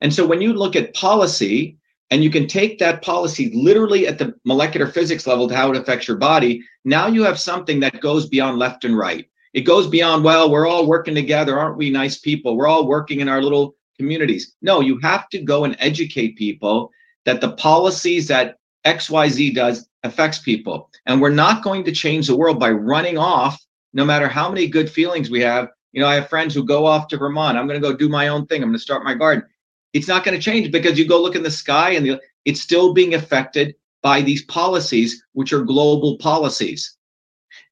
And 0.00 0.14
so 0.14 0.26
when 0.26 0.40
you 0.40 0.52
look 0.52 0.76
at 0.76 0.94
policy, 0.94 1.78
and 2.10 2.24
you 2.24 2.30
can 2.30 2.46
take 2.46 2.78
that 2.78 3.02
policy 3.02 3.50
literally 3.54 4.06
at 4.06 4.18
the 4.18 4.34
molecular 4.44 4.88
physics 4.88 5.26
level 5.26 5.48
to 5.48 5.54
how 5.54 5.70
it 5.70 5.76
affects 5.76 6.08
your 6.08 6.16
body. 6.16 6.62
Now 6.84 7.06
you 7.06 7.22
have 7.22 7.38
something 7.38 7.80
that 7.80 8.00
goes 8.00 8.28
beyond 8.28 8.58
left 8.58 8.84
and 8.84 8.98
right. 8.98 9.29
It 9.52 9.62
goes 9.62 9.86
beyond, 9.86 10.24
well, 10.24 10.50
we're 10.50 10.66
all 10.66 10.86
working 10.86 11.14
together. 11.14 11.58
Aren't 11.58 11.76
we 11.76 11.90
nice 11.90 12.18
people? 12.18 12.56
We're 12.56 12.68
all 12.68 12.86
working 12.86 13.20
in 13.20 13.28
our 13.28 13.42
little 13.42 13.74
communities. 13.96 14.54
No, 14.62 14.80
you 14.80 14.98
have 15.00 15.28
to 15.30 15.42
go 15.42 15.64
and 15.64 15.76
educate 15.78 16.36
people 16.36 16.90
that 17.24 17.40
the 17.40 17.52
policies 17.52 18.28
that 18.28 18.58
XYZ 18.86 19.54
does 19.54 19.88
affects 20.04 20.38
people. 20.38 20.88
And 21.06 21.20
we're 21.20 21.30
not 21.30 21.62
going 21.62 21.84
to 21.84 21.92
change 21.92 22.26
the 22.26 22.36
world 22.36 22.58
by 22.58 22.70
running 22.70 23.18
off, 23.18 23.60
no 23.92 24.04
matter 24.04 24.28
how 24.28 24.48
many 24.48 24.66
good 24.66 24.90
feelings 24.90 25.30
we 25.30 25.40
have. 25.40 25.68
You 25.92 26.00
know, 26.00 26.06
I 26.06 26.14
have 26.14 26.28
friends 26.28 26.54
who 26.54 26.64
go 26.64 26.86
off 26.86 27.08
to 27.08 27.18
Vermont. 27.18 27.58
I'm 27.58 27.66
going 27.66 27.80
to 27.80 27.86
go 27.86 27.94
do 27.94 28.08
my 28.08 28.28
own 28.28 28.46
thing. 28.46 28.62
I'm 28.62 28.68
going 28.68 28.78
to 28.78 28.82
start 28.82 29.04
my 29.04 29.14
garden 29.14 29.44
it's 29.92 30.08
not 30.08 30.24
going 30.24 30.36
to 30.36 30.42
change 30.42 30.70
because 30.70 30.98
you 30.98 31.06
go 31.06 31.20
look 31.20 31.36
in 31.36 31.42
the 31.42 31.50
sky 31.50 31.90
and 31.90 32.06
the, 32.06 32.20
it's 32.44 32.60
still 32.60 32.92
being 32.92 33.14
affected 33.14 33.74
by 34.02 34.22
these 34.22 34.44
policies, 34.44 35.22
which 35.32 35.52
are 35.52 35.62
global 35.62 36.16
policies. 36.18 36.96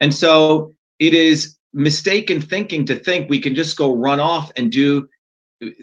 And 0.01 0.14
so 0.14 0.74
it 0.99 1.14
is 1.14 1.57
mistaken 1.73 2.41
thinking 2.41 2.85
to 2.87 2.95
think 2.95 3.29
we 3.29 3.41
can 3.41 3.55
just 3.55 3.77
go 3.77 3.95
run 3.95 4.21
off 4.21 4.51
and 4.57 4.73
do 4.73 5.09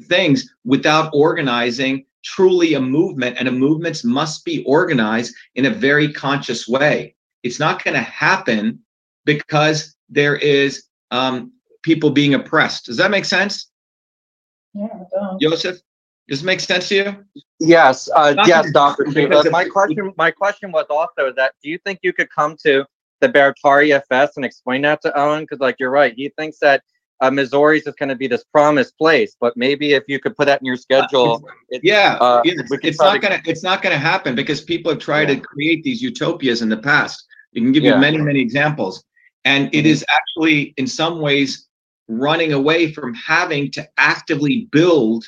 things 0.03 0.49
without 0.63 1.11
organizing 1.13 2.05
truly 2.23 2.73
a 2.73 2.81
movement. 2.81 3.37
And 3.39 3.47
a 3.47 3.51
movements 3.51 4.03
must 4.03 4.45
be 4.45 4.63
organized 4.65 5.35
in 5.55 5.65
a 5.65 5.69
very 5.69 6.11
conscious 6.11 6.67
way. 6.67 7.15
It's 7.43 7.59
not 7.59 7.83
going 7.83 7.93
to 7.93 8.01
happen 8.01 8.79
because 9.25 9.95
there 10.09 10.35
is 10.35 10.85
um, 11.11 11.51
people 11.83 12.09
being 12.09 12.33
oppressed. 12.33 12.85
Does 12.85 12.97
that 12.97 13.11
make 13.11 13.25
sense? 13.25 13.69
Yeah, 14.73 14.87
Joseph? 15.39 15.79
Does 16.27 16.41
it 16.41 16.45
make 16.45 16.59
sense 16.59 16.89
to 16.89 16.95
you? 16.95 17.43
Yes, 17.59 18.09
uh, 18.15 18.33
yes, 18.47 18.71
Doctor. 18.73 19.05
my 19.51 19.65
question, 19.65 20.11
my 20.17 20.31
question 20.31 20.71
was 20.71 20.85
also 20.89 21.31
that: 21.33 21.53
Do 21.61 21.69
you 21.69 21.77
think 21.85 21.99
you 22.01 22.13
could 22.13 22.29
come 22.31 22.57
to 22.63 22.85
the 23.21 23.29
Bertari 23.29 23.91
FS 23.91 24.35
and 24.35 24.45
explain 24.45 24.81
that 24.83 25.01
to 25.01 25.17
Owen? 25.17 25.43
Because, 25.43 25.59
like, 25.59 25.77
you're 25.79 25.91
right. 25.91 26.13
He 26.15 26.29
thinks 26.37 26.59
that 26.59 26.83
uh, 27.21 27.29
Missouri's 27.29 27.87
is 27.87 27.95
going 27.95 28.09
to 28.09 28.15
be 28.15 28.27
this 28.27 28.43
promised 28.43 28.97
place, 28.97 29.35
but 29.39 29.55
maybe 29.55 29.93
if 29.93 30.03
you 30.07 30.19
could 30.19 30.35
put 30.35 30.45
that 30.45 30.61
in 30.61 30.65
your 30.65 30.77
schedule, 30.77 31.47
it, 31.69 31.81
yeah, 31.83 32.17
uh, 32.19 32.41
it's 32.45 32.99
not 32.99 33.21
gonna 33.21 33.41
it's 33.45 33.63
not 33.63 33.81
gonna 33.81 33.97
happen 33.97 34.35
because 34.35 34.61
people 34.61 34.91
have 34.91 34.99
tried 34.99 35.29
yeah. 35.29 35.35
to 35.35 35.41
create 35.41 35.81
these 35.83 36.01
utopias 36.01 36.61
in 36.61 36.67
the 36.67 36.77
past. 36.77 37.25
You 37.53 37.61
can 37.61 37.71
give 37.71 37.83
yeah. 37.83 37.95
you 37.95 38.01
many 38.01 38.17
many 38.17 38.41
examples, 38.41 39.03
and 39.45 39.67
mm-hmm. 39.67 39.75
it 39.75 39.85
is 39.85 40.03
actually 40.09 40.73
in 40.75 40.87
some 40.87 41.21
ways 41.21 41.67
running 42.07 42.53
away 42.53 42.91
from 42.91 43.13
having 43.13 43.71
to 43.71 43.87
actively 43.97 44.67
build 44.71 45.25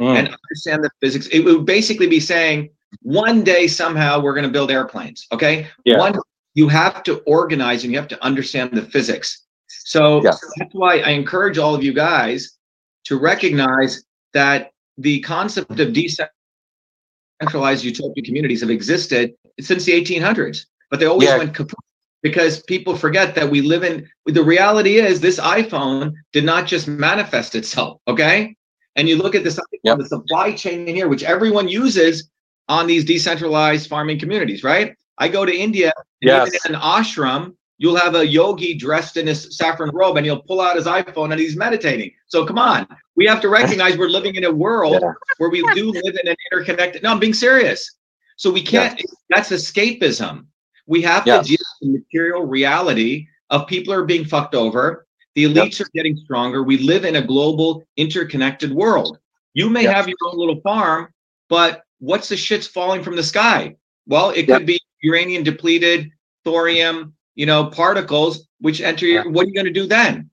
mm. 0.00 0.16
and 0.16 0.28
understand 0.28 0.84
the 0.84 0.90
physics. 1.00 1.26
It 1.28 1.40
would 1.40 1.66
basically 1.66 2.06
be 2.06 2.20
saying 2.20 2.70
one 3.02 3.44
day 3.44 3.66
somehow 3.66 4.20
we're 4.20 4.34
going 4.34 4.46
to 4.46 4.52
build 4.52 4.70
airplanes. 4.70 5.26
Okay. 5.32 5.66
Yeah. 5.84 5.98
One, 5.98 6.14
you 6.54 6.68
have 6.68 7.02
to 7.02 7.18
organize 7.26 7.84
and 7.84 7.92
you 7.92 7.98
have 7.98 8.08
to 8.08 8.24
understand 8.24 8.72
the 8.72 8.82
physics. 8.82 9.42
So 9.68 10.22
yeah. 10.22 10.32
that's 10.56 10.72
why 10.72 10.98
I 10.98 11.10
encourage 11.10 11.58
all 11.58 11.74
of 11.74 11.82
you 11.82 11.92
guys 11.92 12.56
to 13.04 13.18
recognize 13.18 14.04
that 14.32 14.70
the 14.96 15.20
concept 15.20 15.78
of 15.78 15.92
decentralized 15.92 17.84
utopian 17.84 18.24
communities 18.24 18.60
have 18.60 18.70
existed 18.70 19.34
since 19.60 19.84
the 19.84 19.92
1800s, 19.92 20.66
but 20.90 21.00
they 21.00 21.06
always 21.06 21.28
yeah. 21.28 21.38
went 21.38 21.54
kaput 21.54 21.78
because 22.22 22.62
people 22.62 22.96
forget 22.96 23.34
that 23.34 23.50
we 23.50 23.60
live 23.60 23.84
in 23.84 24.08
the 24.26 24.42
reality 24.42 24.96
is 24.96 25.20
this 25.20 25.38
iPhone 25.38 26.14
did 26.32 26.44
not 26.44 26.66
just 26.66 26.88
manifest 26.88 27.54
itself, 27.54 28.00
okay? 28.08 28.56
And 28.96 29.08
you 29.08 29.16
look 29.16 29.34
at 29.34 29.44
this 29.44 29.60
yep. 29.82 29.98
the 29.98 30.06
supply 30.06 30.52
chain 30.52 30.88
in 30.88 30.94
here, 30.94 31.08
which 31.08 31.22
everyone 31.22 31.68
uses 31.68 32.30
on 32.68 32.86
these 32.86 33.04
decentralized 33.04 33.90
farming 33.90 34.18
communities, 34.18 34.64
right? 34.64 34.94
I 35.18 35.28
go 35.28 35.44
to 35.44 35.54
India, 35.54 35.92
yes. 36.20 36.50
in 36.66 36.74
an 36.74 36.80
ashram, 36.80 37.54
you'll 37.78 37.96
have 37.96 38.14
a 38.14 38.26
yogi 38.26 38.74
dressed 38.74 39.16
in 39.16 39.26
his 39.26 39.56
saffron 39.56 39.90
robe 39.94 40.16
and 40.16 40.26
he'll 40.26 40.42
pull 40.42 40.60
out 40.60 40.76
his 40.76 40.86
iPhone 40.86 41.32
and 41.32 41.40
he's 41.40 41.56
meditating. 41.56 42.12
So 42.26 42.46
come 42.46 42.58
on, 42.58 42.86
we 43.16 43.26
have 43.26 43.40
to 43.42 43.48
recognize 43.48 43.96
we're 43.96 44.08
living 44.08 44.34
in 44.36 44.44
a 44.44 44.52
world 44.52 44.98
yeah. 45.02 45.12
where 45.38 45.50
we 45.50 45.62
do 45.74 45.90
live 45.90 46.16
in 46.22 46.28
an 46.28 46.36
interconnected. 46.50 47.02
No, 47.02 47.10
I'm 47.10 47.18
being 47.18 47.34
serious. 47.34 47.96
So 48.36 48.50
we 48.50 48.62
can't, 48.62 48.98
yes. 48.98 49.14
that's 49.30 49.50
escapism. 49.50 50.46
We 50.86 51.02
have 51.02 51.26
yes. 51.26 51.46
to 51.46 51.48
deal 51.50 51.64
with 51.80 51.92
the 51.92 51.98
material 51.98 52.44
reality 52.46 53.26
of 53.50 53.66
people 53.66 53.92
are 53.92 54.04
being 54.04 54.24
fucked 54.24 54.54
over. 54.54 55.06
The 55.34 55.44
elites 55.44 55.78
yep. 55.78 55.88
are 55.88 55.90
getting 55.94 56.16
stronger. 56.16 56.62
We 56.62 56.78
live 56.78 57.04
in 57.04 57.16
a 57.16 57.22
global 57.22 57.84
interconnected 57.96 58.72
world. 58.72 59.18
You 59.54 59.70
may 59.70 59.84
yep. 59.84 59.94
have 59.94 60.08
your 60.08 60.16
own 60.26 60.38
little 60.38 60.60
farm, 60.60 61.08
but 61.48 61.82
what's 61.98 62.28
the 62.28 62.36
shit's 62.36 62.66
falling 62.66 63.02
from 63.02 63.16
the 63.16 63.22
sky? 63.22 63.76
Well, 64.06 64.30
it 64.30 64.48
yep. 64.48 64.58
could 64.58 64.66
be 64.66 64.80
uranium 65.04 65.42
depleted, 65.44 66.10
thorium, 66.44 67.14
you 67.34 67.46
know, 67.46 67.66
particles 67.66 68.48
which 68.60 68.80
enter 68.80 69.06
your, 69.06 69.30
what 69.30 69.44
are 69.44 69.48
you 69.48 69.54
going 69.54 69.66
to 69.66 69.72
do 69.72 69.86
then? 69.86 70.30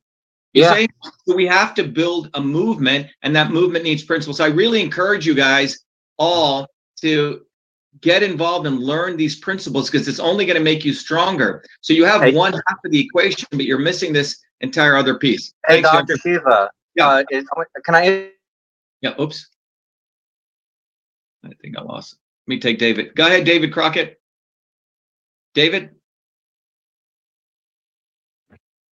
You 0.54 0.64
yeah. 0.64 0.74
Say? 0.74 0.88
So 1.26 1.36
we 1.36 1.46
have 1.48 1.74
to 1.76 1.84
build 1.84 2.30
a 2.34 2.42
movement, 2.42 3.08
and 3.22 3.36
that 3.36 3.52
movement 3.52 3.84
needs 3.84 4.04
principles. 4.04 4.38
So 4.38 4.46
I 4.46 4.48
really 4.48 4.82
encourage 4.82 5.26
you 5.26 5.34
guys 5.34 5.80
all 6.18 6.68
to 7.02 7.42
get 8.00 8.24
involved 8.24 8.68
and 8.68 8.80
learn 8.80 9.18
these 9.18 9.38
principles 9.40 9.90
because 9.90 10.08
it's 10.08 10.20
only 10.20 10.46
going 10.46 10.58
to 10.58 10.64
make 10.64 10.86
you 10.86 10.94
stronger. 10.94 11.64
So 11.82 11.94
you 11.94 12.06
have 12.06 12.22
hey. 12.22 12.34
one 12.34 12.54
half 12.54 12.80
of 12.84 12.92
the 12.92 13.00
equation, 13.00 13.48
but 13.52 13.66
you're 13.66 13.80
missing 13.80 14.14
this 14.14 14.42
entire 14.62 14.96
other 14.96 15.18
piece. 15.18 15.54
Hey, 15.68 15.82
Thanks, 15.82 15.92
Dr. 15.92 16.18
Shiva. 16.18 16.70
Yeah. 16.96 17.08
Uh, 17.08 17.24
is, 17.32 17.46
can 17.84 17.96
I? 17.96 18.32
Yeah. 19.02 19.20
Oops. 19.20 19.48
I 21.44 21.50
think 21.62 21.78
I 21.78 21.82
lost. 21.82 22.18
Let 22.48 22.56
me 22.56 22.60
take 22.60 22.78
David. 22.78 23.16
Go 23.16 23.26
ahead, 23.26 23.46
David 23.46 23.74
Crockett. 23.74 24.21
David. 25.54 25.90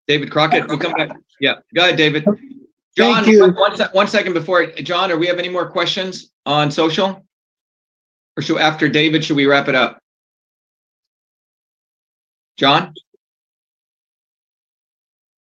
David 0.06 0.30
Crockett. 0.30 0.66
We'll 0.68 0.78
come 0.78 0.92
back. 0.92 1.10
Yeah. 1.40 1.56
Go 1.74 1.82
ahead, 1.82 1.96
David. 1.96 2.26
john 2.96 3.24
one 3.92 4.08
second 4.08 4.32
before 4.32 4.66
John, 4.66 5.12
are 5.12 5.16
we 5.16 5.26
have 5.28 5.38
any 5.38 5.48
more 5.48 5.70
questions 5.70 6.32
on 6.44 6.70
social? 6.70 7.24
Or 8.36 8.42
should 8.42 8.58
after 8.58 8.88
David, 8.88 9.24
should 9.24 9.36
we 9.36 9.46
wrap 9.46 9.68
it 9.68 9.74
up? 9.74 10.00
John? 12.56 12.94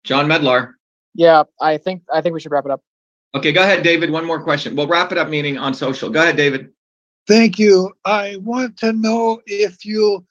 John 0.05 0.27
Medlar. 0.27 0.73
Yeah, 1.15 1.45
I 1.61 1.79
think 1.79 2.03
I 2.13 2.21
think 2.21 2.35
we 2.35 2.41
should 2.41 2.53
wrap 2.53 2.65
it 2.65 2.71
up. 2.71 2.83
Okay, 3.35 3.53
go 3.53 3.63
ahead, 3.63 3.83
David. 3.83 4.11
One 4.11 4.25
more 4.25 4.43
question. 4.43 4.75
We'll 4.75 4.87
wrap 4.87 5.13
it 5.13 5.19
up 5.19 5.29
meeting 5.29 5.59
on 5.59 5.75
social. 5.75 6.09
Go 6.11 6.23
ahead, 6.23 6.37
David. 6.37 6.71
Thank 7.27 7.59
you. 7.59 7.93
I 8.05 8.37
want 8.37 8.79
to 8.79 8.93
know 8.93 9.41
if 9.47 9.85
you 9.85 10.25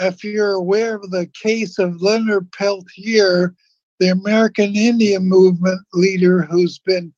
if 0.00 0.24
you're 0.24 0.52
aware 0.52 0.96
of 0.96 1.10
the 1.10 1.26
case 1.40 1.78
of 1.78 2.00
Leonard 2.00 2.50
Peltier, 2.52 3.54
the 3.98 4.08
American 4.08 4.76
Indian 4.76 5.24
movement 5.28 5.80
leader 5.92 6.42
who's 6.42 6.78
been 6.78 7.12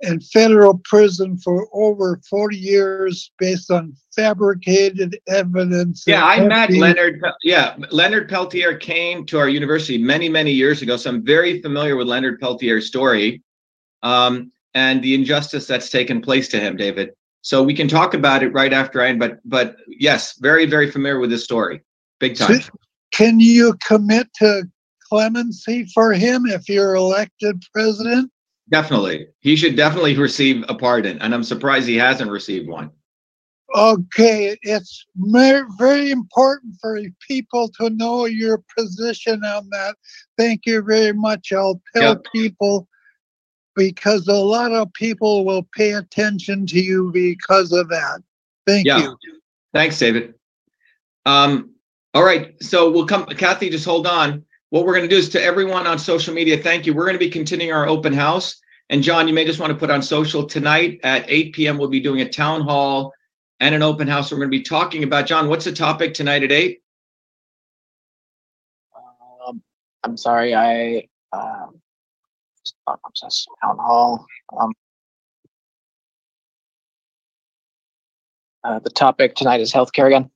in 0.00 0.20
federal 0.20 0.78
prison 0.84 1.36
for 1.38 1.68
over 1.72 2.20
40 2.28 2.56
years 2.56 3.32
based 3.38 3.70
on 3.70 3.96
fabricated 4.14 5.18
evidence. 5.26 6.04
Yeah, 6.06 6.24
I 6.24 6.46
met 6.46 6.70
Leonard. 6.70 7.20
Yeah, 7.42 7.76
Leonard 7.90 8.28
Peltier 8.28 8.76
came 8.76 9.26
to 9.26 9.38
our 9.38 9.48
university 9.48 9.98
many, 9.98 10.28
many 10.28 10.52
years 10.52 10.82
ago. 10.82 10.96
So 10.96 11.10
I'm 11.10 11.24
very 11.24 11.60
familiar 11.62 11.96
with 11.96 12.06
Leonard 12.06 12.38
Peltier's 12.40 12.86
story 12.86 13.42
um, 14.02 14.52
and 14.74 15.02
the 15.02 15.14
injustice 15.14 15.66
that's 15.66 15.90
taken 15.90 16.20
place 16.20 16.48
to 16.48 16.60
him, 16.60 16.76
David. 16.76 17.10
So 17.42 17.62
we 17.62 17.74
can 17.74 17.88
talk 17.88 18.14
about 18.14 18.42
it 18.42 18.52
right 18.52 18.72
after 18.72 19.02
I 19.02 19.08
end. 19.08 19.18
But 19.18 19.38
but 19.44 19.76
yes, 19.88 20.38
very, 20.38 20.66
very 20.66 20.90
familiar 20.90 21.18
with 21.18 21.30
this 21.30 21.44
story. 21.44 21.82
Big 22.18 22.36
time. 22.36 22.60
Can 23.12 23.40
you 23.40 23.74
commit 23.86 24.28
to 24.34 24.64
clemency 25.08 25.86
for 25.94 26.12
him 26.12 26.46
if 26.46 26.68
you're 26.68 26.94
elected 26.94 27.62
president? 27.72 28.30
Definitely. 28.70 29.28
He 29.40 29.56
should 29.56 29.76
definitely 29.76 30.16
receive 30.16 30.64
a 30.68 30.74
pardon. 30.74 31.18
And 31.20 31.34
I'm 31.34 31.44
surprised 31.44 31.88
he 31.88 31.96
hasn't 31.96 32.30
received 32.30 32.68
one. 32.68 32.90
Okay. 33.74 34.56
It's 34.62 35.06
very 35.16 36.10
important 36.10 36.74
for 36.80 37.00
people 37.26 37.70
to 37.80 37.90
know 37.90 38.26
your 38.26 38.62
position 38.76 39.42
on 39.44 39.68
that. 39.70 39.96
Thank 40.36 40.66
you 40.66 40.82
very 40.82 41.12
much. 41.12 41.52
I'll 41.52 41.80
tell 41.94 42.14
yep. 42.14 42.24
people 42.32 42.88
because 43.74 44.26
a 44.26 44.34
lot 44.34 44.72
of 44.72 44.92
people 44.92 45.44
will 45.44 45.66
pay 45.74 45.92
attention 45.92 46.66
to 46.66 46.80
you 46.80 47.10
because 47.12 47.72
of 47.72 47.88
that. 47.88 48.20
Thank 48.66 48.86
yeah. 48.86 48.98
you. 48.98 49.16
Thanks, 49.72 49.98
David. 49.98 50.34
Um, 51.24 51.74
all 52.14 52.24
right. 52.24 52.54
So 52.62 52.90
we'll 52.90 53.06
come, 53.06 53.26
Kathy, 53.26 53.70
just 53.70 53.84
hold 53.84 54.06
on 54.06 54.44
what 54.70 54.84
we're 54.84 54.94
going 54.94 55.08
to 55.08 55.14
do 55.14 55.16
is 55.16 55.28
to 55.30 55.42
everyone 55.42 55.86
on 55.86 55.98
social 55.98 56.34
media, 56.34 56.58
thank 56.58 56.86
you. 56.86 56.94
We're 56.94 57.04
going 57.04 57.14
to 57.14 57.18
be 57.18 57.30
continuing 57.30 57.72
our 57.72 57.88
open 57.88 58.12
house. 58.12 58.60
And 58.90 59.02
John, 59.02 59.28
you 59.28 59.34
may 59.34 59.44
just 59.44 59.60
want 59.60 59.72
to 59.72 59.78
put 59.78 59.90
on 59.90 60.02
social 60.02 60.46
tonight 60.46 61.00
at 61.02 61.24
8 61.28 61.54
p.m. 61.54 61.78
We'll 61.78 61.88
be 61.88 62.00
doing 62.00 62.20
a 62.20 62.28
town 62.28 62.62
hall 62.62 63.12
and 63.60 63.74
an 63.74 63.82
open 63.82 64.08
house. 64.08 64.30
We're 64.30 64.38
going 64.38 64.50
to 64.50 64.56
be 64.56 64.62
talking 64.62 65.04
about 65.04 65.26
John. 65.26 65.48
What's 65.48 65.64
the 65.64 65.72
topic 65.72 66.14
tonight 66.14 66.42
at 66.42 66.52
8? 66.52 66.82
Um, 69.46 69.62
I'm 70.04 70.16
sorry, 70.16 70.54
I 70.54 71.08
um, 71.32 71.80
town 72.86 73.78
hall. 73.78 74.26
Um, 74.58 74.72
uh, 78.64 78.78
the 78.80 78.90
topic 78.90 79.34
tonight 79.34 79.60
is 79.60 79.72
healthcare 79.72 80.06
again. 80.06 80.30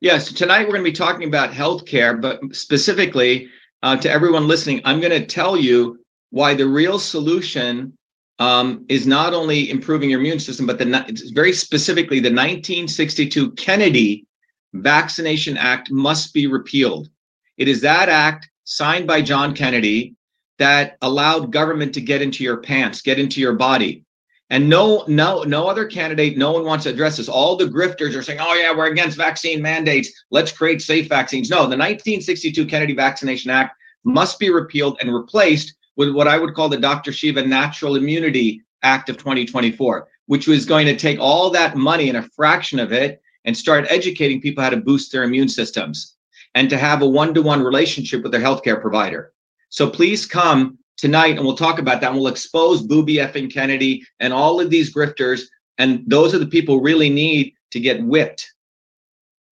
Yes, 0.00 0.32
tonight 0.32 0.60
we're 0.60 0.74
going 0.74 0.84
to 0.84 0.90
be 0.90 0.96
talking 0.96 1.26
about 1.26 1.50
healthcare, 1.50 2.20
but 2.20 2.40
specifically 2.54 3.48
uh, 3.82 3.96
to 3.96 4.08
everyone 4.08 4.46
listening, 4.46 4.80
I'm 4.84 5.00
going 5.00 5.10
to 5.12 5.26
tell 5.26 5.56
you 5.56 5.98
why 6.30 6.54
the 6.54 6.68
real 6.68 7.00
solution 7.00 7.96
um, 8.38 8.84
is 8.88 9.08
not 9.08 9.34
only 9.34 9.70
improving 9.70 10.10
your 10.10 10.20
immune 10.20 10.38
system, 10.38 10.66
but 10.66 10.78
the 10.78 11.30
very 11.34 11.52
specifically 11.52 12.20
the 12.20 12.28
1962 12.28 13.52
Kennedy 13.52 14.24
Vaccination 14.72 15.56
Act 15.56 15.90
must 15.90 16.32
be 16.32 16.46
repealed. 16.46 17.08
It 17.56 17.66
is 17.66 17.80
that 17.80 18.08
act 18.08 18.48
signed 18.62 19.08
by 19.08 19.20
John 19.20 19.52
Kennedy 19.52 20.14
that 20.58 20.96
allowed 21.02 21.50
government 21.50 21.92
to 21.94 22.00
get 22.00 22.22
into 22.22 22.44
your 22.44 22.58
pants, 22.58 23.02
get 23.02 23.18
into 23.18 23.40
your 23.40 23.54
body. 23.54 24.04
And 24.50 24.68
no, 24.68 25.04
no, 25.08 25.42
no 25.42 25.66
other 25.66 25.84
candidate, 25.84 26.38
no 26.38 26.52
one 26.52 26.64
wants 26.64 26.84
to 26.84 26.90
address 26.90 27.18
this. 27.18 27.28
All 27.28 27.56
the 27.56 27.66
grifters 27.66 28.16
are 28.16 28.22
saying, 28.22 28.40
oh, 28.40 28.54
yeah, 28.54 28.74
we're 28.74 28.86
against 28.86 29.18
vaccine 29.18 29.60
mandates. 29.60 30.10
Let's 30.30 30.52
create 30.52 30.80
safe 30.80 31.08
vaccines. 31.08 31.50
No, 31.50 31.56
the 31.56 31.76
1962 31.76 32.64
Kennedy 32.66 32.94
Vaccination 32.94 33.50
Act 33.50 33.76
must 34.04 34.38
be 34.38 34.48
repealed 34.50 34.96
and 35.00 35.14
replaced 35.14 35.74
with 35.96 36.14
what 36.14 36.28
I 36.28 36.38
would 36.38 36.54
call 36.54 36.70
the 36.70 36.78
Dr. 36.78 37.12
Shiva 37.12 37.44
Natural 37.44 37.96
Immunity 37.96 38.62
Act 38.82 39.10
of 39.10 39.18
2024, 39.18 40.08
which 40.26 40.48
was 40.48 40.64
going 40.64 40.86
to 40.86 40.96
take 40.96 41.18
all 41.18 41.50
that 41.50 41.76
money 41.76 42.08
and 42.08 42.16
a 42.16 42.22
fraction 42.22 42.78
of 42.78 42.92
it 42.92 43.20
and 43.44 43.56
start 43.56 43.86
educating 43.90 44.40
people 44.40 44.62
how 44.62 44.70
to 44.70 44.76
boost 44.76 45.12
their 45.12 45.24
immune 45.24 45.48
systems 45.48 46.16
and 46.54 46.70
to 46.70 46.78
have 46.78 47.02
a 47.02 47.08
one 47.08 47.34
to 47.34 47.42
one 47.42 47.62
relationship 47.62 48.22
with 48.22 48.32
their 48.32 48.40
healthcare 48.40 48.80
provider. 48.80 49.32
So 49.68 49.90
please 49.90 50.24
come 50.24 50.78
tonight 50.98 51.36
and 51.36 51.44
we'll 51.44 51.56
talk 51.56 51.78
about 51.78 52.00
that. 52.00 52.10
And 52.10 52.20
we'll 52.20 52.28
expose 52.28 52.82
Booby 52.82 53.14
effing 53.14 53.52
Kennedy 53.52 54.04
and 54.20 54.32
all 54.32 54.60
of 54.60 54.68
these 54.68 54.94
grifters. 54.94 55.42
And 55.78 56.02
those 56.06 56.34
are 56.34 56.38
the 56.38 56.46
people 56.46 56.80
really 56.80 57.08
need 57.08 57.54
to 57.70 57.80
get 57.80 58.02
whipped. 58.04 58.52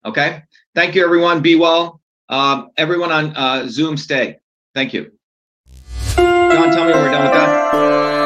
Okay. 0.05 0.43
Thank 0.75 0.95
you, 0.95 1.05
everyone. 1.05 1.41
Be 1.41 1.57
well. 1.57 2.01
Um, 2.29 2.71
everyone 2.77 3.13
on 3.13 3.37
uh, 3.37 3.69
Zoom, 3.69 3.97
stay. 3.97 4.39
Thank 4.75 4.93
you. 4.93 5.13
John, 6.17 6.71
tell 6.71 6.85
me 6.85 6.93
when 6.93 7.03
we're 7.03 7.11
done 7.11 7.25
with 7.25 7.33
that. 7.33 8.26